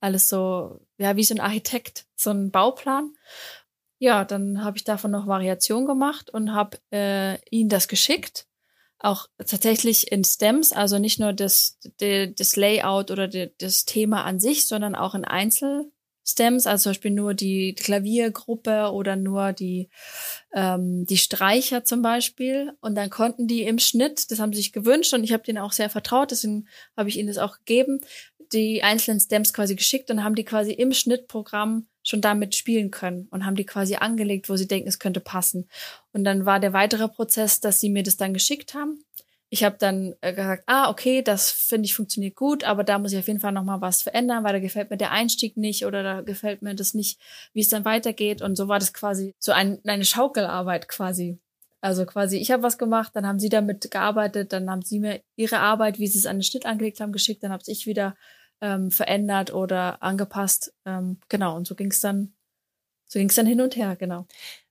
alles 0.00 0.28
so, 0.28 0.80
ja, 0.98 1.16
wie 1.16 1.24
so 1.24 1.34
ein 1.34 1.40
Architekt, 1.40 2.06
so 2.14 2.30
ein 2.30 2.50
Bauplan. 2.50 3.14
Ja, 3.98 4.26
dann 4.26 4.62
habe 4.62 4.76
ich 4.76 4.84
davon 4.84 5.10
noch 5.10 5.26
Variation 5.26 5.86
gemacht 5.86 6.28
und 6.30 6.52
habe 6.52 6.78
äh, 6.92 7.38
ihnen 7.50 7.70
das 7.70 7.88
geschickt. 7.88 8.46
Auch 8.98 9.28
tatsächlich 9.38 10.12
in 10.12 10.22
Stems, 10.22 10.72
also 10.72 10.98
nicht 10.98 11.18
nur 11.18 11.32
das, 11.32 11.78
das 11.98 12.56
Layout 12.56 13.10
oder 13.10 13.28
das 13.28 13.84
Thema 13.86 14.24
an 14.24 14.38
sich, 14.38 14.66
sondern 14.68 14.94
auch 14.94 15.14
in 15.14 15.24
Einzel 15.24 15.90
Stems, 16.28 16.66
also 16.66 16.82
zum 16.84 16.90
Beispiel 16.90 17.10
nur 17.10 17.34
die 17.34 17.74
Klaviergruppe 17.74 18.90
oder 18.92 19.16
nur 19.16 19.52
die, 19.52 19.88
ähm, 20.52 21.06
die 21.06 21.16
Streicher 21.16 21.84
zum 21.84 22.02
Beispiel. 22.02 22.72
Und 22.80 22.94
dann 22.96 23.08
konnten 23.08 23.46
die 23.46 23.62
im 23.62 23.78
Schnitt, 23.78 24.30
das 24.30 24.38
haben 24.38 24.52
sie 24.52 24.60
sich 24.60 24.72
gewünscht 24.72 25.14
und 25.14 25.24
ich 25.24 25.32
habe 25.32 25.42
denen 25.42 25.58
auch 25.58 25.72
sehr 25.72 25.90
vertraut, 25.90 26.30
deswegen 26.30 26.68
habe 26.96 27.08
ich 27.08 27.18
ihnen 27.18 27.28
das 27.28 27.38
auch 27.38 27.58
gegeben, 27.58 28.00
die 28.52 28.82
einzelnen 28.82 29.20
Stems 29.20 29.52
quasi 29.52 29.74
geschickt 29.74 30.10
und 30.10 30.22
haben 30.22 30.34
die 30.34 30.44
quasi 30.44 30.72
im 30.72 30.92
Schnittprogramm 30.92 31.86
schon 32.02 32.20
damit 32.20 32.54
spielen 32.54 32.90
können 32.90 33.28
und 33.30 33.44
haben 33.44 33.56
die 33.56 33.66
quasi 33.66 33.96
angelegt, 33.96 34.48
wo 34.48 34.56
sie 34.56 34.68
denken, 34.68 34.88
es 34.88 34.98
könnte 34.98 35.20
passen. 35.20 35.68
Und 36.12 36.24
dann 36.24 36.46
war 36.46 36.60
der 36.60 36.72
weitere 36.72 37.08
Prozess, 37.08 37.60
dass 37.60 37.80
sie 37.80 37.90
mir 37.90 38.02
das 38.02 38.16
dann 38.16 38.32
geschickt 38.32 38.74
haben 38.74 39.04
ich 39.50 39.64
habe 39.64 39.76
dann 39.78 40.14
äh, 40.20 40.34
gesagt, 40.34 40.64
ah, 40.66 40.90
okay, 40.90 41.22
das 41.22 41.50
finde 41.50 41.86
ich 41.86 41.94
funktioniert 41.94 42.36
gut, 42.36 42.64
aber 42.64 42.84
da 42.84 42.98
muss 42.98 43.12
ich 43.12 43.18
auf 43.18 43.28
jeden 43.28 43.40
Fall 43.40 43.52
noch 43.52 43.64
mal 43.64 43.80
was 43.80 44.02
verändern, 44.02 44.44
weil 44.44 44.52
da 44.52 44.58
gefällt 44.58 44.90
mir 44.90 44.98
der 44.98 45.12
Einstieg 45.12 45.56
nicht 45.56 45.86
oder 45.86 46.02
da 46.02 46.20
gefällt 46.20 46.60
mir 46.62 46.74
das 46.74 46.94
nicht, 46.94 47.18
wie 47.54 47.60
es 47.60 47.68
dann 47.68 47.84
weitergeht. 47.84 48.42
Und 48.42 48.56
so 48.56 48.68
war 48.68 48.78
das 48.78 48.92
quasi 48.92 49.34
so 49.38 49.52
ein, 49.52 49.78
eine 49.86 50.04
Schaukelarbeit 50.04 50.88
quasi. 50.88 51.38
Also 51.80 52.04
quasi, 52.06 52.38
ich 52.38 52.50
habe 52.50 52.62
was 52.62 52.76
gemacht, 52.76 53.12
dann 53.14 53.26
haben 53.26 53.38
sie 53.38 53.48
damit 53.48 53.90
gearbeitet, 53.90 54.52
dann 54.52 54.68
haben 54.68 54.82
sie 54.82 54.98
mir 54.98 55.22
ihre 55.36 55.60
Arbeit, 55.60 55.98
wie 55.98 56.08
sie 56.08 56.18
es 56.18 56.26
an 56.26 56.38
den 56.38 56.42
Schnitt 56.42 56.66
angelegt 56.66 57.00
haben, 57.00 57.12
geschickt, 57.12 57.42
dann 57.42 57.52
habe 57.52 57.62
ich 57.66 57.86
wieder 57.86 58.16
ähm, 58.60 58.90
verändert 58.90 59.54
oder 59.54 60.02
angepasst. 60.02 60.74
Ähm, 60.84 61.18
genau, 61.28 61.56
und 61.56 61.66
so 61.66 61.74
ging 61.76 61.90
es 61.90 62.00
dann, 62.00 62.34
so 63.06 63.18
ging 63.18 63.28
es 63.28 63.36
dann 63.36 63.46
hin 63.46 63.60
und 63.60 63.76
her, 63.76 63.96
genau. 63.96 64.26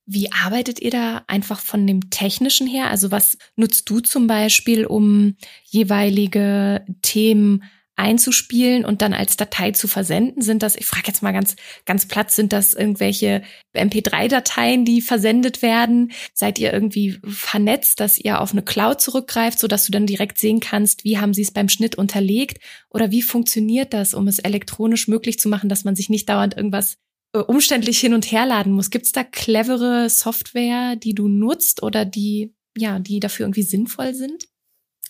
Wie 0.10 0.32
arbeitet 0.32 0.82
ihr 0.82 0.92
da 0.92 1.24
einfach 1.28 1.60
von 1.60 1.86
dem 1.86 2.10
Technischen 2.10 2.66
her? 2.66 2.90
Also 2.90 3.12
was 3.12 3.38
nutzt 3.58 3.90
du 3.90 4.00
zum 4.00 4.26
Beispiel, 4.26 4.86
um 4.86 5.36
jeweilige 5.66 6.86
Themen 7.02 7.64
einzuspielen 7.98 8.86
und 8.86 9.02
dann 9.02 9.14
als 9.14 9.36
Datei 9.36 9.72
zu 9.72 9.88
versenden? 9.88 10.42
Sind 10.42 10.64
das, 10.64 10.76
ich 10.76 10.86
frage 10.86 11.08
jetzt 11.08 11.24
mal 11.24 11.34
ganz, 11.34 11.56
ganz 11.86 12.08
platt, 12.08 12.32
sind 12.32 12.54
das 12.54 12.74
irgendwelche 12.74 13.42
MP3-Dateien, 13.76 14.86
die 14.86 15.02
versendet 15.02 15.62
werden? 15.62 16.12
Seid 16.34 16.60
ihr 16.60 16.72
irgendwie 16.72 17.20
vernetzt, 17.28 18.00
dass 18.00 18.18
ihr 18.18 18.40
auf 18.40 18.52
eine 18.54 18.62
Cloud 18.62 19.02
zurückgreift, 19.02 19.60
sodass 19.60 19.88
du 19.88 19.92
dann 19.92 20.06
direkt 20.06 20.38
sehen 20.38 20.60
kannst, 20.60 21.04
wie 21.04 21.18
haben 21.18 21.34
sie 21.34 21.42
es 21.42 21.52
beim 21.52 21.70
Schnitt 21.70 21.98
unterlegt? 21.98 22.60
Oder 22.90 23.12
wie 23.12 23.24
funktioniert 23.24 23.94
das, 23.94 24.14
um 24.14 24.28
es 24.28 24.40
elektronisch 24.40 25.08
möglich 25.08 25.40
zu 25.40 25.50
machen, 25.50 25.68
dass 25.68 25.84
man 25.84 25.96
sich 25.96 26.10
nicht 26.10 26.30
dauernd 26.30 26.56
irgendwas 26.56 26.98
umständlich 27.34 28.00
hin 28.00 28.14
und 28.14 28.32
her 28.32 28.46
laden 28.46 28.74
muss. 28.74 28.90
Gibt 28.90 29.06
es 29.06 29.12
da 29.12 29.24
clevere 29.24 30.10
Software, 30.10 30.96
die 30.96 31.14
du 31.14 31.28
nutzt 31.28 31.84
oder 31.84 32.06
die, 32.06 32.56
ja, 32.76 33.00
die 33.00 33.20
dafür 33.20 33.46
irgendwie 33.46 33.64
sinnvoll 33.64 34.14
sind? 34.14 34.48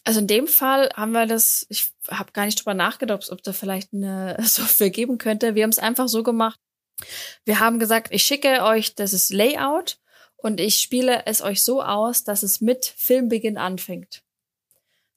Also 0.03 0.21
in 0.21 0.27
dem 0.27 0.47
Fall 0.47 0.89
haben 0.95 1.11
wir 1.11 1.25
das, 1.25 1.65
ich 1.69 1.89
habe 2.07 2.31
gar 2.31 2.45
nicht 2.45 2.59
drüber 2.59 2.73
nachgedacht, 2.73 3.29
ob 3.29 3.43
da 3.43 3.51
vielleicht 3.51 3.93
eine 3.93 4.37
Software 4.43 4.89
geben 4.89 5.17
könnte. 5.17 5.53
Wir 5.55 5.63
haben 5.63 5.69
es 5.69 5.79
einfach 5.79 6.07
so 6.07 6.23
gemacht. 6.23 6.59
Wir 7.45 7.59
haben 7.59 7.77
gesagt, 7.77 8.13
ich 8.13 8.23
schicke 8.23 8.63
euch 8.63 8.95
das 8.95 9.13
ist 9.13 9.31
Layout 9.31 9.99
und 10.37 10.59
ich 10.59 10.79
spiele 10.79 11.23
es 11.25 11.41
euch 11.41 11.63
so 11.63 11.83
aus, 11.83 12.23
dass 12.23 12.41
es 12.41 12.61
mit 12.61 12.85
Filmbeginn 12.85 13.57
anfängt. 13.57 14.23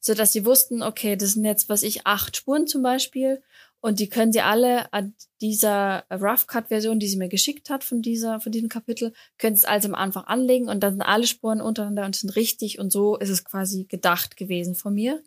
So 0.01 0.15
dass 0.15 0.33
sie 0.33 0.45
wussten, 0.45 0.83
okay, 0.83 1.17
das 1.17 1.33
sind 1.33 1.45
jetzt, 1.45 1.69
was 1.69 1.83
ich, 1.83 2.07
acht 2.07 2.37
Spuren 2.37 2.67
zum 2.67 2.83
Beispiel 2.83 3.43
und 3.81 3.99
die 3.99 4.09
können 4.09 4.33
sie 4.33 4.43
alle 4.43 4.93
an 4.93 5.15
dieser 5.41 6.05
Rough 6.11 6.47
Cut 6.47 6.69
Version, 6.69 6.99
die 6.99 7.09
sie 7.09 7.17
mir 7.17 7.29
geschickt 7.29 7.71
hat 7.71 7.83
von 7.83 8.03
dieser, 8.03 8.41
von 8.41 8.53
diesem 8.53 8.69
Kapitel, 8.69 9.13
können 9.39 9.57
sie 9.57 9.63
es 9.63 9.65
also 9.65 9.89
am 9.89 9.95
Anfang 9.95 10.25
anlegen 10.25 10.69
und 10.69 10.81
dann 10.81 10.95
sind 10.95 11.03
alle 11.03 11.27
Spuren 11.27 11.61
untereinander 11.63 12.05
und 12.05 12.17
sind 12.17 12.37
richtig 12.37 12.79
und 12.79 12.93
so 12.93 13.17
ist 13.17 13.31
es 13.31 13.45
quasi 13.45 13.85
gedacht 13.85 14.37
gewesen 14.37 14.75
von 14.75 14.95
mir. 14.95 15.23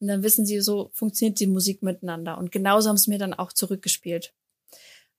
Und 0.00 0.06
dann 0.06 0.22
wissen 0.22 0.46
sie, 0.46 0.60
so 0.60 0.90
funktioniert 0.92 1.40
die 1.40 1.48
Musik 1.48 1.82
miteinander. 1.82 2.38
Und 2.38 2.52
genauso 2.52 2.88
haben 2.88 2.96
sie 2.96 3.10
mir 3.10 3.18
dann 3.18 3.34
auch 3.34 3.52
zurückgespielt. 3.52 4.32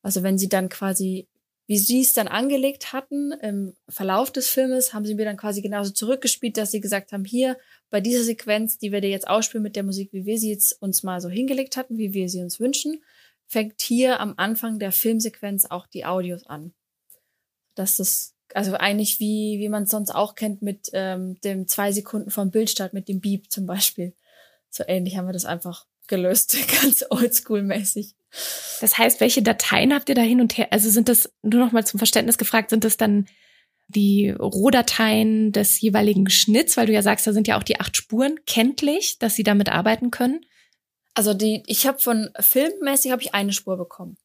Also 0.01 0.23
wenn 0.23 0.37
sie 0.37 0.47
dann 0.47 0.69
quasi 0.69 1.27
wie 1.69 1.77
sie 1.77 2.01
es 2.01 2.13
dann 2.13 2.27
angelegt 2.27 2.93
hatten 2.93 3.31
im 3.31 3.75
Verlauf 3.87 4.31
des 4.31 4.49
Filmes, 4.49 4.91
haben 4.91 5.05
sie 5.05 5.13
mir 5.13 5.25
dann 5.25 5.37
quasi 5.37 5.61
genauso 5.61 5.91
zurückgespielt, 5.91 6.57
dass 6.57 6.71
sie 6.71 6.81
gesagt 6.81 7.11
haben, 7.11 7.25
hier 7.25 7.59
bei 7.91 8.01
dieser 8.01 8.23
Sequenz, 8.23 8.79
die 8.79 8.91
wir 8.91 9.01
dir 9.01 9.11
jetzt 9.11 9.27
ausspielen 9.27 9.61
mit 9.61 9.75
der 9.75 9.83
Musik, 9.83 10.11
wie 10.11 10.25
wir 10.25 10.39
sie 10.39 10.49
jetzt 10.49 10.81
uns 10.81 11.03
mal 11.03 11.21
so 11.21 11.29
hingelegt 11.29 11.77
hatten, 11.77 11.99
wie 11.99 12.11
wir 12.11 12.27
sie 12.27 12.41
uns 12.41 12.59
wünschen, 12.59 13.03
fängt 13.45 13.83
hier 13.83 14.19
am 14.19 14.33
Anfang 14.37 14.79
der 14.79 14.91
Filmsequenz 14.91 15.65
auch 15.65 15.85
die 15.85 16.05
Audios 16.05 16.43
an. 16.47 16.73
Das 17.75 17.99
ist 17.99 18.33
also 18.55 18.73
eigentlich 18.73 19.19
wie, 19.19 19.59
wie 19.59 19.69
man 19.69 19.83
es 19.83 19.91
sonst 19.91 20.09
auch 20.09 20.33
kennt 20.33 20.63
mit 20.63 20.89
ähm, 20.93 21.39
dem 21.41 21.67
zwei 21.67 21.91
Sekunden 21.91 22.31
vom 22.31 22.49
Bildstart, 22.49 22.93
mit 22.93 23.07
dem 23.07 23.21
Beep 23.21 23.51
zum 23.51 23.67
Beispiel. 23.67 24.15
So 24.71 24.83
ähnlich 24.87 25.17
haben 25.17 25.27
wir 25.27 25.33
das 25.33 25.45
einfach 25.45 25.85
gelöst, 26.09 26.57
ganz 26.81 27.05
oldschool-mäßig. 27.09 28.15
Das 28.81 28.97
heißt, 28.97 29.21
welche 29.21 29.41
Dateien 29.41 29.93
habt 29.93 30.09
ihr 30.09 30.15
da 30.15 30.21
hin 30.21 30.41
und 30.41 30.57
her? 30.57 30.67
Also 30.71 30.89
sind 30.89 31.09
das, 31.09 31.31
nur 31.41 31.63
noch 31.63 31.71
mal 31.71 31.85
zum 31.85 31.97
Verständnis 31.97 32.37
gefragt, 32.37 32.69
sind 32.69 32.83
das 32.83 32.97
dann 32.97 33.27
die 33.87 34.29
Rohdateien 34.29 35.51
des 35.51 35.81
jeweiligen 35.81 36.29
Schnitts, 36.29 36.77
weil 36.77 36.85
du 36.85 36.93
ja 36.93 37.01
sagst, 37.01 37.25
da 37.25 37.33
sind 37.33 37.47
ja 37.47 37.57
auch 37.57 37.63
die 37.63 37.79
acht 37.79 37.97
Spuren 37.97 38.39
kenntlich, 38.45 39.17
dass 39.17 39.35
sie 39.35 39.43
damit 39.43 39.69
arbeiten 39.69 40.11
können? 40.11 40.45
Also 41.15 41.33
die, 41.33 41.63
ich 41.65 41.87
habe 41.87 41.99
von 41.99 42.29
filmmäßig 42.39 43.11
habe 43.11 43.23
ich 43.23 43.33
eine 43.33 43.51
Spur 43.51 43.77
bekommen. 43.77 44.17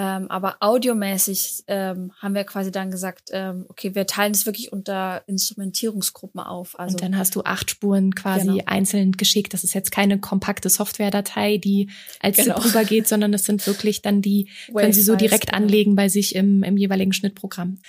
Ähm, 0.00 0.30
aber 0.30 0.58
audiomäßig 0.60 1.64
ähm, 1.66 2.12
haben 2.22 2.36
wir 2.36 2.44
quasi 2.44 2.70
dann 2.70 2.92
gesagt, 2.92 3.30
ähm, 3.32 3.66
okay, 3.68 3.96
wir 3.96 4.06
teilen 4.06 4.30
es 4.30 4.46
wirklich 4.46 4.72
unter 4.72 5.24
Instrumentierungsgruppen 5.26 6.40
auf. 6.40 6.78
Also 6.78 6.92
und 6.92 7.02
dann 7.02 7.18
hast 7.18 7.34
du 7.34 7.42
acht 7.42 7.68
Spuren 7.68 8.14
quasi 8.14 8.46
genau. 8.46 8.64
einzeln 8.66 9.10
geschickt. 9.10 9.54
Das 9.54 9.64
ist 9.64 9.74
jetzt 9.74 9.90
keine 9.90 10.20
kompakte 10.20 10.68
Softwaredatei, 10.68 11.56
die 11.56 11.90
als 12.20 12.36
genau. 12.36 12.54
ZIP 12.60 12.66
rübergeht, 12.66 13.08
sondern 13.08 13.34
es 13.34 13.44
sind 13.44 13.66
wirklich 13.66 14.00
dann 14.00 14.22
die, 14.22 14.48
können 14.72 14.92
Sie 14.92 15.02
so 15.02 15.16
direkt 15.16 15.52
anlegen 15.52 15.96
bei 15.96 16.08
sich 16.08 16.36
im, 16.36 16.62
im 16.62 16.76
jeweiligen 16.76 17.12
Schnittprogramm. 17.12 17.80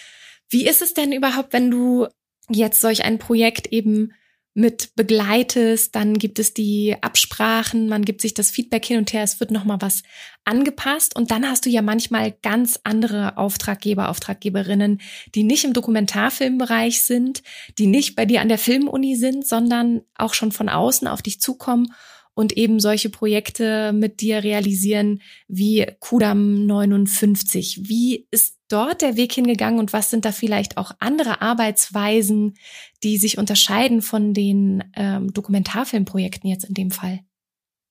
Wie 0.49 0.65
ist 0.67 0.81
es 0.81 0.95
denn 0.95 1.11
überhaupt, 1.11 1.53
wenn 1.53 1.69
du 1.69 2.07
jetzt 2.49 2.81
solch 2.81 3.05
ein 3.05 3.19
Projekt 3.19 3.67
eben 3.67 4.13
mit 4.53 4.95
begleitest, 4.95 5.95
dann 5.95 6.15
gibt 6.15 6.39
es 6.39 6.53
die 6.53 6.95
Absprachen, 7.01 7.87
man 7.87 8.03
gibt 8.03 8.21
sich 8.21 8.33
das 8.33 8.51
Feedback 8.51 8.85
hin 8.85 8.97
und 8.97 9.13
her, 9.13 9.23
es 9.23 9.39
wird 9.39 9.51
nochmal 9.51 9.77
was 9.79 10.03
angepasst 10.43 11.15
und 11.15 11.31
dann 11.31 11.47
hast 11.47 11.65
du 11.65 11.69
ja 11.69 11.81
manchmal 11.81 12.35
ganz 12.41 12.79
andere 12.83 13.37
Auftraggeber, 13.37 14.09
Auftraggeberinnen, 14.09 15.01
die 15.35 15.43
nicht 15.43 15.63
im 15.63 15.73
Dokumentarfilmbereich 15.73 17.03
sind, 17.03 17.43
die 17.77 17.87
nicht 17.87 18.15
bei 18.15 18.25
dir 18.25 18.41
an 18.41 18.49
der 18.49 18.57
Filmuni 18.57 19.15
sind, 19.15 19.47
sondern 19.47 20.01
auch 20.15 20.33
schon 20.33 20.51
von 20.51 20.67
außen 20.67 21.07
auf 21.07 21.21
dich 21.21 21.39
zukommen 21.39 21.93
und 22.33 22.55
eben 22.55 22.79
solche 22.79 23.09
Projekte 23.09 23.91
mit 23.93 24.21
dir 24.21 24.43
realisieren 24.43 25.21
wie 25.47 25.85
Kudam 25.99 26.65
59. 26.65 27.81
Wie 27.83 28.27
ist 28.31 28.58
dort 28.69 29.01
der 29.01 29.17
Weg 29.17 29.33
hingegangen 29.33 29.79
und 29.79 29.93
was 29.93 30.09
sind 30.09 30.25
da 30.25 30.31
vielleicht 30.31 30.77
auch 30.77 30.91
andere 30.99 31.41
Arbeitsweisen, 31.41 32.57
die 33.03 33.17
sich 33.17 33.37
unterscheiden 33.37 34.01
von 34.01 34.33
den 34.33 34.91
ähm, 34.95 35.33
Dokumentarfilmprojekten 35.33 36.49
jetzt 36.49 36.65
in 36.65 36.73
dem 36.73 36.91
Fall? 36.91 37.19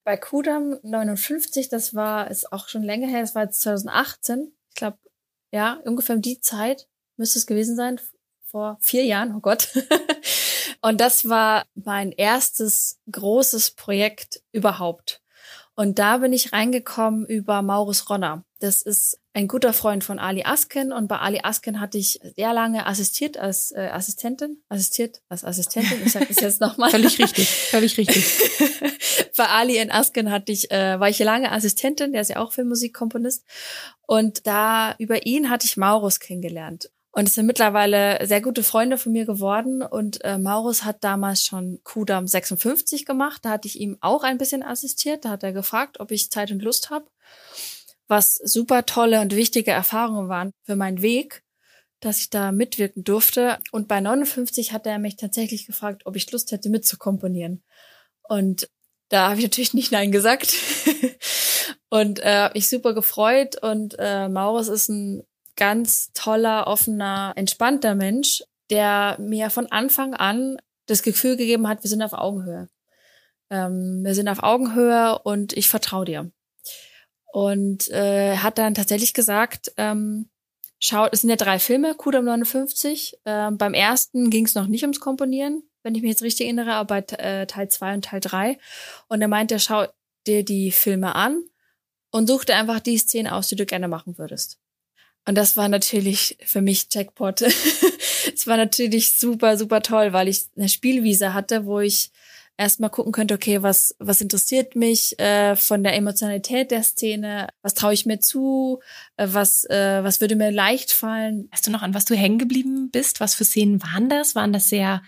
Bei 0.04 0.16
Kudam 0.16 0.78
59, 0.82 1.68
das 1.68 1.94
war, 1.94 2.30
ist 2.30 2.52
auch 2.52 2.68
schon 2.68 2.82
länger 2.82 3.08
her, 3.08 3.20
das 3.20 3.34
war 3.34 3.44
jetzt 3.44 3.60
2018. 3.60 4.52
Ich 4.70 4.74
glaube, 4.74 4.98
ja, 5.52 5.80
ungefähr 5.84 6.16
um 6.16 6.22
die 6.22 6.40
Zeit 6.40 6.88
müsste 7.16 7.38
es 7.38 7.46
gewesen 7.46 7.76
sein, 7.76 8.00
vor 8.46 8.78
vier 8.80 9.04
Jahren, 9.04 9.34
oh 9.34 9.40
Gott. 9.40 9.68
und 10.80 11.00
das 11.00 11.28
war 11.28 11.66
mein 11.74 12.12
erstes 12.12 12.98
großes 13.10 13.72
Projekt 13.72 14.42
überhaupt. 14.52 15.22
Und 15.74 15.98
da 15.98 16.18
bin 16.18 16.32
ich 16.32 16.52
reingekommen 16.52 17.26
über 17.26 17.62
Maurus 17.62 18.08
Ronner. 18.10 18.44
Das 18.58 18.82
ist 18.82 19.20
ein 19.38 19.46
guter 19.46 19.72
Freund 19.72 20.02
von 20.02 20.18
Ali 20.18 20.42
Asken 20.42 20.92
und 20.92 21.06
bei 21.06 21.18
Ali 21.18 21.38
Asken 21.44 21.78
hatte 21.80 21.96
ich 21.96 22.18
sehr 22.34 22.52
lange 22.52 22.86
assistiert 22.86 23.38
als 23.38 23.70
äh, 23.70 23.88
Assistentin, 23.92 24.60
assistiert 24.68 25.22
als 25.28 25.44
Assistentin, 25.44 25.98
ich 26.04 26.12
sage 26.12 26.26
das 26.26 26.40
jetzt 26.40 26.60
nochmal. 26.60 26.90
völlig 26.90 27.20
richtig, 27.20 27.48
völlig 27.48 27.96
richtig. 27.98 28.26
bei 29.36 29.46
Ali 29.46 29.78
in 29.78 29.92
Asken 29.92 30.32
hatte 30.32 30.50
ich, 30.50 30.72
äh, 30.72 30.98
war 30.98 31.08
ich 31.08 31.20
lange 31.20 31.52
Assistentin, 31.52 32.12
der 32.12 32.22
ist 32.22 32.30
ja 32.30 32.38
auch 32.38 32.50
Filmmusikkomponist 32.50 33.44
und 34.06 34.44
da 34.48 34.96
über 34.98 35.24
ihn 35.24 35.50
hatte 35.50 35.66
ich 35.66 35.76
Maurus 35.76 36.18
kennengelernt. 36.18 36.90
Und 37.12 37.28
es 37.28 37.36
sind 37.36 37.46
mittlerweile 37.46 38.26
sehr 38.26 38.40
gute 38.40 38.62
Freunde 38.64 38.98
von 38.98 39.12
mir 39.12 39.24
geworden. 39.24 39.82
Und 39.82 40.22
äh, 40.24 40.38
Maurus 40.38 40.84
hat 40.84 41.02
damals 41.02 41.42
schon 41.42 41.80
Kudam 41.82 42.28
56 42.28 43.06
gemacht. 43.06 43.44
Da 43.44 43.50
hatte 43.50 43.66
ich 43.66 43.80
ihm 43.80 43.96
auch 44.00 44.22
ein 44.22 44.38
bisschen 44.38 44.62
assistiert. 44.62 45.24
Da 45.24 45.30
hat 45.30 45.42
er 45.42 45.52
gefragt, 45.52 45.98
ob 45.98 46.12
ich 46.12 46.30
Zeit 46.30 46.52
und 46.52 46.62
Lust 46.62 46.90
habe. 46.90 47.06
Was 48.08 48.34
super 48.36 48.86
tolle 48.86 49.20
und 49.20 49.36
wichtige 49.36 49.70
Erfahrungen 49.70 50.28
waren 50.28 50.52
für 50.64 50.76
meinen 50.76 51.02
Weg, 51.02 51.44
dass 52.00 52.20
ich 52.20 52.30
da 52.30 52.52
mitwirken 52.52 53.04
durfte. 53.04 53.58
Und 53.70 53.86
bei 53.86 54.00
59 54.00 54.72
hat 54.72 54.86
er 54.86 54.98
mich 54.98 55.16
tatsächlich 55.16 55.66
gefragt, 55.66 56.02
ob 56.06 56.16
ich 56.16 56.30
Lust 56.32 56.50
hätte 56.50 56.70
mitzukomponieren. 56.70 57.62
Und 58.22 58.68
da 59.08 59.30
habe 59.30 59.38
ich 59.38 59.44
natürlich 59.44 59.74
nicht 59.74 59.92
Nein 59.92 60.10
gesagt. 60.10 60.54
und 61.90 62.20
äh, 62.22 62.50
mich 62.54 62.68
super 62.68 62.94
gefreut. 62.94 63.62
Und 63.62 63.96
äh, 63.98 64.28
Maurus 64.28 64.68
ist 64.68 64.88
ein 64.88 65.22
ganz 65.56 66.12
toller, 66.14 66.66
offener, 66.66 67.32
entspannter 67.36 67.94
Mensch, 67.94 68.42
der 68.70 69.16
mir 69.18 69.50
von 69.50 69.66
Anfang 69.66 70.14
an 70.14 70.58
das 70.86 71.02
Gefühl 71.02 71.36
gegeben 71.36 71.68
hat, 71.68 71.82
wir 71.82 71.90
sind 71.90 72.02
auf 72.02 72.12
Augenhöhe. 72.12 72.68
Ähm, 73.50 74.02
wir 74.04 74.14
sind 74.14 74.28
auf 74.28 74.42
Augenhöhe 74.42 75.18
und 75.18 75.52
ich 75.52 75.68
vertraue 75.68 76.04
dir. 76.04 76.30
Und 77.32 77.88
äh, 77.90 78.36
hat 78.36 78.58
dann 78.58 78.74
tatsächlich 78.74 79.14
gesagt, 79.14 79.72
ähm, 79.76 80.28
schaut, 80.78 81.12
es 81.12 81.20
sind 81.20 81.30
ja 81.30 81.36
drei 81.36 81.58
Filme, 81.58 81.94
Kudam 81.94 82.24
59. 82.24 83.18
Ähm, 83.24 83.58
beim 83.58 83.74
ersten 83.74 84.30
ging 84.30 84.46
es 84.46 84.54
noch 84.54 84.66
nicht 84.66 84.82
ums 84.82 85.00
Komponieren, 85.00 85.62
wenn 85.82 85.94
ich 85.94 86.02
mich 86.02 86.10
jetzt 86.10 86.22
richtig 86.22 86.46
erinnere, 86.46 86.72
aber 86.74 87.02
bei 87.02 87.16
äh, 87.16 87.46
Teil 87.46 87.68
zwei 87.68 87.94
und 87.94 88.04
Teil 88.04 88.20
drei. 88.20 88.58
Und 89.08 89.20
er 89.20 89.28
meinte, 89.28 89.58
schau 89.58 89.86
dir 90.26 90.44
die 90.44 90.70
Filme 90.70 91.14
an 91.14 91.42
und 92.10 92.26
such 92.26 92.44
dir 92.44 92.56
einfach 92.56 92.80
die 92.80 92.98
Szene 92.98 93.34
aus, 93.34 93.48
die 93.48 93.56
du 93.56 93.66
gerne 93.66 93.88
machen 93.88 94.18
würdest. 94.18 94.58
Und 95.26 95.36
das 95.36 95.56
war 95.58 95.68
natürlich 95.68 96.38
für 96.44 96.62
mich 96.62 96.86
Jackpot. 96.90 97.42
Es 98.34 98.46
war 98.46 98.56
natürlich 98.56 99.18
super, 99.18 99.56
super 99.56 99.80
toll, 99.82 100.12
weil 100.12 100.28
ich 100.28 100.46
eine 100.56 100.68
Spielwiese 100.68 101.34
hatte, 101.34 101.64
wo 101.64 101.80
ich 101.80 102.12
erstmal 102.58 102.90
gucken 102.90 103.12
könnte, 103.12 103.34
okay, 103.34 103.62
was, 103.62 103.94
was 103.98 104.20
interessiert 104.20 104.76
mich 104.76 105.18
äh, 105.18 105.56
von 105.56 105.82
der 105.82 105.94
Emotionalität 105.94 106.70
der 106.70 106.82
Szene, 106.82 107.48
was 107.62 107.74
traue 107.74 107.94
ich 107.94 108.04
mir 108.04 108.18
zu, 108.18 108.80
äh, 109.16 109.28
was, 109.30 109.64
äh, 109.70 110.02
was 110.02 110.20
würde 110.20 110.36
mir 110.36 110.50
leicht 110.50 110.92
fallen. 110.92 111.48
Weißt 111.52 111.66
du 111.66 111.70
noch, 111.70 111.82
an 111.82 111.94
was 111.94 112.04
du 112.04 112.14
hängen 112.14 112.38
geblieben 112.38 112.90
bist? 112.90 113.20
Was 113.20 113.34
für 113.34 113.44
Szenen 113.44 113.82
waren 113.82 114.10
das? 114.10 114.34
Waren 114.34 114.52
das 114.52 114.68
sehr 114.68 115.02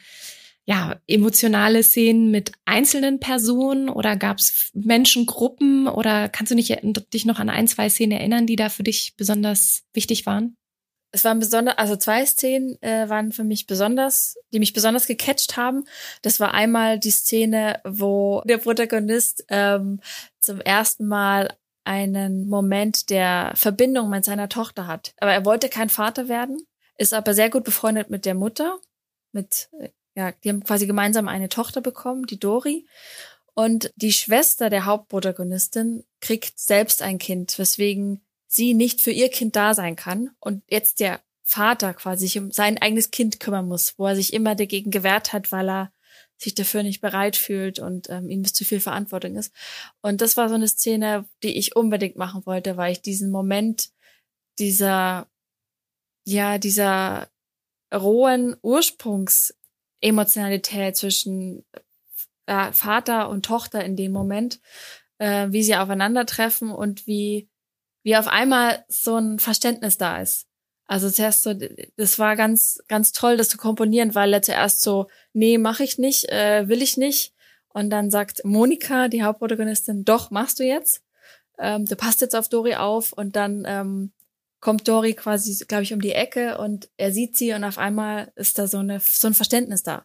ja, 0.64 1.00
emotionale 1.08 1.82
Szenen 1.82 2.30
mit 2.30 2.52
einzelnen 2.64 3.18
Personen 3.18 3.88
oder 3.88 4.16
gab 4.16 4.38
es 4.38 4.70
Menschengruppen 4.72 5.88
oder 5.88 6.28
kannst 6.28 6.52
du 6.52 6.54
nicht, 6.54 6.78
dich 7.12 7.24
noch 7.24 7.40
an 7.40 7.50
ein, 7.50 7.66
zwei 7.66 7.90
Szenen 7.90 8.12
erinnern, 8.12 8.46
die 8.46 8.56
da 8.56 8.68
für 8.68 8.84
dich 8.84 9.14
besonders 9.16 9.82
wichtig 9.92 10.26
waren? 10.26 10.56
Es 11.12 11.24
waren 11.24 11.40
besonders, 11.40 11.76
also 11.78 11.96
zwei 11.96 12.24
Szenen 12.24 12.80
äh, 12.82 13.08
waren 13.08 13.32
für 13.32 13.44
mich 13.44 13.66
besonders, 13.66 14.36
die 14.52 14.60
mich 14.60 14.72
besonders 14.72 15.06
gecatcht 15.06 15.56
haben. 15.56 15.84
Das 16.22 16.38
war 16.38 16.54
einmal 16.54 16.98
die 16.98 17.10
Szene, 17.10 17.80
wo 17.84 18.42
der 18.44 18.58
Protagonist 18.58 19.44
ähm, 19.48 20.00
zum 20.38 20.60
ersten 20.60 21.06
Mal 21.06 21.56
einen 21.84 22.48
Moment 22.48 23.10
der 23.10 23.52
Verbindung 23.56 24.10
mit 24.10 24.24
seiner 24.24 24.48
Tochter 24.48 24.86
hat. 24.86 25.14
Aber 25.18 25.32
er 25.32 25.44
wollte 25.44 25.68
kein 25.68 25.88
Vater 25.88 26.28
werden, 26.28 26.64
ist 26.96 27.14
aber 27.14 27.34
sehr 27.34 27.50
gut 27.50 27.64
befreundet 27.64 28.10
mit 28.10 28.24
der 28.24 28.34
Mutter, 28.34 28.78
mit 29.32 29.68
ja, 30.14 30.32
die 30.32 30.48
haben 30.48 30.64
quasi 30.64 30.86
gemeinsam 30.86 31.28
eine 31.28 31.48
Tochter 31.48 31.80
bekommen, 31.80 32.26
die 32.26 32.38
Dori. 32.38 32.86
Und 33.54 33.92
die 33.96 34.12
Schwester 34.12 34.70
der 34.70 34.84
Hauptprotagonistin 34.84 36.04
kriegt 36.20 36.58
selbst 36.58 37.02
ein 37.02 37.18
Kind, 37.18 37.58
weswegen 37.58 38.20
sie 38.50 38.74
nicht 38.74 39.00
für 39.00 39.12
ihr 39.12 39.30
Kind 39.30 39.54
da 39.54 39.74
sein 39.74 39.96
kann. 39.96 40.30
Und 40.40 40.64
jetzt 40.68 41.00
der 41.00 41.20
Vater 41.44 41.94
quasi 41.94 42.26
sich 42.26 42.38
um 42.38 42.50
sein 42.50 42.78
eigenes 42.78 43.10
Kind 43.10 43.40
kümmern 43.40 43.66
muss, 43.66 43.94
wo 43.96 44.06
er 44.06 44.16
sich 44.16 44.32
immer 44.32 44.54
dagegen 44.54 44.90
gewehrt 44.90 45.32
hat, 45.32 45.52
weil 45.52 45.70
er 45.70 45.92
sich 46.36 46.54
dafür 46.54 46.82
nicht 46.82 47.00
bereit 47.00 47.36
fühlt 47.36 47.78
und 47.78 48.08
ähm, 48.10 48.28
ihm 48.28 48.42
bis 48.42 48.52
zu 48.52 48.64
viel 48.64 48.80
Verantwortung 48.80 49.36
ist. 49.36 49.54
Und 50.00 50.20
das 50.20 50.36
war 50.36 50.48
so 50.48 50.54
eine 50.54 50.68
Szene, 50.68 51.28
die 51.42 51.56
ich 51.58 51.76
unbedingt 51.76 52.16
machen 52.16 52.44
wollte, 52.44 52.76
weil 52.76 52.92
ich 52.92 53.02
diesen 53.02 53.30
Moment 53.30 53.90
dieser, 54.58 55.28
ja, 56.26 56.58
dieser 56.58 57.28
rohen 57.94 58.56
Ursprungs 58.62 59.54
Emotionalität 60.00 60.96
zwischen 60.96 61.64
äh, 62.46 62.72
Vater 62.72 63.28
und 63.28 63.44
Tochter 63.44 63.84
in 63.84 63.96
dem 63.96 64.12
Moment, 64.12 64.60
äh, 65.18 65.48
wie 65.50 65.62
sie 65.62 65.76
aufeinandertreffen 65.76 66.70
und 66.70 67.06
wie, 67.06 67.49
wie 68.02 68.16
auf 68.16 68.28
einmal 68.28 68.84
so 68.88 69.16
ein 69.16 69.38
Verständnis 69.38 69.98
da 69.98 70.20
ist. 70.20 70.46
Also 70.86 71.08
zuerst 71.08 71.44
so, 71.44 71.54
das 71.96 72.18
war 72.18 72.34
ganz, 72.34 72.82
ganz 72.88 73.12
toll, 73.12 73.36
das 73.36 73.48
zu 73.48 73.58
komponieren, 73.58 74.14
weil 74.14 74.32
er 74.32 74.42
zuerst 74.42 74.82
so, 74.82 75.06
nee, 75.32 75.56
mache 75.56 75.84
ich 75.84 75.98
nicht, 75.98 76.28
äh, 76.30 76.66
will 76.68 76.82
ich 76.82 76.96
nicht. 76.96 77.32
Und 77.68 77.90
dann 77.90 78.10
sagt 78.10 78.44
Monika, 78.44 79.06
die 79.06 79.22
Hauptprotagonistin, 79.22 80.04
doch, 80.04 80.32
machst 80.32 80.58
du 80.58 80.64
jetzt. 80.64 81.02
Ähm, 81.58 81.86
du 81.86 81.94
passt 81.94 82.20
jetzt 82.20 82.34
auf 82.34 82.48
Dori 82.48 82.74
auf 82.74 83.12
und 83.12 83.36
dann 83.36 83.64
ähm, 83.66 84.12
kommt 84.60 84.88
Dory 84.88 85.14
quasi, 85.14 85.64
glaube 85.66 85.84
ich, 85.84 85.92
um 85.92 86.00
die 86.00 86.12
Ecke 86.12 86.58
und 86.58 86.88
er 86.96 87.12
sieht 87.12 87.36
sie 87.36 87.52
und 87.52 87.64
auf 87.64 87.78
einmal 87.78 88.32
ist 88.34 88.58
da 88.58 88.66
so, 88.66 88.78
eine, 88.78 89.00
so 89.00 89.28
ein 89.28 89.34
Verständnis 89.34 89.82
da. 89.82 90.04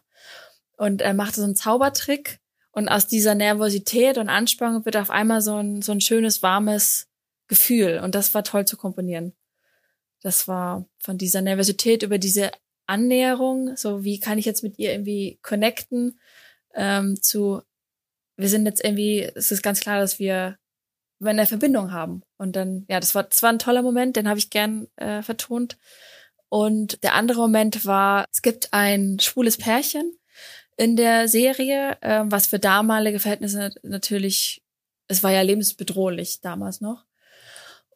Und 0.76 1.02
er 1.02 1.14
macht 1.14 1.34
so 1.34 1.42
einen 1.42 1.56
Zaubertrick 1.56 2.38
und 2.70 2.88
aus 2.88 3.06
dieser 3.06 3.34
Nervosität 3.34 4.18
und 4.18 4.28
Anspannung 4.28 4.84
wird 4.84 4.96
auf 4.96 5.10
einmal 5.10 5.40
so 5.40 5.56
ein, 5.56 5.82
so 5.82 5.92
ein 5.92 6.00
schönes, 6.00 6.42
warmes 6.42 7.05
Gefühl. 7.48 8.00
Und 8.02 8.14
das 8.14 8.34
war 8.34 8.44
toll 8.44 8.66
zu 8.66 8.76
komponieren. 8.76 9.34
Das 10.22 10.48
war 10.48 10.86
von 10.98 11.18
dieser 11.18 11.42
Nervosität 11.42 12.02
über 12.02 12.18
diese 12.18 12.50
Annäherung, 12.86 13.76
so 13.76 14.04
wie 14.04 14.20
kann 14.20 14.38
ich 14.38 14.44
jetzt 14.44 14.62
mit 14.62 14.78
ihr 14.78 14.92
irgendwie 14.92 15.38
connecten, 15.42 16.18
ähm, 16.74 17.20
zu, 17.20 17.62
wir 18.36 18.48
sind 18.48 18.66
jetzt 18.66 18.84
irgendwie, 18.84 19.22
es 19.34 19.50
ist 19.50 19.62
ganz 19.62 19.80
klar, 19.80 20.00
dass 20.00 20.18
wir 20.18 20.58
eine 21.24 21.46
Verbindung 21.46 21.92
haben. 21.92 22.22
Und 22.36 22.56
dann, 22.56 22.84
ja, 22.88 23.00
das 23.00 23.14
war, 23.14 23.24
das 23.24 23.42
war 23.42 23.50
ein 23.50 23.58
toller 23.58 23.82
Moment, 23.82 24.16
den 24.16 24.28
habe 24.28 24.38
ich 24.38 24.50
gern 24.50 24.86
äh, 24.96 25.22
vertont. 25.22 25.78
Und 26.48 27.02
der 27.02 27.14
andere 27.14 27.40
Moment 27.40 27.84
war, 27.86 28.26
es 28.30 28.42
gibt 28.42 28.72
ein 28.72 29.18
schwules 29.18 29.56
Pärchen 29.56 30.16
in 30.76 30.96
der 30.96 31.28
Serie, 31.28 31.96
äh, 32.02 32.22
was 32.26 32.46
für 32.46 32.58
damalige 32.58 33.18
Verhältnisse 33.18 33.74
natürlich, 33.82 34.62
es 35.08 35.22
war 35.22 35.32
ja 35.32 35.40
lebensbedrohlich 35.42 36.40
damals 36.40 36.80
noch. 36.80 37.05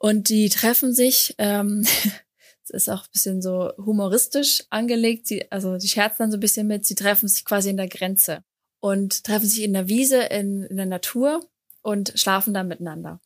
Und 0.01 0.31
die 0.31 0.49
treffen 0.49 0.95
sich, 0.95 1.35
ähm, 1.37 1.87
es 2.65 2.71
ist 2.71 2.89
auch 2.89 3.03
ein 3.03 3.11
bisschen 3.13 3.43
so 3.43 3.71
humoristisch 3.77 4.65
angelegt, 4.71 5.27
sie, 5.27 5.53
also 5.53 5.77
die 5.77 5.89
scherzen 5.89 6.17
dann 6.21 6.31
so 6.31 6.39
ein 6.39 6.41
bisschen 6.41 6.67
mit, 6.67 6.87
sie 6.87 6.95
treffen 6.95 7.29
sich 7.29 7.45
quasi 7.45 7.69
in 7.69 7.77
der 7.77 7.89
Grenze 7.89 8.43
und 8.81 9.25
treffen 9.25 9.47
sich 9.47 9.63
in 9.63 9.75
der 9.75 9.89
Wiese, 9.89 10.23
in, 10.23 10.63
in 10.63 10.79
der 10.79 10.87
Natur 10.87 11.47
und 11.83 12.15
schlafen 12.17 12.55
dann 12.55 12.69
miteinander. 12.69 13.21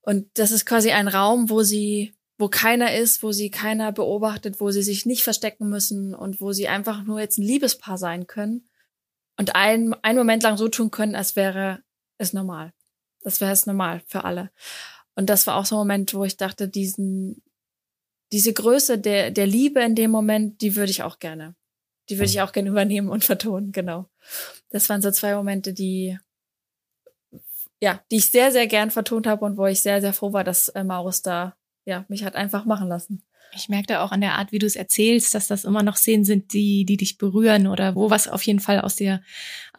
Und 0.00 0.26
das 0.38 0.50
ist 0.50 0.64
quasi 0.64 0.92
ein 0.92 1.08
Raum, 1.08 1.50
wo 1.50 1.62
sie, 1.62 2.14
wo 2.38 2.48
keiner 2.48 2.96
ist, 2.96 3.22
wo 3.22 3.30
sie 3.30 3.50
keiner 3.50 3.92
beobachtet, 3.92 4.62
wo 4.62 4.70
sie 4.70 4.82
sich 4.82 5.04
nicht 5.04 5.24
verstecken 5.24 5.68
müssen 5.68 6.14
und 6.14 6.40
wo 6.40 6.54
sie 6.54 6.68
einfach 6.68 7.04
nur 7.04 7.20
jetzt 7.20 7.36
ein 7.36 7.42
Liebespaar 7.42 7.98
sein 7.98 8.26
können 8.26 8.66
und 9.36 9.54
ein, 9.56 9.92
einen 10.02 10.18
Moment 10.18 10.42
lang 10.42 10.56
so 10.56 10.68
tun 10.68 10.90
können, 10.90 11.14
als 11.14 11.36
wäre 11.36 11.82
es 12.16 12.32
normal. 12.32 12.72
Das 13.20 13.42
wäre 13.42 13.52
es 13.52 13.66
normal 13.66 14.00
für 14.06 14.24
alle. 14.24 14.50
Und 15.18 15.26
das 15.26 15.48
war 15.48 15.56
auch 15.56 15.66
so 15.66 15.74
ein 15.74 15.78
Moment, 15.80 16.14
wo 16.14 16.24
ich 16.24 16.36
dachte, 16.36 16.68
diesen, 16.68 17.42
diese 18.30 18.52
Größe 18.52 19.00
der, 19.00 19.32
der 19.32 19.48
Liebe 19.48 19.80
in 19.80 19.96
dem 19.96 20.12
Moment, 20.12 20.60
die 20.60 20.76
würde 20.76 20.92
ich 20.92 21.02
auch 21.02 21.18
gerne. 21.18 21.56
Die 22.08 22.18
würde 22.18 22.30
ich 22.30 22.40
auch 22.40 22.52
gerne 22.52 22.68
übernehmen 22.68 23.08
und 23.08 23.24
vertonen, 23.24 23.72
genau. 23.72 24.08
Das 24.70 24.88
waren 24.88 25.02
so 25.02 25.10
zwei 25.10 25.34
Momente, 25.34 25.74
die, 25.74 26.16
ja, 27.80 28.00
die 28.12 28.18
ich 28.18 28.26
sehr, 28.26 28.52
sehr 28.52 28.68
gern 28.68 28.92
vertont 28.92 29.26
habe 29.26 29.44
und 29.44 29.56
wo 29.56 29.66
ich 29.66 29.80
sehr, 29.80 30.00
sehr 30.00 30.12
froh 30.12 30.32
war, 30.32 30.44
dass 30.44 30.68
äh, 30.68 30.84
Maurus 30.84 31.20
da, 31.20 31.56
ja, 31.84 32.04
mich 32.06 32.22
hat 32.22 32.36
einfach 32.36 32.64
machen 32.64 32.86
lassen. 32.86 33.24
Ich 33.56 33.68
merke 33.68 33.88
da 33.88 34.04
auch 34.04 34.12
an 34.12 34.20
der 34.20 34.34
Art, 34.34 34.52
wie 34.52 34.60
du 34.60 34.66
es 34.66 34.76
erzählst, 34.76 35.34
dass 35.34 35.48
das 35.48 35.64
immer 35.64 35.82
noch 35.82 35.96
Szenen 35.96 36.24
sind, 36.24 36.52
die, 36.52 36.84
die 36.84 36.96
dich 36.96 37.18
berühren 37.18 37.66
oder 37.66 37.96
wo 37.96 38.08
was 38.08 38.28
auf 38.28 38.42
jeden 38.42 38.60
Fall 38.60 38.80
aus 38.80 38.94
dir 38.94 39.20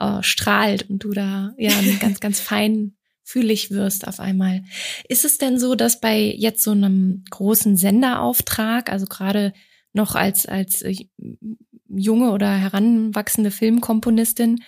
äh, 0.02 0.22
strahlt 0.22 0.90
und 0.90 1.06
du 1.06 1.12
da 1.12 1.54
ja 1.58 1.72
ganz, 2.02 2.20
ganz 2.20 2.42
fein 2.42 2.98
fühlig 3.30 3.70
wirst 3.70 4.08
auf 4.08 4.20
einmal. 4.20 4.64
Ist 5.08 5.24
es 5.24 5.38
denn 5.38 5.60
so, 5.60 5.76
dass 5.76 6.00
bei 6.00 6.20
jetzt 6.20 6.64
so 6.64 6.72
einem 6.72 7.24
großen 7.30 7.78
Senderauftrag, 7.78 8.92
also 8.92 9.06
gerade 9.06 9.54
noch 9.94 10.16
als, 10.16 10.48
als 10.48 10.82
äh, 10.82 10.96
junge 11.88 12.32
oder 12.32 12.50
heranwachsende 12.50 13.52
Filmkomponistin, 13.52 14.64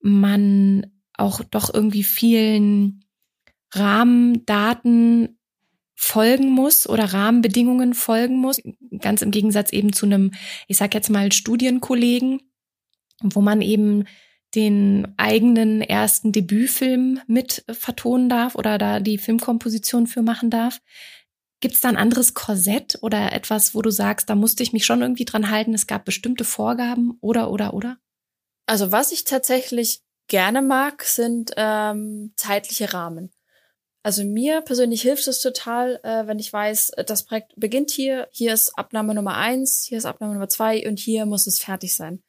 man 0.00 0.86
auch 1.14 1.42
doch 1.44 1.72
irgendwie 1.72 2.04
vielen 2.04 3.04
Rahmendaten 3.72 5.38
folgen 5.94 6.50
muss 6.50 6.88
oder 6.88 7.12
Rahmenbedingungen 7.12 7.92
folgen 7.92 8.38
muss, 8.38 8.62
ganz 9.00 9.20
im 9.20 9.32
Gegensatz 9.32 9.72
eben 9.72 9.92
zu 9.92 10.06
einem, 10.06 10.30
ich 10.66 10.78
sag 10.78 10.94
jetzt 10.94 11.10
mal, 11.10 11.32
Studienkollegen, 11.32 12.40
wo 13.22 13.42
man 13.42 13.60
eben 13.60 14.04
den 14.54 15.12
eigenen 15.16 15.82
ersten 15.82 16.32
Debütfilm 16.32 17.20
mit 17.26 17.64
vertonen 17.70 18.28
darf 18.28 18.54
oder 18.54 18.78
da 18.78 19.00
die 19.00 19.18
Filmkomposition 19.18 20.06
für 20.06 20.22
machen 20.22 20.50
darf. 20.50 20.80
Gibt 21.60 21.74
es 21.74 21.80
da 21.80 21.88
ein 21.88 21.96
anderes 21.96 22.34
Korsett 22.34 22.98
oder 23.02 23.32
etwas, 23.32 23.74
wo 23.74 23.82
du 23.82 23.90
sagst, 23.90 24.30
da 24.30 24.34
musste 24.34 24.62
ich 24.62 24.72
mich 24.72 24.86
schon 24.86 25.02
irgendwie 25.02 25.24
dran 25.24 25.50
halten, 25.50 25.74
es 25.74 25.86
gab 25.86 26.04
bestimmte 26.04 26.44
Vorgaben 26.44 27.18
oder 27.20 27.50
oder 27.50 27.74
oder? 27.74 27.98
Also 28.66 28.92
was 28.92 29.12
ich 29.12 29.24
tatsächlich 29.24 30.02
gerne 30.28 30.62
mag, 30.62 31.02
sind 31.02 31.52
ähm, 31.56 32.32
zeitliche 32.36 32.92
Rahmen. 32.92 33.30
Also 34.02 34.24
mir 34.24 34.60
persönlich 34.60 35.02
hilft 35.02 35.26
es 35.26 35.40
total, 35.40 36.00
äh, 36.04 36.26
wenn 36.26 36.38
ich 36.38 36.52
weiß, 36.52 36.92
das 37.06 37.24
Projekt 37.24 37.52
beginnt 37.56 37.90
hier, 37.90 38.28
hier 38.30 38.54
ist 38.54 38.78
Abnahme 38.78 39.14
Nummer 39.14 39.36
eins, 39.36 39.84
hier 39.88 39.98
ist 39.98 40.04
Abnahme 40.04 40.34
Nummer 40.34 40.48
zwei 40.48 40.86
und 40.88 40.98
hier 40.98 41.26
muss 41.26 41.46
es 41.46 41.58
fertig 41.58 41.96
sein. 41.96 42.22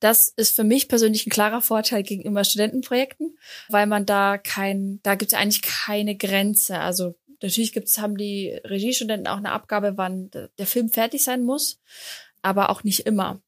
Das 0.00 0.28
ist 0.36 0.54
für 0.54 0.64
mich 0.64 0.86
persönlich 0.86 1.26
ein 1.26 1.30
klarer 1.30 1.62
Vorteil 1.62 2.02
gegenüber 2.02 2.44
Studentenprojekten, 2.44 3.38
weil 3.68 3.86
man 3.86 4.04
da 4.04 4.36
kein, 4.36 5.00
da 5.02 5.14
gibt 5.14 5.32
es 5.32 5.38
eigentlich 5.38 5.62
keine 5.62 6.14
Grenze. 6.14 6.78
Also 6.78 7.14
natürlich 7.40 7.72
gibt's, 7.72 7.98
haben 7.98 8.18
die 8.18 8.60
Regiestudenten 8.64 9.26
auch 9.26 9.38
eine 9.38 9.52
Abgabe, 9.52 9.96
wann 9.96 10.30
der 10.30 10.66
Film 10.66 10.90
fertig 10.90 11.24
sein 11.24 11.42
muss, 11.42 11.80
aber 12.42 12.68
auch 12.68 12.84
nicht 12.84 13.06
immer. 13.06 13.40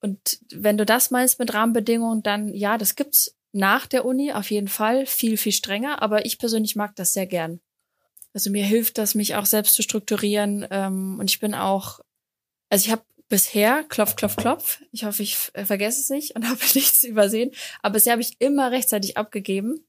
Und 0.00 0.38
wenn 0.50 0.78
du 0.78 0.86
das 0.86 1.10
meinst 1.10 1.38
mit 1.38 1.52
Rahmenbedingungen, 1.52 2.22
dann 2.22 2.54
ja, 2.54 2.78
das 2.78 2.96
gibt's 2.96 3.36
nach 3.52 3.86
der 3.86 4.04
Uni 4.04 4.32
auf 4.32 4.50
jeden 4.50 4.68
Fall 4.68 5.06
viel, 5.06 5.36
viel 5.36 5.52
strenger, 5.52 6.02
aber 6.02 6.24
ich 6.24 6.38
persönlich 6.38 6.76
mag 6.76 6.94
das 6.96 7.12
sehr 7.12 7.26
gern. 7.26 7.60
Also 8.32 8.50
mir 8.50 8.64
hilft 8.64 8.98
das, 8.98 9.14
mich 9.14 9.34
auch 9.34 9.46
selbst 9.46 9.74
zu 9.74 9.82
strukturieren. 9.82 10.66
Ähm, 10.70 11.18
und 11.18 11.28
ich 11.30 11.40
bin 11.40 11.54
auch, 11.54 12.00
also 12.68 12.86
ich 12.86 12.92
habe 12.92 13.02
bisher, 13.28 13.84
klopf, 13.84 14.16
klopf, 14.16 14.36
klopf, 14.36 14.82
ich 14.92 15.04
hoffe, 15.04 15.22
ich 15.22 15.36
vergesse 15.36 16.00
es 16.00 16.10
nicht 16.10 16.36
und 16.36 16.44
habe 16.48 16.60
nichts 16.74 17.02
übersehen, 17.04 17.50
aber 17.82 17.94
bisher 17.94 18.12
habe 18.12 18.22
ich 18.22 18.40
immer 18.40 18.70
rechtzeitig 18.70 19.16
abgegeben. 19.16 19.84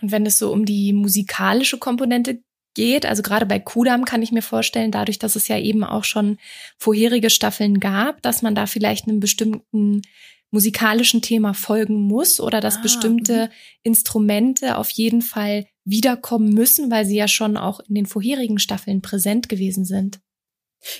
Und 0.00 0.10
wenn 0.10 0.26
es 0.26 0.38
so 0.38 0.52
um 0.52 0.64
die 0.64 0.92
musikalische 0.92 1.78
Komponente 1.78 2.42
geht, 2.74 3.06
also 3.06 3.22
gerade 3.22 3.46
bei 3.46 3.60
Kudam 3.60 4.04
kann 4.04 4.22
ich 4.22 4.32
mir 4.32 4.42
vorstellen, 4.42 4.90
dadurch, 4.90 5.18
dass 5.18 5.36
es 5.36 5.46
ja 5.48 5.58
eben 5.58 5.84
auch 5.84 6.04
schon 6.04 6.38
vorherige 6.78 7.30
Staffeln 7.30 7.78
gab, 7.78 8.20
dass 8.22 8.42
man 8.42 8.56
da 8.56 8.66
vielleicht 8.66 9.06
einen 9.06 9.20
bestimmten 9.20 10.02
musikalischen 10.54 11.20
Thema 11.20 11.52
folgen 11.52 12.00
muss 12.00 12.40
oder 12.40 12.60
dass 12.60 12.76
ah, 12.76 12.80
bestimmte 12.80 13.46
mhm. 13.46 13.52
Instrumente 13.82 14.78
auf 14.78 14.88
jeden 14.90 15.20
Fall 15.20 15.66
wiederkommen 15.84 16.54
müssen, 16.54 16.90
weil 16.90 17.04
sie 17.04 17.16
ja 17.16 17.28
schon 17.28 17.58
auch 17.58 17.80
in 17.80 17.94
den 17.94 18.06
vorherigen 18.06 18.58
Staffeln 18.58 19.02
präsent 19.02 19.50
gewesen 19.50 19.84
sind. 19.84 20.20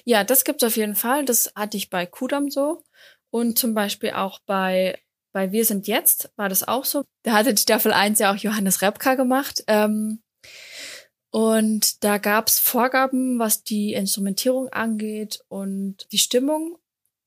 Ja, 0.04 0.24
das 0.24 0.44
gibt's 0.44 0.64
auf 0.64 0.76
jeden 0.76 0.94
Fall. 0.96 1.24
Das 1.24 1.52
hatte 1.54 1.76
ich 1.76 1.88
bei 1.88 2.04
Kudam 2.04 2.50
so. 2.50 2.82
Und 3.30 3.58
zum 3.58 3.74
Beispiel 3.74 4.10
auch 4.10 4.40
bei, 4.46 4.98
bei 5.32 5.52
Wir 5.52 5.64
sind 5.64 5.86
jetzt 5.86 6.30
war 6.36 6.48
das 6.48 6.66
auch 6.66 6.84
so. 6.84 7.04
Da 7.22 7.32
hatte 7.32 7.54
die 7.54 7.62
Staffel 7.62 7.92
1 7.92 8.18
ja 8.18 8.32
auch 8.32 8.36
Johannes 8.36 8.82
Repka 8.82 9.14
gemacht. 9.14 9.64
Ähm, 9.66 10.22
und 11.30 12.04
da 12.04 12.18
gab's 12.18 12.58
Vorgaben, 12.58 13.38
was 13.38 13.64
die 13.64 13.94
Instrumentierung 13.94 14.68
angeht 14.68 15.44
und 15.48 16.06
die 16.12 16.18
Stimmung. 16.18 16.78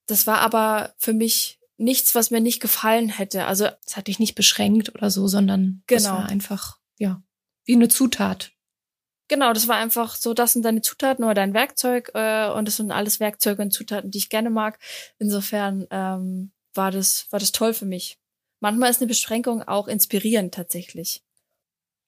Das 0.08 0.28
war 0.28 0.40
aber 0.40 0.94
für 0.98 1.14
mich 1.14 1.57
nichts, 1.78 2.16
was 2.16 2.32
mir 2.32 2.42
nicht 2.42 2.60
gefallen 2.60 3.10
hätte. 3.10 3.46
Also 3.46 3.68
es 3.86 3.96
hat 3.96 4.08
dich 4.08 4.20
nicht 4.20 4.36
beschränkt 4.36 4.94
oder 4.94 5.10
so, 5.10 5.28
sondern 5.28 5.84
genau. 5.88 6.02
das 6.02 6.06
war 6.06 6.30
einfach 6.30 6.78
ja 6.98 7.22
wie 7.66 7.76
eine 7.76 7.90
Zutat. 7.90 8.52
Genau, 9.30 9.52
das 9.52 9.68
war 9.68 9.76
einfach 9.76 10.16
so, 10.16 10.34
das 10.34 10.54
sind 10.54 10.64
deine 10.64 10.82
Zutaten 10.82 11.26
oder 11.26 11.34
dein 11.34 11.54
Werkzeug 11.54 12.12
äh, 12.14 12.50
und 12.50 12.66
das 12.66 12.78
sind 12.78 12.92
alles 12.92 13.20
Werkzeuge 13.20 13.62
und 13.62 13.72
Zutaten, 13.72 14.10
die 14.10 14.20
ich 14.20 14.30
gerne 14.30 14.50
mag. 14.50 14.80
Insofern 15.20 15.86
ähm, 15.92 16.52
war 16.74 16.92
das 16.92 17.28
war 17.30 17.40
das 17.40 17.52
toll 17.52 17.74
für 17.74 17.86
mich. 17.86 18.18
Manchmal 18.60 18.90
ist 18.90 19.02
eine 19.02 19.08
Beschränkung 19.08 19.62
auch 19.64 19.88
inspirierend 19.88 20.54
tatsächlich. 20.54 21.24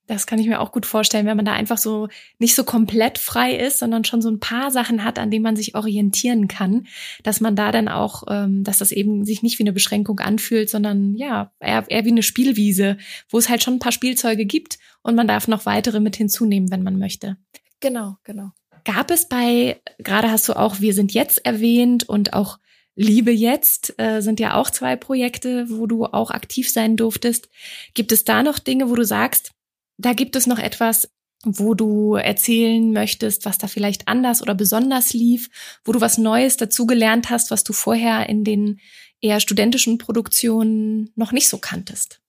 Das 0.09 0.25
kann 0.25 0.39
ich 0.39 0.47
mir 0.47 0.59
auch 0.59 0.71
gut 0.71 0.87
vorstellen, 0.87 1.27
wenn 1.27 1.37
man 1.37 1.45
da 1.45 1.53
einfach 1.53 1.77
so 1.77 2.07
nicht 2.39 2.55
so 2.55 2.63
komplett 2.63 3.19
frei 3.19 3.55
ist, 3.55 3.77
sondern 3.77 4.05
schon 4.05 4.23
so 4.23 4.29
ein 4.29 4.39
paar 4.39 4.71
Sachen 4.71 5.03
hat, 5.03 5.19
an 5.19 5.29
denen 5.29 5.43
man 5.43 5.55
sich 5.55 5.75
orientieren 5.75 6.47
kann, 6.47 6.87
dass 7.21 7.41
man 7.41 7.55
da 7.55 7.71
dann 7.71 7.87
auch, 7.87 8.23
ähm, 8.27 8.63
dass 8.63 8.79
das 8.79 8.91
eben 8.91 9.23
sich 9.23 9.43
nicht 9.43 9.59
wie 9.59 9.63
eine 9.63 9.71
Beschränkung 9.71 10.19
anfühlt, 10.19 10.67
sondern 10.67 11.15
ja, 11.15 11.51
eher, 11.59 11.85
eher 11.87 12.05
wie 12.05 12.09
eine 12.11 12.23
Spielwiese, 12.23 12.97
wo 13.29 13.37
es 13.37 13.49
halt 13.49 13.61
schon 13.61 13.75
ein 13.75 13.79
paar 13.79 13.91
Spielzeuge 13.91 14.47
gibt 14.47 14.79
und 15.03 15.13
man 15.13 15.27
darf 15.27 15.47
noch 15.47 15.67
weitere 15.67 15.99
mit 15.99 16.15
hinzunehmen, 16.15 16.71
wenn 16.71 16.81
man 16.81 16.97
möchte. 16.97 17.37
Genau, 17.79 18.17
genau. 18.23 18.49
Gab 18.85 19.11
es 19.11 19.29
bei, 19.29 19.79
gerade 19.99 20.31
hast 20.31 20.49
du 20.49 20.53
auch 20.53 20.81
Wir 20.81 20.95
sind 20.95 21.13
jetzt 21.13 21.45
erwähnt 21.45 22.09
und 22.09 22.33
auch 22.33 22.57
Liebe 22.95 23.31
jetzt 23.31 23.93
äh, 23.99 24.21
sind 24.21 24.39
ja 24.39 24.55
auch 24.55 24.71
zwei 24.71 24.95
Projekte, 24.95 25.69
wo 25.69 25.85
du 25.85 26.05
auch 26.05 26.31
aktiv 26.31 26.67
sein 26.67 26.97
durftest. 26.97 27.47
Gibt 27.93 28.11
es 28.11 28.23
da 28.23 28.41
noch 28.41 28.57
Dinge, 28.57 28.89
wo 28.89 28.95
du 28.95 29.05
sagst, 29.05 29.51
da 29.99 30.13
gibt 30.13 30.35
es 30.35 30.47
noch 30.47 30.59
etwas, 30.59 31.11
wo 31.43 31.73
du 31.73 32.15
erzählen 32.15 32.91
möchtest, 32.91 33.45
was 33.45 33.57
da 33.57 33.67
vielleicht 33.67 34.07
anders 34.07 34.41
oder 34.41 34.55
besonders 34.55 35.13
lief, 35.13 35.49
wo 35.83 35.91
du 35.91 36.01
was 36.01 36.17
Neues 36.17 36.57
dazugelernt 36.57 37.29
hast, 37.29 37.51
was 37.51 37.63
du 37.63 37.73
vorher 37.73 38.27
in 38.27 38.43
den 38.43 38.79
eher 39.21 39.39
studentischen 39.39 39.97
Produktionen 39.97 41.11
noch 41.15 41.31
nicht 41.31 41.49
so 41.49 41.57
kanntest? 41.57 42.21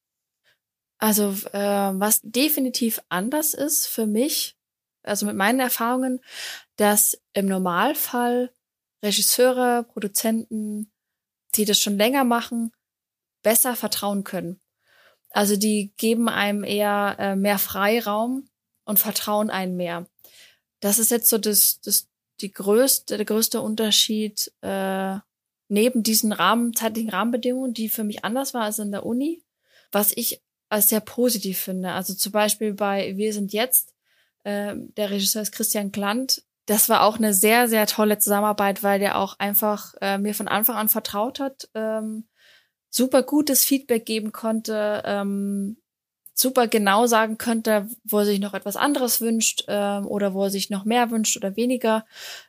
Also 0.99 1.31
äh, 1.53 1.59
was 1.59 2.21
definitiv 2.23 3.01
anders 3.09 3.55
ist 3.55 3.87
für 3.87 4.07
mich, 4.07 4.57
also 5.03 5.27
mit 5.27 5.37
meinen 5.37 5.61
Erfahrungen, 5.61 6.21
dass 6.77 7.21
im 7.33 7.47
Normalfall 7.47 8.53
Regisseure, 9.03 9.85
Produzenten, 9.85 10.93
die 11.55 11.65
das 11.65 11.81
schon 11.81 11.97
länger 11.97 12.25
machen, 12.25 12.71
besser 13.43 13.75
vertrauen 13.77 14.25
können. 14.25 14.61
Also 15.31 15.57
die 15.57 15.93
geben 15.97 16.29
einem 16.29 16.65
eher 16.65 17.17
äh, 17.19 17.37
mehr 17.37 17.59
Freiraum 17.59 18.49
und 18.85 18.99
vertrauen 18.99 19.51
einem 19.51 19.77
mehr. 19.77 20.07
Das 20.81 20.99
ist 20.99 21.11
jetzt 21.11 21.29
so 21.29 21.39
das, 21.39 21.81
das 21.81 22.09
die 22.41 22.53
größte, 22.53 23.17
der 23.17 23.27
größte 23.27 23.61
Unterschied 23.61 24.53
äh, 24.63 25.17
neben 25.69 26.03
diesen 26.03 26.33
Rahmen, 26.33 26.75
zeitlichen 26.75 27.11
Rahmenbedingungen, 27.11 27.75
die 27.75 27.89
für 27.89 28.05
mich 28.05 28.25
anders 28.25 28.55
war 28.55 28.63
als 28.63 28.79
in 28.79 28.91
der 28.91 29.07
Uni, 29.07 29.43
was 29.93 30.13
ich 30.17 30.43
als 30.69 30.89
sehr 30.89 31.01
positiv 31.01 31.59
finde. 31.59 31.93
Also 31.93 32.15
zum 32.15 32.33
Beispiel 32.33 32.75
bei 32.75 33.17
Wir 33.17 33.33
sind 33.33 33.53
jetzt, 33.53 33.95
äh, 34.45 34.75
der 34.97 35.11
Regisseur 35.11 35.43
ist 35.43 35.53
Christian 35.53 35.93
Klant, 35.93 36.43
das 36.67 36.89
war 36.89 37.03
auch 37.03 37.17
eine 37.17 37.35
sehr, 37.35 37.69
sehr 37.69 37.87
tolle 37.87 38.19
Zusammenarbeit, 38.19 38.83
weil 38.83 39.01
der 39.01 39.19
auch 39.19 39.39
einfach 39.39 39.95
äh, 40.01 40.19
mir 40.19 40.35
von 40.35 40.47
Anfang 40.47 40.77
an 40.77 40.89
vertraut 40.89 41.41
hat, 41.41 41.69
ähm, 41.75 42.27
super 42.91 43.23
gutes 43.23 43.65
Feedback 43.65 44.05
geben 44.05 44.33
konnte, 44.33 45.03
ähm, 45.07 45.77
super 46.35 46.67
genau 46.67 47.07
sagen 47.07 47.39
könnte, 47.39 47.89
wo 48.05 48.19
er 48.19 48.25
sich 48.25 48.41
noch 48.41 48.55
etwas 48.55 48.77
anderes 48.77 49.21
wünscht 49.21 49.65
ähm, 49.69 50.07
oder 50.07 50.35
wo 50.35 50.45
er 50.45 50.51
sich 50.51 50.71
noch 50.71 50.85
mehr 50.85 51.11
wünscht 51.11 51.37
oder 51.37 51.57
weniger, 51.57 52.07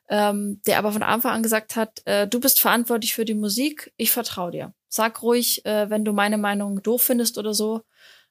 ähm, 0.10 0.62
der 0.66 0.78
aber 0.78 0.92
von 0.92 1.04
Anfang 1.04 1.34
an 1.34 1.44
gesagt 1.44 1.76
hat, 1.76 2.02
äh, 2.06 2.28
du 2.28 2.39
bist 2.39 2.60
verantwortlich 2.60 3.14
für 3.14 3.26
die 3.26 3.36
Musik, 3.36 3.94
ich 3.98 4.12
vertraue 4.12 4.52
dir. 4.52 4.74
Sag 4.88 5.22
ruhig, 5.22 5.66
äh, 5.66 5.89
wenn 5.89 6.06
du 6.06 6.14
meine 6.14 6.38
Meinung 6.38 6.82
doof 6.82 7.04
findest 7.04 7.38
oder 7.38 7.54
so 7.54 7.82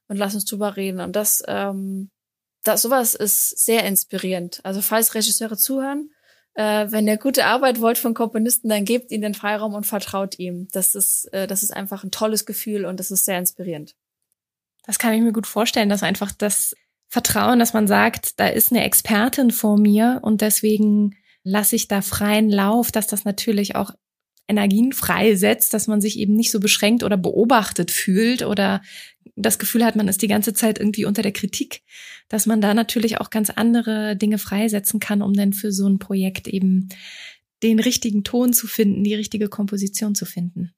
und 0.08 0.16
lass 0.16 0.34
uns 0.34 0.44
drüber 0.44 0.76
reden. 0.76 1.00
Und 1.00 1.14
das, 1.14 1.42
ähm, 1.46 2.10
das 2.64 2.82
sowas 2.82 3.14
ist 3.14 3.64
sehr 3.64 3.84
inspirierend. 3.84 4.60
Also 4.64 4.82
falls 4.82 5.14
Regisseure 5.14 5.56
zuhören, 5.56 6.10
äh, 6.54 6.86
wenn 6.90 7.06
ihr 7.06 7.16
gute 7.16 7.46
Arbeit 7.46 7.80
wollt 7.80 7.98
von 7.98 8.14
Komponisten, 8.14 8.68
dann 8.68 8.84
gebt 8.84 9.10
ihnen 9.12 9.22
den 9.22 9.34
Freiraum 9.34 9.74
und 9.74 9.86
vertraut 9.86 10.38
ihm. 10.38 10.68
Das 10.72 10.94
ist, 10.94 11.26
äh, 11.32 11.46
das 11.46 11.62
ist 11.62 11.74
einfach 11.74 12.04
ein 12.04 12.10
tolles 12.10 12.46
Gefühl 12.46 12.84
und 12.84 12.98
das 12.98 13.10
ist 13.10 13.24
sehr 13.24 13.38
inspirierend. 13.38 13.94
Das 14.84 14.98
kann 14.98 15.14
ich 15.14 15.22
mir 15.22 15.32
gut 15.32 15.46
vorstellen, 15.46 15.88
dass 15.88 16.02
einfach 16.02 16.32
das 16.32 16.74
Vertrauen, 17.08 17.58
dass 17.58 17.72
man 17.72 17.86
sagt, 17.86 18.38
da 18.40 18.46
ist 18.46 18.70
eine 18.70 18.84
Expertin 18.84 19.50
vor 19.50 19.78
mir 19.78 20.20
und 20.22 20.40
deswegen 20.40 21.16
lasse 21.42 21.76
ich 21.76 21.88
da 21.88 22.02
freien 22.02 22.50
Lauf, 22.50 22.92
dass 22.92 23.06
das 23.06 23.24
natürlich 23.24 23.74
auch 23.74 23.92
Energien 24.48 24.92
freisetzt, 24.92 25.72
dass 25.74 25.86
man 25.86 26.00
sich 26.00 26.18
eben 26.18 26.34
nicht 26.34 26.50
so 26.50 26.60
beschränkt 26.60 27.04
oder 27.04 27.16
beobachtet 27.16 27.90
fühlt 27.90 28.42
oder 28.42 28.82
das 29.36 29.58
Gefühl 29.58 29.84
hat, 29.84 29.96
man 29.96 30.08
ist 30.08 30.22
die 30.22 30.28
ganze 30.28 30.52
Zeit 30.52 30.78
irgendwie 30.78 31.04
unter 31.04 31.22
der 31.22 31.32
Kritik, 31.32 31.82
dass 32.28 32.46
man 32.46 32.60
da 32.60 32.74
natürlich 32.74 33.20
auch 33.20 33.30
ganz 33.30 33.50
andere 33.50 34.16
Dinge 34.16 34.38
freisetzen 34.38 35.00
kann, 35.00 35.22
um 35.22 35.34
dann 35.34 35.52
für 35.52 35.72
so 35.72 35.88
ein 35.88 35.98
Projekt 35.98 36.48
eben 36.48 36.88
den 37.62 37.78
richtigen 37.78 38.24
Ton 38.24 38.52
zu 38.52 38.66
finden, 38.66 39.04
die 39.04 39.14
richtige 39.14 39.48
Komposition 39.48 40.14
zu 40.14 40.24
finden. 40.24 40.72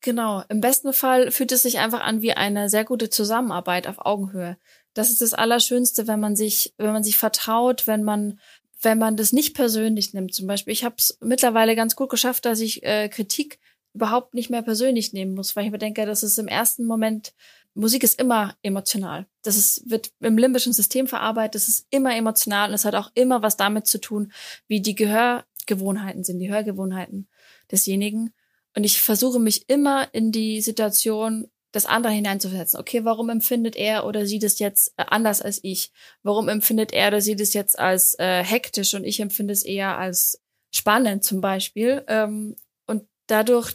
Genau. 0.00 0.44
Im 0.48 0.60
besten 0.60 0.92
Fall 0.92 1.30
fühlt 1.30 1.50
es 1.52 1.62
sich 1.62 1.78
einfach 1.78 2.00
an 2.00 2.22
wie 2.22 2.32
eine 2.32 2.68
sehr 2.68 2.84
gute 2.84 3.10
Zusammenarbeit 3.10 3.88
auf 3.88 3.96
Augenhöhe. 3.98 4.56
Das 4.94 5.10
ist 5.10 5.20
das 5.20 5.34
Allerschönste, 5.34 6.06
wenn 6.06 6.20
man 6.20 6.36
sich, 6.36 6.74
wenn 6.78 6.92
man 6.92 7.02
sich 7.02 7.16
vertraut, 7.16 7.86
wenn 7.86 8.04
man, 8.04 8.38
wenn 8.80 8.98
man 8.98 9.16
das 9.16 9.32
nicht 9.32 9.54
persönlich 9.54 10.14
nimmt. 10.14 10.34
Zum 10.34 10.46
Beispiel, 10.46 10.72
ich 10.72 10.84
habe 10.84 10.94
es 10.98 11.18
mittlerweile 11.20 11.74
ganz 11.74 11.96
gut 11.96 12.10
geschafft, 12.10 12.44
dass 12.44 12.60
ich 12.60 12.84
äh, 12.84 13.08
Kritik 13.08 13.58
überhaupt 13.94 14.34
nicht 14.34 14.50
mehr 14.50 14.62
persönlich 14.62 15.12
nehmen 15.12 15.34
muss, 15.34 15.56
weil 15.56 15.64
ich 15.64 15.72
mir 15.72 15.78
denke, 15.78 16.06
dass 16.06 16.22
es 16.22 16.38
im 16.38 16.46
ersten 16.46 16.84
Moment 16.84 17.32
Musik 17.74 18.02
ist 18.02 18.20
immer 18.20 18.56
emotional. 18.62 19.26
Das 19.42 19.56
ist, 19.56 19.88
wird 19.88 20.10
im 20.20 20.36
limbischen 20.36 20.72
System 20.72 21.06
verarbeitet, 21.06 21.54
das 21.54 21.68
ist 21.68 21.86
immer 21.90 22.14
emotional 22.16 22.68
und 22.68 22.74
es 22.74 22.84
hat 22.84 22.94
auch 22.94 23.10
immer 23.14 23.42
was 23.42 23.56
damit 23.56 23.86
zu 23.86 24.00
tun, 24.00 24.32
wie 24.66 24.80
die 24.80 24.94
Gehörgewohnheiten 24.94 26.24
sind, 26.24 26.38
die 26.38 26.50
Hörgewohnheiten 26.50 27.28
desjenigen. 27.70 28.34
Und 28.76 28.84
ich 28.84 29.00
versuche 29.00 29.38
mich 29.38 29.68
immer 29.68 30.12
in 30.12 30.32
die 30.32 30.60
Situation 30.60 31.50
des 31.74 31.86
anderen 31.86 32.16
hineinzusetzen. 32.16 32.80
Okay, 32.80 33.04
warum 33.04 33.28
empfindet 33.28 33.76
er 33.76 34.06
oder 34.06 34.26
sie 34.26 34.38
das 34.38 34.58
jetzt 34.58 34.94
äh, 34.96 35.04
anders 35.08 35.42
als 35.42 35.60
ich? 35.62 35.92
Warum 36.22 36.48
empfindet 36.48 36.92
er 36.92 37.08
oder 37.08 37.20
sie 37.20 37.36
das 37.36 37.52
jetzt 37.52 37.78
als 37.78 38.18
äh, 38.18 38.42
hektisch 38.42 38.94
und 38.94 39.04
ich 39.04 39.20
empfinde 39.20 39.52
es 39.52 39.64
eher 39.64 39.98
als 39.98 40.40
spannend 40.74 41.24
zum 41.24 41.40
Beispiel? 41.40 42.04
Ähm, 42.08 42.56
und 42.86 43.06
dadurch, 43.26 43.74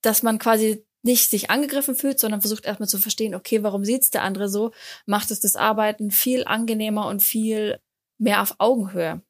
dass 0.00 0.22
man 0.22 0.38
quasi 0.38 0.85
nicht 1.06 1.30
sich 1.30 1.50
angegriffen 1.50 1.94
fühlt, 1.94 2.20
sondern 2.20 2.42
versucht 2.42 2.66
erstmal 2.66 2.88
zu 2.88 2.98
verstehen, 2.98 3.34
okay, 3.34 3.62
warum 3.62 3.84
sieht's 3.84 4.10
der 4.10 4.22
andere 4.22 4.50
so, 4.50 4.72
macht 5.06 5.30
es 5.30 5.40
das 5.40 5.56
Arbeiten 5.56 6.10
viel 6.10 6.44
angenehmer 6.44 7.06
und 7.06 7.22
viel 7.22 7.78
mehr 8.18 8.42
auf 8.42 8.56
Augenhöhe. 8.58 9.22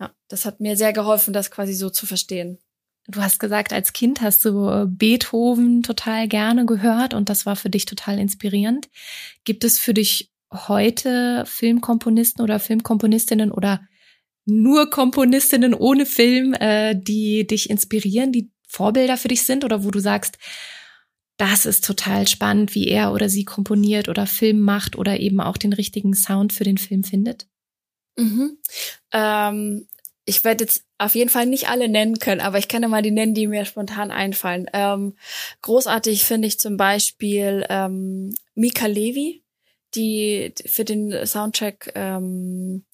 Ja, 0.00 0.14
das 0.28 0.46
hat 0.46 0.60
mir 0.60 0.76
sehr 0.76 0.92
geholfen, 0.92 1.34
das 1.34 1.50
quasi 1.50 1.74
so 1.74 1.90
zu 1.90 2.06
verstehen. 2.06 2.58
Du 3.06 3.20
hast 3.20 3.38
gesagt, 3.38 3.72
als 3.74 3.92
Kind 3.92 4.22
hast 4.22 4.44
du 4.46 4.66
äh, 4.68 4.86
Beethoven 4.88 5.82
total 5.82 6.26
gerne 6.26 6.64
gehört 6.64 7.12
und 7.12 7.28
das 7.28 7.44
war 7.44 7.54
für 7.54 7.68
dich 7.68 7.84
total 7.84 8.18
inspirierend. 8.18 8.88
Gibt 9.44 9.62
es 9.64 9.78
für 9.78 9.92
dich 9.92 10.32
heute 10.50 11.44
Filmkomponisten 11.46 12.42
oder 12.42 12.58
Filmkomponistinnen 12.60 13.52
oder 13.52 13.86
nur 14.46 14.88
Komponistinnen 14.88 15.74
ohne 15.74 16.06
Film, 16.06 16.54
äh, 16.54 16.94
die 16.94 17.46
dich 17.46 17.68
inspirieren, 17.68 18.32
die 18.32 18.50
Vorbilder 18.74 19.16
für 19.16 19.28
dich 19.28 19.46
sind 19.46 19.64
oder 19.64 19.84
wo 19.84 19.90
du 19.90 20.00
sagst, 20.00 20.36
das 21.36 21.64
ist 21.64 21.84
total 21.84 22.26
spannend, 22.28 22.74
wie 22.74 22.88
er 22.88 23.12
oder 23.12 23.28
sie 23.28 23.44
komponiert 23.44 24.08
oder 24.08 24.26
Film 24.26 24.60
macht 24.60 24.96
oder 24.96 25.20
eben 25.20 25.40
auch 25.40 25.56
den 25.56 25.72
richtigen 25.72 26.14
Sound 26.14 26.52
für 26.52 26.64
den 26.64 26.78
Film 26.78 27.04
findet? 27.04 27.46
Mhm. 28.16 28.58
Ähm, 29.12 29.86
ich 30.24 30.42
werde 30.42 30.64
jetzt 30.64 30.84
auf 30.98 31.14
jeden 31.14 31.30
Fall 31.30 31.46
nicht 31.46 31.68
alle 31.68 31.88
nennen 31.88 32.18
können, 32.18 32.40
aber 32.40 32.58
ich 32.58 32.68
kann 32.68 32.82
ja 32.82 32.88
mal 32.88 33.02
die 33.02 33.10
nennen, 33.10 33.34
die 33.34 33.46
mir 33.46 33.64
spontan 33.64 34.10
einfallen. 34.10 34.68
Ähm, 34.72 35.16
großartig 35.62 36.24
finde 36.24 36.48
ich 36.48 36.58
zum 36.58 36.76
Beispiel 36.76 37.64
ähm, 37.68 38.34
Mika 38.54 38.86
Levi, 38.86 39.44
die 39.94 40.52
für 40.66 40.84
den 40.84 41.26
Soundtrack, 41.26 41.92
ähm, 41.94 42.84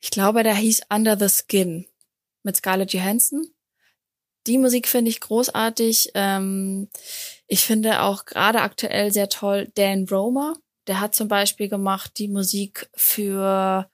ich 0.00 0.10
glaube, 0.10 0.44
der 0.44 0.54
hieß 0.54 0.82
Under 0.90 1.18
the 1.18 1.28
Skin 1.28 1.86
mit 2.44 2.56
Scarlett 2.56 2.92
Johansson. 2.92 3.48
Die 4.48 4.58
Musik 4.58 4.88
finde 4.88 5.10
ich 5.10 5.20
großartig. 5.20 6.12
Ähm, 6.14 6.88
ich 7.46 7.64
finde 7.64 8.00
auch 8.02 8.24
gerade 8.24 8.62
aktuell 8.62 9.12
sehr 9.12 9.28
toll 9.28 9.70
Dan 9.74 10.06
Romer. 10.10 10.54
Der 10.86 11.00
hat 11.00 11.14
zum 11.14 11.28
Beispiel 11.28 11.68
gemacht 11.68 12.12
die 12.16 12.28
Musik 12.28 12.88
für 12.94 13.90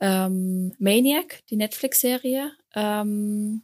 ähm, 0.00 0.74
Maniac, 0.80 1.40
die 1.50 1.56
Netflix-Serie. 1.56 2.50
Ähm, 2.74 3.62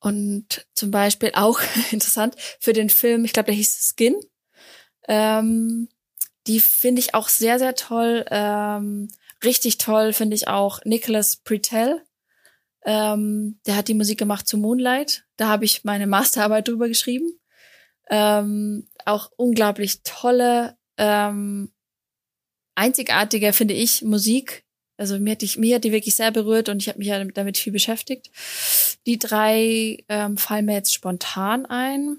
und 0.00 0.66
zum 0.74 0.90
Beispiel 0.90 1.30
auch 1.34 1.60
interessant 1.92 2.34
für 2.58 2.72
den 2.72 2.90
Film, 2.90 3.24
ich 3.24 3.32
glaube, 3.32 3.46
der 3.46 3.54
hieß 3.54 3.94
Skin. 3.96 4.16
Ähm, 5.06 5.88
die 6.48 6.58
finde 6.58 7.00
ich 7.00 7.14
auch 7.14 7.28
sehr, 7.28 7.60
sehr 7.60 7.76
toll. 7.76 8.24
Ähm, 8.30 9.08
richtig 9.44 9.78
toll 9.78 10.12
finde 10.12 10.34
ich 10.34 10.48
auch 10.48 10.80
Nicholas 10.84 11.36
Pretel. 11.36 12.02
Ähm, 12.84 13.58
der 13.66 13.76
hat 13.76 13.88
die 13.88 13.94
Musik 13.94 14.18
gemacht 14.18 14.46
zu 14.46 14.56
Moonlight. 14.58 15.24
Da 15.36 15.48
habe 15.48 15.64
ich 15.64 15.84
meine 15.84 16.06
Masterarbeit 16.06 16.68
drüber 16.68 16.88
geschrieben. 16.88 17.38
Ähm, 18.10 18.88
auch 19.04 19.30
unglaublich 19.36 20.02
tolle, 20.02 20.76
ähm, 20.96 21.70
einzigartige, 22.74 23.52
finde 23.52 23.74
ich, 23.74 24.02
Musik, 24.02 24.64
also 24.98 25.18
mir 25.20 25.32
hat, 25.32 25.42
die, 25.42 25.58
mir 25.58 25.76
hat 25.76 25.84
die 25.84 25.92
wirklich 25.92 26.16
sehr 26.16 26.32
berührt 26.32 26.68
und 26.68 26.82
ich 26.82 26.88
habe 26.88 26.98
mich 26.98 27.06
ja 27.06 27.24
damit 27.24 27.56
viel 27.56 27.72
beschäftigt. 27.72 28.30
Die 29.06 29.18
drei 29.18 30.04
ähm, 30.08 30.36
fallen 30.36 30.64
mir 30.64 30.74
jetzt 30.74 30.92
spontan 30.92 31.66
ein. 31.66 32.16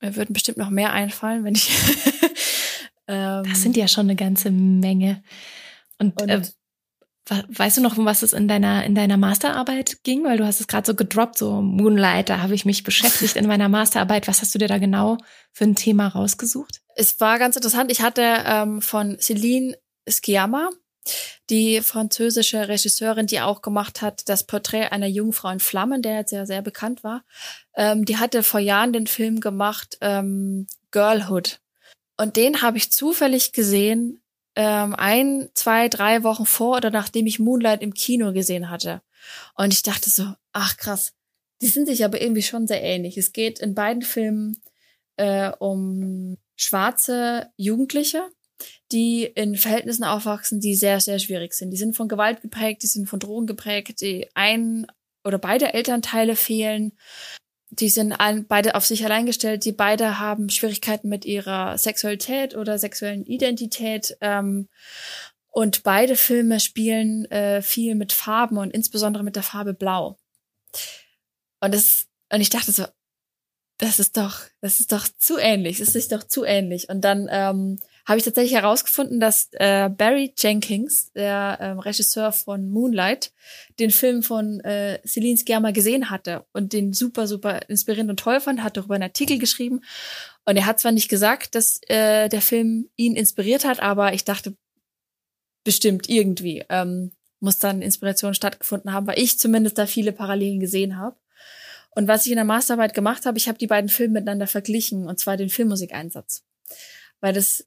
Mir 0.00 0.14
würden 0.14 0.32
bestimmt 0.32 0.56
noch 0.56 0.70
mehr 0.70 0.92
einfallen, 0.92 1.42
wenn 1.42 1.56
ich. 1.56 1.68
ähm, 3.08 3.42
das 3.48 3.60
sind 3.60 3.76
ja 3.76 3.88
schon 3.88 4.06
eine 4.06 4.14
ganze 4.14 4.52
Menge. 4.52 5.24
Und, 5.98 6.20
und 6.22 6.28
äh, 6.28 6.42
weißt 7.28 7.78
du 7.78 7.82
noch, 7.82 7.98
um 7.98 8.04
was 8.04 8.22
es 8.22 8.32
in 8.32 8.48
deiner 8.48 8.84
in 8.84 8.94
deiner 8.94 9.16
Masterarbeit 9.16 10.02
ging? 10.04 10.24
Weil 10.24 10.38
du 10.38 10.46
hast 10.46 10.60
es 10.60 10.68
gerade 10.68 10.86
so 10.86 10.94
gedroppt, 10.94 11.38
so 11.38 11.60
Moonlight. 11.60 12.28
Da 12.28 12.40
habe 12.40 12.54
ich 12.54 12.64
mich 12.64 12.84
beschäftigt 12.84 13.36
in 13.36 13.46
meiner 13.46 13.68
Masterarbeit. 13.68 14.28
Was 14.28 14.42
hast 14.42 14.54
du 14.54 14.58
dir 14.58 14.68
da 14.68 14.78
genau 14.78 15.18
für 15.52 15.64
ein 15.64 15.74
Thema 15.74 16.08
rausgesucht? 16.08 16.82
Es 16.94 17.20
war 17.20 17.38
ganz 17.38 17.56
interessant. 17.56 17.90
Ich 17.90 18.00
hatte 18.00 18.22
ähm, 18.22 18.80
von 18.80 19.18
Celine 19.18 19.76
Sciamma 20.08 20.70
die 21.50 21.80
französische 21.80 22.68
Regisseurin, 22.68 23.26
die 23.26 23.40
auch 23.40 23.62
gemacht 23.62 24.02
hat, 24.02 24.28
das 24.28 24.44
Porträt 24.44 24.88
einer 24.88 25.06
Jungfrau 25.06 25.50
in 25.50 25.60
Flammen, 25.60 26.02
der 26.02 26.16
jetzt 26.16 26.32
ja 26.32 26.46
sehr 26.46 26.62
bekannt 26.62 27.04
war, 27.04 27.24
ähm, 27.76 28.04
die 28.04 28.16
hatte 28.16 28.42
vor 28.42 28.60
Jahren 28.60 28.92
den 28.92 29.06
Film 29.06 29.40
gemacht, 29.40 29.98
ähm, 30.00 30.66
Girlhood. 30.90 31.60
Und 32.16 32.36
den 32.36 32.62
habe 32.62 32.78
ich 32.78 32.90
zufällig 32.90 33.52
gesehen, 33.52 34.22
ähm, 34.56 34.94
ein, 34.96 35.48
zwei, 35.54 35.88
drei 35.88 36.22
Wochen 36.22 36.46
vor 36.46 36.78
oder 36.78 36.90
nachdem 36.90 37.26
ich 37.26 37.38
Moonlight 37.38 37.82
im 37.82 37.94
Kino 37.94 38.32
gesehen 38.32 38.70
hatte. 38.70 39.02
Und 39.54 39.72
ich 39.72 39.82
dachte 39.82 40.10
so, 40.10 40.24
ach 40.52 40.76
krass, 40.76 41.12
die 41.62 41.68
sind 41.68 41.86
sich 41.86 42.04
aber 42.04 42.20
irgendwie 42.20 42.42
schon 42.42 42.66
sehr 42.66 42.82
ähnlich. 42.82 43.16
Es 43.18 43.32
geht 43.32 43.58
in 43.58 43.74
beiden 43.74 44.02
Filmen 44.02 44.60
äh, 45.16 45.50
um 45.58 46.38
schwarze 46.56 47.50
Jugendliche, 47.56 48.28
die 48.92 49.24
in 49.24 49.56
Verhältnissen 49.56 50.04
aufwachsen, 50.04 50.60
die 50.60 50.74
sehr, 50.74 51.00
sehr 51.00 51.18
schwierig 51.18 51.52
sind. 51.52 51.70
Die 51.70 51.76
sind 51.76 51.94
von 51.94 52.08
Gewalt 52.08 52.40
geprägt, 52.40 52.82
die 52.82 52.86
sind 52.86 53.08
von 53.08 53.20
Drogen 53.20 53.46
geprägt, 53.46 54.00
die 54.00 54.28
ein 54.34 54.86
oder 55.24 55.38
beide 55.38 55.74
Elternteile 55.74 56.36
fehlen. 56.36 56.92
Die 57.78 57.88
sind 57.88 58.12
ein, 58.12 58.46
beide 58.46 58.74
auf 58.74 58.86
sich 58.86 59.04
allein 59.04 59.26
gestellt, 59.26 59.64
die 59.64 59.72
beide 59.72 60.18
haben 60.18 60.48
Schwierigkeiten 60.48 61.08
mit 61.08 61.24
ihrer 61.24 61.76
Sexualität 61.76 62.56
oder 62.56 62.78
sexuellen 62.78 63.24
Identität. 63.24 64.16
Ähm, 64.20 64.68
und 65.50 65.82
beide 65.82 66.16
Filme 66.16 66.60
spielen 66.60 67.24
äh, 67.30 67.62
viel 67.62 67.94
mit 67.94 68.12
Farben 68.12 68.58
und 68.58 68.72
insbesondere 68.72 69.24
mit 69.24 69.36
der 69.36 69.42
Farbe 69.42 69.74
Blau. 69.74 70.18
Und 71.60 71.74
das, 71.74 72.06
und 72.30 72.40
ich 72.40 72.50
dachte 72.50 72.72
so, 72.72 72.84
das 73.78 73.98
ist 73.98 74.16
doch, 74.16 74.40
das 74.60 74.80
ist 74.80 74.92
doch 74.92 75.06
zu 75.18 75.38
ähnlich, 75.38 75.78
das 75.78 75.94
ist 75.94 76.12
doch 76.12 76.24
zu 76.24 76.44
ähnlich. 76.44 76.88
Und 76.88 77.02
dann 77.02 77.28
ähm, 77.30 77.78
habe 78.06 78.18
ich 78.18 78.24
tatsächlich 78.24 78.54
herausgefunden, 78.54 79.18
dass 79.18 79.48
äh, 79.52 79.88
Barry 79.88 80.32
Jenkins, 80.38 81.12
der 81.12 81.58
ähm, 81.60 81.80
Regisseur 81.80 82.30
von 82.30 82.68
Moonlight, 82.70 83.32
den 83.80 83.90
Film 83.90 84.22
von 84.22 84.60
äh, 84.60 85.00
Celine 85.04 85.36
Sciamma 85.36 85.72
gesehen 85.72 86.08
hatte 86.08 86.46
und 86.52 86.72
den 86.72 86.92
super, 86.92 87.26
super 87.26 87.68
inspirierend 87.68 88.10
und 88.10 88.20
toll 88.20 88.40
fand, 88.40 88.62
hat 88.62 88.76
darüber 88.76 88.94
einen 88.94 89.02
Artikel 89.02 89.38
geschrieben. 89.38 89.82
Und 90.44 90.56
er 90.56 90.66
hat 90.66 90.78
zwar 90.78 90.92
nicht 90.92 91.08
gesagt, 91.08 91.56
dass 91.56 91.80
äh, 91.88 92.28
der 92.28 92.40
Film 92.40 92.88
ihn 92.94 93.16
inspiriert 93.16 93.64
hat, 93.64 93.80
aber 93.80 94.14
ich 94.14 94.24
dachte, 94.24 94.56
bestimmt 95.64 96.08
irgendwie 96.08 96.64
ähm, 96.68 97.10
muss 97.40 97.58
dann 97.58 97.82
Inspiration 97.82 98.34
stattgefunden 98.34 98.92
haben, 98.92 99.08
weil 99.08 99.18
ich 99.18 99.38
zumindest 99.38 99.78
da 99.78 99.86
viele 99.86 100.12
Parallelen 100.12 100.60
gesehen 100.60 100.96
habe. 100.96 101.16
Und 101.90 102.06
was 102.06 102.24
ich 102.24 102.30
in 102.30 102.36
der 102.36 102.44
Masterarbeit 102.44 102.94
gemacht 102.94 103.26
habe, 103.26 103.38
ich 103.38 103.48
habe 103.48 103.58
die 103.58 103.66
beiden 103.66 103.88
Filme 103.88 104.14
miteinander 104.14 104.46
verglichen, 104.46 105.08
und 105.08 105.18
zwar 105.18 105.36
den 105.36 105.48
Filmmusikeinsatz. 105.48 106.44
Weil 107.20 107.32
das 107.32 107.66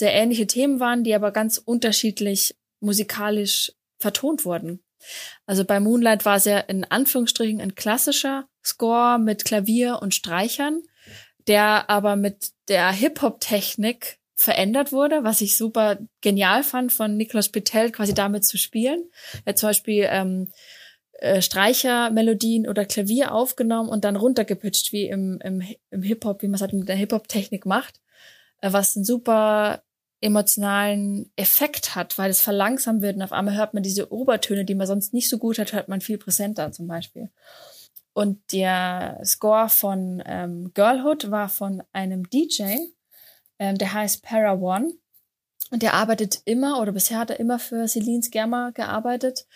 sehr 0.00 0.12
ähnliche 0.12 0.48
Themen 0.48 0.80
waren, 0.80 1.04
die 1.04 1.14
aber 1.14 1.30
ganz 1.30 1.58
unterschiedlich 1.58 2.56
musikalisch 2.80 3.72
vertont 3.98 4.44
wurden. 4.44 4.82
Also 5.46 5.64
bei 5.64 5.80
Moonlight 5.80 6.24
war 6.24 6.36
es 6.36 6.44
ja 6.44 6.58
in 6.58 6.84
Anführungsstrichen 6.84 7.60
ein 7.60 7.74
klassischer 7.74 8.48
Score 8.64 9.18
mit 9.18 9.44
Klavier 9.44 10.00
und 10.02 10.14
Streichern, 10.14 10.82
der 11.46 11.88
aber 11.88 12.16
mit 12.16 12.50
der 12.68 12.90
Hip-Hop-Technik 12.92 14.18
verändert 14.34 14.92
wurde, 14.92 15.22
was 15.22 15.40
ich 15.40 15.56
super 15.56 15.98
genial 16.22 16.62
fand 16.62 16.92
von 16.92 17.16
Niklas 17.16 17.50
Pitel, 17.50 17.90
quasi 17.90 18.14
damit 18.14 18.44
zu 18.44 18.56
spielen. 18.56 19.04
Er 19.44 19.50
hat 19.50 19.58
zum 19.58 19.68
Beispiel 19.68 20.06
ähm, 20.08 20.50
äh, 21.20 21.42
Streichermelodien 21.42 22.66
oder 22.66 22.86
Klavier 22.86 23.32
aufgenommen 23.32 23.90
und 23.90 24.04
dann 24.04 24.16
runtergepitcht, 24.16 24.92
wie 24.92 25.08
im, 25.08 25.38
im, 25.44 25.62
im 25.90 26.02
Hip-Hop, 26.02 26.42
wie 26.42 26.46
man 26.46 26.54
es 26.54 26.62
halt 26.62 26.72
mit 26.72 26.88
der 26.88 26.96
Hip-Hop-Technik 26.96 27.66
macht, 27.66 28.00
äh, 28.62 28.72
was 28.72 28.96
einen 28.96 29.04
super 29.04 29.82
emotionalen 30.20 31.32
Effekt 31.36 31.94
hat, 31.94 32.18
weil 32.18 32.30
es 32.30 32.42
verlangsamt 32.42 33.02
wird 33.02 33.16
und 33.16 33.22
auf 33.22 33.32
einmal 33.32 33.56
hört 33.56 33.74
man 33.74 33.82
diese 33.82 34.12
Obertöne, 34.12 34.64
die 34.64 34.74
man 34.74 34.86
sonst 34.86 35.14
nicht 35.14 35.28
so 35.28 35.38
gut 35.38 35.58
hat, 35.58 35.72
hört 35.72 35.88
man 35.88 36.00
viel 36.00 36.18
präsenter 36.18 36.72
zum 36.72 36.86
Beispiel. 36.86 37.30
Und 38.12 38.52
der 38.52 39.20
Score 39.24 39.68
von 39.68 40.22
ähm, 40.26 40.72
Girlhood 40.74 41.30
war 41.30 41.48
von 41.48 41.82
einem 41.92 42.28
DJ, 42.28 42.76
ähm, 43.58 43.78
der 43.78 43.94
heißt 43.94 44.22
Para 44.22 44.54
One. 44.54 44.92
Und 45.70 45.82
der 45.82 45.94
arbeitet 45.94 46.42
immer, 46.44 46.80
oder 46.80 46.92
bisher 46.92 47.18
hat 47.18 47.30
er 47.30 47.38
immer 47.38 47.60
für 47.60 47.86
Celine 47.86 48.22
Sciamma 48.22 48.70
gearbeitet. 48.70 49.46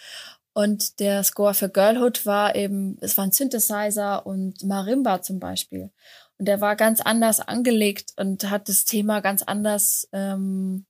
Und 0.52 1.00
der 1.00 1.24
Score 1.24 1.52
für 1.52 1.68
Girlhood 1.68 2.24
war 2.26 2.54
eben, 2.54 2.96
es 3.00 3.16
war 3.16 3.24
ein 3.24 3.32
Synthesizer 3.32 4.24
und 4.24 4.62
Marimba 4.62 5.20
zum 5.20 5.40
Beispiel. 5.40 5.90
Und 6.38 6.46
der 6.46 6.60
war 6.60 6.76
ganz 6.76 7.00
anders 7.00 7.40
angelegt 7.40 8.12
und 8.16 8.50
hat 8.50 8.68
das 8.68 8.84
Thema 8.84 9.20
ganz 9.20 9.42
anders, 9.42 10.08
ähm, 10.12 10.86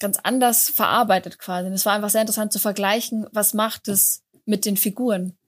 ganz 0.00 0.18
anders 0.22 0.68
verarbeitet 0.68 1.38
quasi. 1.38 1.68
Und 1.68 1.74
es 1.74 1.86
war 1.86 1.94
einfach 1.94 2.10
sehr 2.10 2.22
interessant 2.22 2.52
zu 2.52 2.58
vergleichen, 2.58 3.26
was 3.32 3.54
macht 3.54 3.88
es 3.88 4.24
mit 4.44 4.64
den 4.64 4.76
Figuren. 4.76 5.38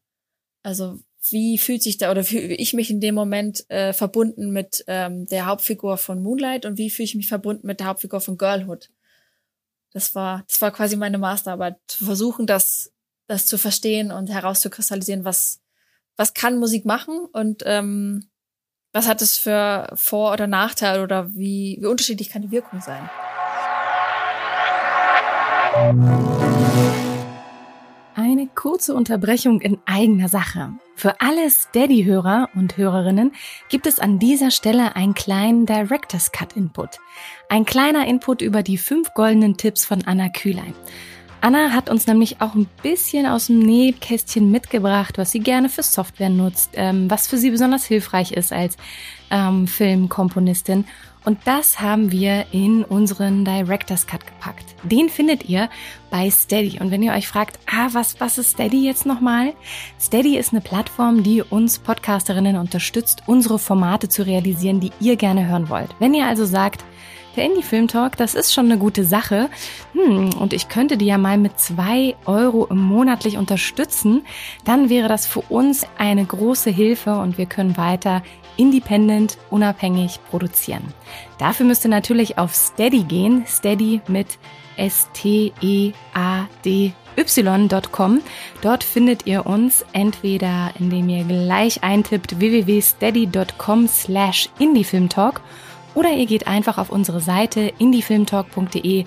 Also 0.63 1.01
wie 1.31 1.59
fühlt 1.59 1.83
sich 1.83 1.99
da 1.99 2.11
oder 2.11 2.25
fühle 2.25 2.55
ich 2.55 2.73
mich 2.73 2.91
in 2.91 3.01
dem 3.01 3.15
Moment 3.15 3.69
äh, 3.71 3.93
verbunden 3.93 4.51
mit 4.51 4.85
ähm, 4.89 5.27
der 5.27 5.47
Hauptfigur 5.47 5.97
von 5.97 6.23
Moonlight 6.23 6.67
und 6.67 6.79
wie 6.79 6.91
fühle 6.91 7.05
ich 7.05 7.15
mich 7.15 7.29
verbunden 7.29 7.67
mit 7.67 7.81
der 7.81 7.87
Hauptfigur 7.87 8.21
von 8.21 8.37
Girlhood. 8.37 8.91
Das 9.93 10.15
war, 10.15 10.45
das 10.49 10.61
war 10.61 10.73
quasi 10.73 10.97
meine 10.97 11.19
Masterarbeit, 11.19 11.77
zu 11.87 12.05
versuchen, 12.05 12.47
das, 12.47 12.93
das 13.27 13.47
zu 13.47 13.59
verstehen 13.59 14.11
und 14.11 14.31
herauszukristallisieren, 14.31 15.25
was, 15.25 15.61
was 16.17 16.35
kann 16.35 16.59
Musik 16.59 16.85
machen 16.85 17.27
und 17.33 17.63
ähm, 17.67 18.31
was 18.93 19.09
hat 19.09 19.23
es 19.23 19.39
für 19.39 19.89
Vor- 19.95 20.33
oder 20.33 20.47
Nachteile 20.47 21.03
oder 21.03 21.35
wie, 21.35 21.79
wie 21.81 21.87
unterschiedlich 21.87 22.29
kann 22.29 22.43
die 22.43 22.51
Wirkung 22.51 22.81
sein? 22.81 23.09
Eine 28.15 28.47
kurze 28.55 28.95
Unterbrechung 28.95 29.63
in 29.63 29.79
eigener 29.87 30.29
Sache. 30.29 30.75
Für 30.95 31.21
alle 31.23 31.51
Steady-Hörer 31.51 32.51
und 32.55 32.77
Hörerinnen 32.77 33.33
gibt 33.71 33.87
es 33.87 33.99
an 33.99 34.19
dieser 34.19 34.51
Stelle 34.51 34.95
einen 34.95 35.15
kleinen 35.15 35.65
Director's 35.65 36.31
Cut 36.31 36.55
Input. 36.55 36.99
Ein 37.49 37.65
kleiner 37.65 38.07
Input 38.07 38.43
über 38.43 38.63
die 38.63 38.77
fünf 38.77 39.15
goldenen 39.15 39.57
Tipps 39.57 39.87
von 39.87 40.05
Anna 40.05 40.29
Kühlein. 40.29 40.75
Anna 41.43 41.73
hat 41.73 41.91
uns 41.91 42.07
nämlich 42.07 42.41
auch 42.41 42.55
ein 42.55 42.69
bisschen 42.85 43.27
aus 43.27 43.49
dem 43.49 43.59
Nähkästchen 43.59 44.53
mitgebracht, 44.53 45.19
was 45.19 45.33
sie 45.33 45.41
gerne 45.41 45.69
für 45.69 45.83
Software 45.83 46.31
nutzt, 46.31 46.71
ähm, 46.75 47.11
was 47.11 47.27
für 47.27 47.37
sie 47.37 47.51
besonders 47.51 47.85
hilfreich 47.85 48.31
ist 48.31 48.53
als 48.53 48.77
ähm, 49.29 49.67
Filmkomponistin. 49.67 50.85
Und 51.25 51.41
das 51.45 51.81
haben 51.81 52.13
wir 52.13 52.47
in 52.53 52.85
unseren 52.85 53.45
Director's 53.45 54.07
Cut 54.07 54.25
gepackt. 54.25 54.77
Den 54.85 55.09
findet 55.09 55.49
ihr 55.49 55.69
bei 56.11 56.31
Steady. 56.31 56.79
Und 56.79 56.93
wenn 56.93 57.03
ihr 57.03 57.13
euch 57.13 57.27
fragt, 57.27 57.59
ah, 57.67 57.89
was, 57.91 58.21
was 58.21 58.39
ist 58.39 58.53
Steady 58.53 58.87
jetzt 58.87 59.05
nochmal? 59.05 59.53
Steady 60.01 60.37
ist 60.37 60.53
eine 60.53 60.61
Plattform, 60.61 61.25
die 61.25 61.43
uns 61.43 61.81
Podcasterinnen 61.81 62.57
unterstützt, 62.57 63.25
unsere 63.27 63.59
Formate 63.59 64.09
zu 64.09 64.25
realisieren, 64.25 64.79
die 64.79 64.93
ihr 65.01 65.17
gerne 65.17 65.49
hören 65.49 65.69
wollt. 65.69 65.91
Wenn 65.99 66.15
ihr 66.15 66.27
also 66.27 66.45
sagt, 66.45 66.85
der 67.37 67.45
Indie-Film 67.45 67.89
Talk, 67.89 68.17
das 68.17 68.35
ist 68.35 68.53
schon 68.53 68.67
eine 68.67 68.79
gute 68.79 69.05
Sache. 69.05 69.49
Hm, 69.93 70.31
und 70.39 70.53
ich 70.53 70.69
könnte 70.69 70.97
die 70.97 71.07
ja 71.07 71.19
mal 71.19 71.39
mit 71.39 71.59
zwei 71.59 72.15
Euro 72.27 72.73
monatlich 72.73 73.37
unterstützen. 73.37 74.25
Dann 74.65 74.89
wäre 74.89 75.09
das 75.09 75.27
für 75.27 75.41
uns 75.41 75.87
eine 75.99 76.25
große 76.25 76.71
Hilfe 76.71 77.19
und 77.19 77.39
wir 77.39 77.47
können 77.47 77.77
weiter 77.77 78.23
independent, 78.57 79.39
unabhängig 79.51 80.21
produzieren. 80.31 80.83
Dafür 81.39 81.67
müsst 81.67 81.85
ihr 81.85 81.91
natürlich 81.91 82.39
auf 82.39 82.55
Steady 82.55 83.05
gehen. 83.05 83.45
Steady 83.47 84.01
mit 84.09 84.39
S-T-E-A-D 84.77 85.93
y.com. 87.17 88.23
Dort 88.63 88.85
findet 88.85 89.27
ihr 89.27 89.47
uns 89.47 89.85
entweder, 89.93 90.73
indem 90.79 91.09
ihr 91.09 91.25
gleich 91.25 91.83
eintippt 91.83 92.39
www.steady.com 92.41 93.89
slash 93.89 94.49
indiefilmtalk 94.59 95.41
oder 95.95 96.11
ihr 96.11 96.27
geht 96.27 96.47
einfach 96.47 96.79
auf 96.79 96.91
unsere 96.91 97.21
Seite 97.21 97.73
indiefilmtalk.de 97.79 99.05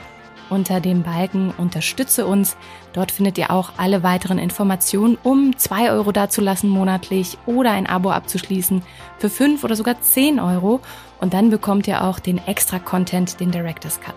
unter 0.49 0.79
dem 0.79 1.03
Balken 1.03 1.53
Unterstütze 1.57 2.25
uns. 2.25 2.55
Dort 2.93 3.11
findet 3.11 3.37
ihr 3.37 3.51
auch 3.51 3.73
alle 3.77 4.03
weiteren 4.03 4.37
Informationen, 4.37 5.17
um 5.23 5.57
zwei 5.57 5.91
Euro 5.91 6.11
dazulassen 6.11 6.69
monatlich 6.69 7.37
oder 7.45 7.71
ein 7.71 7.87
Abo 7.87 8.11
abzuschließen 8.11 8.83
für 9.17 9.29
fünf 9.29 9.63
oder 9.63 9.75
sogar 9.75 10.01
zehn 10.01 10.39
Euro. 10.39 10.81
Und 11.19 11.33
dann 11.33 11.49
bekommt 11.49 11.87
ihr 11.87 12.03
auch 12.03 12.19
den 12.19 12.39
extra 12.45 12.79
Content, 12.79 13.39
den 13.39 13.51
Director's 13.51 13.99
Cut. 13.99 14.15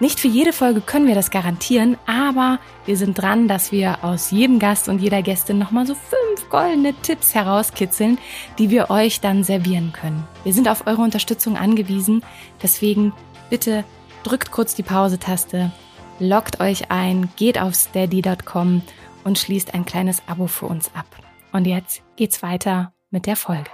Nicht 0.00 0.20
für 0.20 0.28
jede 0.28 0.52
Folge 0.52 0.80
können 0.80 1.08
wir 1.08 1.16
das 1.16 1.30
garantieren, 1.30 1.96
aber 2.06 2.60
wir 2.86 2.96
sind 2.96 3.20
dran, 3.20 3.48
dass 3.48 3.72
wir 3.72 4.04
aus 4.04 4.30
jedem 4.30 4.60
Gast 4.60 4.88
und 4.88 5.00
jeder 5.00 5.22
Gästin 5.22 5.58
nochmal 5.58 5.86
so 5.86 5.94
fünf 5.94 6.48
goldene 6.50 6.94
Tipps 7.02 7.34
herauskitzeln, 7.34 8.18
die 8.58 8.70
wir 8.70 8.90
euch 8.90 9.20
dann 9.20 9.42
servieren 9.42 9.92
können. 9.92 10.22
Wir 10.44 10.52
sind 10.52 10.68
auf 10.68 10.86
eure 10.86 11.02
Unterstützung 11.02 11.56
angewiesen, 11.56 12.22
deswegen 12.62 13.12
bitte 13.50 13.84
drückt 14.22 14.52
kurz 14.52 14.76
die 14.76 14.84
Pause-Taste, 14.84 15.72
loggt 16.20 16.60
euch 16.60 16.92
ein, 16.92 17.28
geht 17.34 17.60
auf 17.60 17.74
steady.com 17.74 18.82
und 19.24 19.38
schließt 19.38 19.74
ein 19.74 19.84
kleines 19.84 20.22
Abo 20.28 20.46
für 20.46 20.66
uns 20.66 20.94
ab. 20.94 21.06
Und 21.50 21.66
jetzt 21.66 22.02
geht's 22.14 22.42
weiter 22.42 22.92
mit 23.10 23.26
der 23.26 23.36
Folge. 23.36 23.70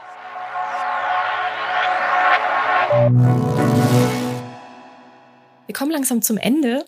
Wir 5.67 5.75
kommen 5.75 5.91
langsam 5.91 6.23
zum 6.23 6.37
Ende. 6.37 6.85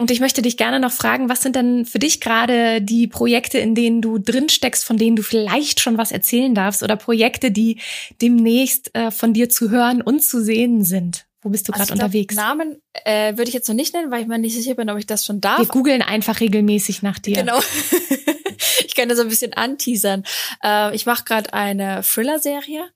Und 0.00 0.12
ich 0.12 0.20
möchte 0.20 0.42
dich 0.42 0.56
gerne 0.56 0.78
noch 0.78 0.92
fragen, 0.92 1.28
was 1.28 1.42
sind 1.42 1.56
denn 1.56 1.84
für 1.84 1.98
dich 1.98 2.20
gerade 2.20 2.80
die 2.80 3.08
Projekte, 3.08 3.58
in 3.58 3.74
denen 3.74 4.00
du 4.00 4.18
drin 4.18 4.48
steckst, 4.48 4.84
von 4.84 4.96
denen 4.96 5.16
du 5.16 5.24
vielleicht 5.24 5.80
schon 5.80 5.98
was 5.98 6.12
erzählen 6.12 6.54
darfst 6.54 6.84
oder 6.84 6.94
Projekte, 6.94 7.50
die 7.50 7.80
demnächst 8.22 8.94
äh, 8.94 9.10
von 9.10 9.32
dir 9.32 9.48
zu 9.48 9.70
hören 9.70 10.00
und 10.00 10.22
zu 10.22 10.40
sehen 10.40 10.84
sind? 10.84 11.26
Wo 11.42 11.50
bist 11.50 11.66
du 11.66 11.72
gerade 11.72 11.90
also 11.90 11.94
unterwegs? 11.94 12.36
Namen 12.36 12.80
äh, 13.04 13.36
würde 13.36 13.48
ich 13.48 13.54
jetzt 13.54 13.68
noch 13.68 13.74
nicht 13.74 13.92
nennen, 13.92 14.12
weil 14.12 14.22
ich 14.22 14.28
mir 14.28 14.38
nicht 14.38 14.54
sicher 14.54 14.74
bin, 14.74 14.88
ob 14.88 14.98
ich 14.98 15.06
das 15.06 15.24
schon 15.24 15.40
darf. 15.40 15.58
Wir 15.58 15.66
googeln 15.66 16.02
einfach 16.02 16.38
regelmäßig 16.38 17.02
nach 17.02 17.18
dir. 17.18 17.34
Genau. 17.34 17.58
ich 18.86 18.94
kann 18.94 19.08
das 19.08 19.18
so 19.18 19.24
ein 19.24 19.28
bisschen 19.28 19.52
anteasern. 19.54 20.22
Äh, 20.62 20.94
ich 20.94 21.06
mache 21.06 21.24
gerade 21.24 21.52
eine 21.52 22.02
Thriller-Serie 22.02 22.88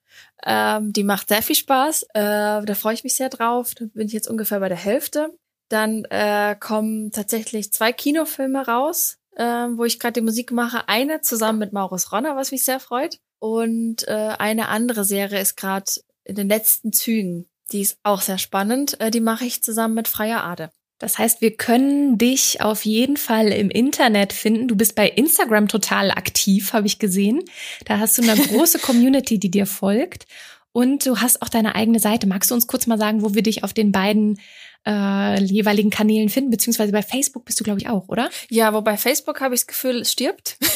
ähm, 0.44 0.92
die 0.92 1.04
macht 1.04 1.28
sehr 1.28 1.42
viel 1.42 1.56
Spaß. 1.56 2.04
Äh, 2.14 2.64
da 2.64 2.74
freue 2.74 2.94
ich 2.94 3.04
mich 3.04 3.14
sehr 3.14 3.28
drauf. 3.28 3.74
Da 3.74 3.86
bin 3.92 4.06
ich 4.06 4.12
jetzt 4.12 4.28
ungefähr 4.28 4.60
bei 4.60 4.68
der 4.68 4.78
Hälfte. 4.78 5.36
Dann 5.68 6.04
äh, 6.06 6.56
kommen 6.58 7.12
tatsächlich 7.12 7.72
zwei 7.72 7.92
Kinofilme 7.92 8.66
raus, 8.66 9.18
äh, 9.36 9.44
wo 9.44 9.84
ich 9.84 9.98
gerade 9.98 10.14
die 10.14 10.24
Musik 10.24 10.52
mache. 10.52 10.88
Eine 10.88 11.20
zusammen 11.20 11.58
mit 11.58 11.72
Maurus 11.72 12.12
Ronner, 12.12 12.36
was 12.36 12.50
mich 12.50 12.64
sehr 12.64 12.80
freut. 12.80 13.18
Und 13.38 14.06
äh, 14.06 14.34
eine 14.38 14.68
andere 14.68 15.04
Serie 15.04 15.40
ist 15.40 15.56
gerade 15.56 15.90
in 16.24 16.34
den 16.34 16.48
letzten 16.48 16.92
Zügen. 16.92 17.48
Die 17.72 17.80
ist 17.80 17.98
auch 18.02 18.20
sehr 18.20 18.38
spannend. 18.38 19.00
Äh, 19.00 19.10
die 19.10 19.20
mache 19.20 19.44
ich 19.44 19.62
zusammen 19.62 19.94
mit 19.94 20.08
Freier 20.08 20.44
Ade. 20.44 20.70
Das 21.02 21.18
heißt, 21.18 21.40
wir 21.40 21.56
können 21.56 22.16
dich 22.16 22.60
auf 22.60 22.84
jeden 22.84 23.16
Fall 23.16 23.48
im 23.48 23.70
Internet 23.70 24.32
finden. 24.32 24.68
Du 24.68 24.76
bist 24.76 24.94
bei 24.94 25.08
Instagram 25.08 25.66
total 25.66 26.12
aktiv, 26.12 26.72
habe 26.72 26.86
ich 26.86 27.00
gesehen. 27.00 27.42
Da 27.86 27.98
hast 27.98 28.18
du 28.18 28.22
eine 28.22 28.36
große 28.40 28.78
Community, 28.78 29.40
die 29.40 29.50
dir 29.50 29.66
folgt. 29.66 30.26
Und 30.70 31.04
du 31.04 31.18
hast 31.18 31.42
auch 31.42 31.48
deine 31.48 31.74
eigene 31.74 31.98
Seite. 31.98 32.28
Magst 32.28 32.52
du 32.52 32.54
uns 32.54 32.68
kurz 32.68 32.86
mal 32.86 32.98
sagen, 32.98 33.22
wo 33.22 33.34
wir 33.34 33.42
dich 33.42 33.64
auf 33.64 33.72
den 33.72 33.90
beiden 33.90 34.38
äh, 34.86 35.42
jeweiligen 35.42 35.90
Kanälen 35.90 36.28
finden? 36.28 36.50
Beziehungsweise 36.50 36.92
bei 36.92 37.02
Facebook 37.02 37.46
bist 37.46 37.58
du, 37.58 37.64
glaube 37.64 37.80
ich, 37.80 37.88
auch, 37.88 38.08
oder? 38.08 38.30
Ja, 38.48 38.72
wobei 38.72 38.96
Facebook 38.96 39.40
habe 39.40 39.56
ich 39.56 39.62
das 39.62 39.66
Gefühl, 39.66 40.02
es 40.02 40.12
stirbt. 40.12 40.56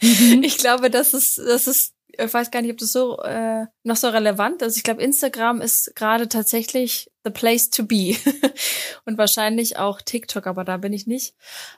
Ich 0.42 0.58
glaube, 0.58 0.90
das 0.90 1.14
ist, 1.14 1.38
das 1.38 1.66
ist 1.66 1.94
ich 2.18 2.34
weiß 2.34 2.50
gar 2.50 2.62
nicht, 2.62 2.72
ob 2.72 2.78
das 2.78 2.92
so 2.92 3.22
äh, 3.22 3.66
noch 3.84 3.96
so 3.96 4.08
relevant 4.08 4.62
ist. 4.62 4.76
Ich 4.76 4.82
glaube, 4.82 5.02
Instagram 5.02 5.60
ist 5.60 5.94
gerade 5.94 6.28
tatsächlich 6.28 7.10
the 7.24 7.30
place 7.30 7.70
to 7.70 7.84
be. 7.84 8.16
und 9.04 9.18
wahrscheinlich 9.18 9.76
auch 9.76 10.02
TikTok, 10.02 10.46
aber 10.46 10.64
da 10.64 10.78
bin 10.78 10.92
ich 10.92 11.06
nicht. 11.06 11.34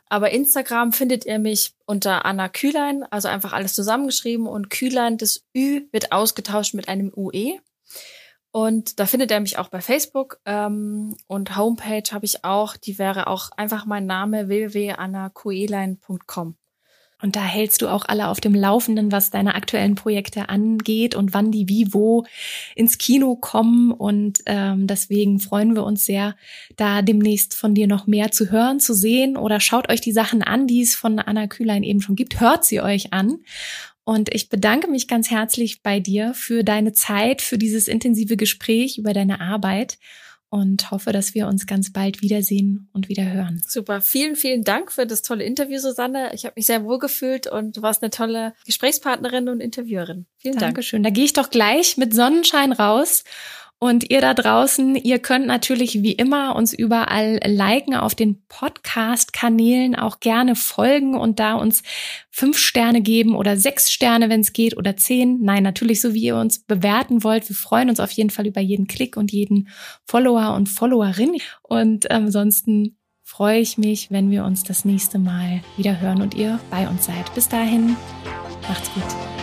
Aber 0.09 0.30
Instagram 0.30 0.93
findet 0.93 1.26
ihr 1.26 1.38
mich 1.38 1.74
unter 1.84 2.24
Anna 2.24 2.49
Kühlein, 2.49 3.05
also 3.11 3.28
einfach 3.28 3.53
alles 3.53 3.74
zusammengeschrieben 3.74 4.47
und 4.47 4.70
Kühlein, 4.70 5.18
das 5.18 5.45
Ü 5.57 5.82
wird 5.93 6.12
ausgetauscht 6.12 6.74
mit 6.74 6.88
einem 6.88 7.12
UE. 7.14 7.59
Und 8.53 8.99
da 8.99 9.07
findet 9.07 9.30
er 9.30 9.38
mich 9.41 9.59
auch 9.59 9.68
bei 9.68 9.80
Facebook. 9.80 10.41
Ähm, 10.45 11.16
und 11.26 11.57
Homepage 11.57 12.03
habe 12.11 12.24
ich 12.24 12.45
auch, 12.45 12.76
die 12.76 12.99
wäre 12.99 13.28
auch 13.28 13.51
einfach 13.57 13.86
mein 13.86 14.07
Name 14.07 14.49
www.annakuelein.com. 14.49 16.57
Und 17.23 17.37
da 17.37 17.45
hältst 17.45 17.83
du 17.83 17.89
auch 17.89 18.05
alle 18.07 18.29
auf 18.29 18.41
dem 18.41 18.55
Laufenden, 18.55 19.12
was 19.12 19.31
deine 19.31 19.55
aktuellen 19.55 19.95
Projekte 19.95 20.49
angeht 20.49 21.14
und 21.14 21.35
wann 21.35 21.51
die 21.51 21.68
wie 21.68 21.93
wo 21.93 22.25
ins 22.75 22.99
Kino 22.99 23.37
kommen. 23.37 23.93
Und 23.93 24.41
ähm, 24.47 24.87
deswegen 24.87 25.41
freuen 25.41 25.75
wir 25.75 25.85
uns 25.85 26.05
sehr, 26.05 26.37
da 26.77 27.03
demnächst 27.03 27.55
von 27.55 27.75
dir 27.75 27.87
noch 27.87 28.07
mehr 28.07 28.31
zu 28.31 28.51
hören, 28.51 28.81
zu 28.81 28.95
sehen. 28.95 29.37
Oder 29.37 29.61
schaut 29.61 29.91
euch 29.91 30.01
die 30.01 30.12
Sachen 30.12 30.43
an, 30.43 30.66
die 30.66 30.83
es 30.83 30.95
von 30.95 31.18
Anna 31.18 31.47
Kühlein 31.47 31.83
eben 31.83 32.01
schon 32.01 32.16
gibt. 32.16 32.41
Hört 32.41 32.64
sie 32.64 32.81
euch 32.81 33.12
an. 33.12 33.39
Und 34.05 34.35
ich 34.35 34.49
bedanke 34.49 34.89
mich 34.89 35.07
ganz 35.07 35.31
herzlich 35.31 35.83
bei 35.83 36.01
dir 36.01 36.35
für 36.35 36.64
deine 36.64 36.93
Zeit, 36.93 37.43
für 37.43 37.59
dieses 37.59 37.87
intensive 37.87 38.37
Gespräch 38.37 38.99
über 38.99 39.12
deine 39.12 39.41
Arbeit 39.41 39.99
und 40.51 40.90
hoffe, 40.90 41.12
dass 41.12 41.34
wir 41.34 41.46
uns 41.46 41.66
ganz 41.66 41.92
bald 41.92 42.22
wiedersehen 42.22 42.88
und 42.92 43.09
wieder 43.09 43.32
hören. 43.32 43.62
Super. 43.66 44.01
Vielen, 44.01 44.34
vielen 44.34 44.64
Dank 44.64 44.90
für 44.90 45.07
das 45.07 45.22
tolle 45.22 45.44
Interview, 45.44 45.78
Susanne. 45.78 46.32
Ich 46.34 46.44
habe 46.44 46.55
mich 46.57 46.66
sehr 46.66 46.84
wohl 46.84 46.98
gefühlt 46.98 47.46
und 47.46 47.76
du 47.76 47.82
warst 47.82 48.03
eine 48.03 48.11
tolle 48.11 48.53
Gesprächspartnerin 48.66 49.48
und 49.48 49.61
Interviewerin. 49.61 50.26
Vielen 50.38 50.55
Dank. 50.55 50.74
Dankeschön. 50.74 51.03
Da 51.05 51.11
gehe 51.11 51.24
ich 51.24 51.32
doch 51.32 51.51
gleich 51.51 51.96
mit 51.96 52.12
Sonnenschein 52.12 52.72
raus 52.72 53.24
und 53.83 54.11
ihr 54.11 54.20
da 54.20 54.35
draußen, 54.35 54.95
ihr 54.95 55.18
könnt 55.20 55.47
natürlich 55.47 56.03
wie 56.03 56.12
immer 56.12 56.55
uns 56.55 56.74
überall 56.74 57.41
liken 57.47 57.95
auf 57.95 58.14
den 58.14 58.43
Podcast-Kanälen, 58.49 59.97
auch 59.97 60.20
gerne 60.20 60.55
folgen 60.55 61.16
und 61.16 61.41
da 61.41 61.55
uns 61.55 61.83
fünf 62.31 62.59
Sterne 62.59 63.01
geben 63.01 63.35
oder 63.35 63.57
sechs 63.57 63.91
Sterne, 63.91 64.28
wenn 64.28 64.43
es 64.43 64.53
geht, 64.53 64.76
oder 64.76 64.99
zehn. 64.99 65.39
Nein, 65.41 65.62
natürlich 65.62 66.03
so, 66.03 66.12
wie 66.12 66.24
ihr 66.24 66.37
uns 66.37 66.59
bewerten 66.59 67.24
wollt. 67.24 67.49
Wir 67.49 67.57
freuen 67.57 67.89
uns 67.89 68.01
auf 68.01 68.11
jeden 68.11 68.28
Fall 68.28 68.47
über 68.47 68.61
jeden 68.61 68.87
Klick 68.87 69.16
und 69.16 69.33
jeden 69.33 69.70
Follower 70.05 70.55
und 70.55 70.68
Followerin. 70.68 71.39
Und 71.62 72.11
ansonsten 72.11 72.99
freue 73.22 73.61
ich 73.61 73.78
mich, 73.78 74.11
wenn 74.11 74.31
wir 74.31 74.45
uns 74.45 74.62
das 74.62 74.85
nächste 74.85 75.18
Mal 75.18 75.62
wieder 75.78 75.99
hören 76.03 76.20
und 76.20 76.35
ihr 76.35 76.61
bei 76.70 76.87
uns 76.87 77.07
seid. 77.07 77.35
Bis 77.35 77.49
dahin, 77.49 77.97
macht's 78.68 78.93
gut. 78.93 79.39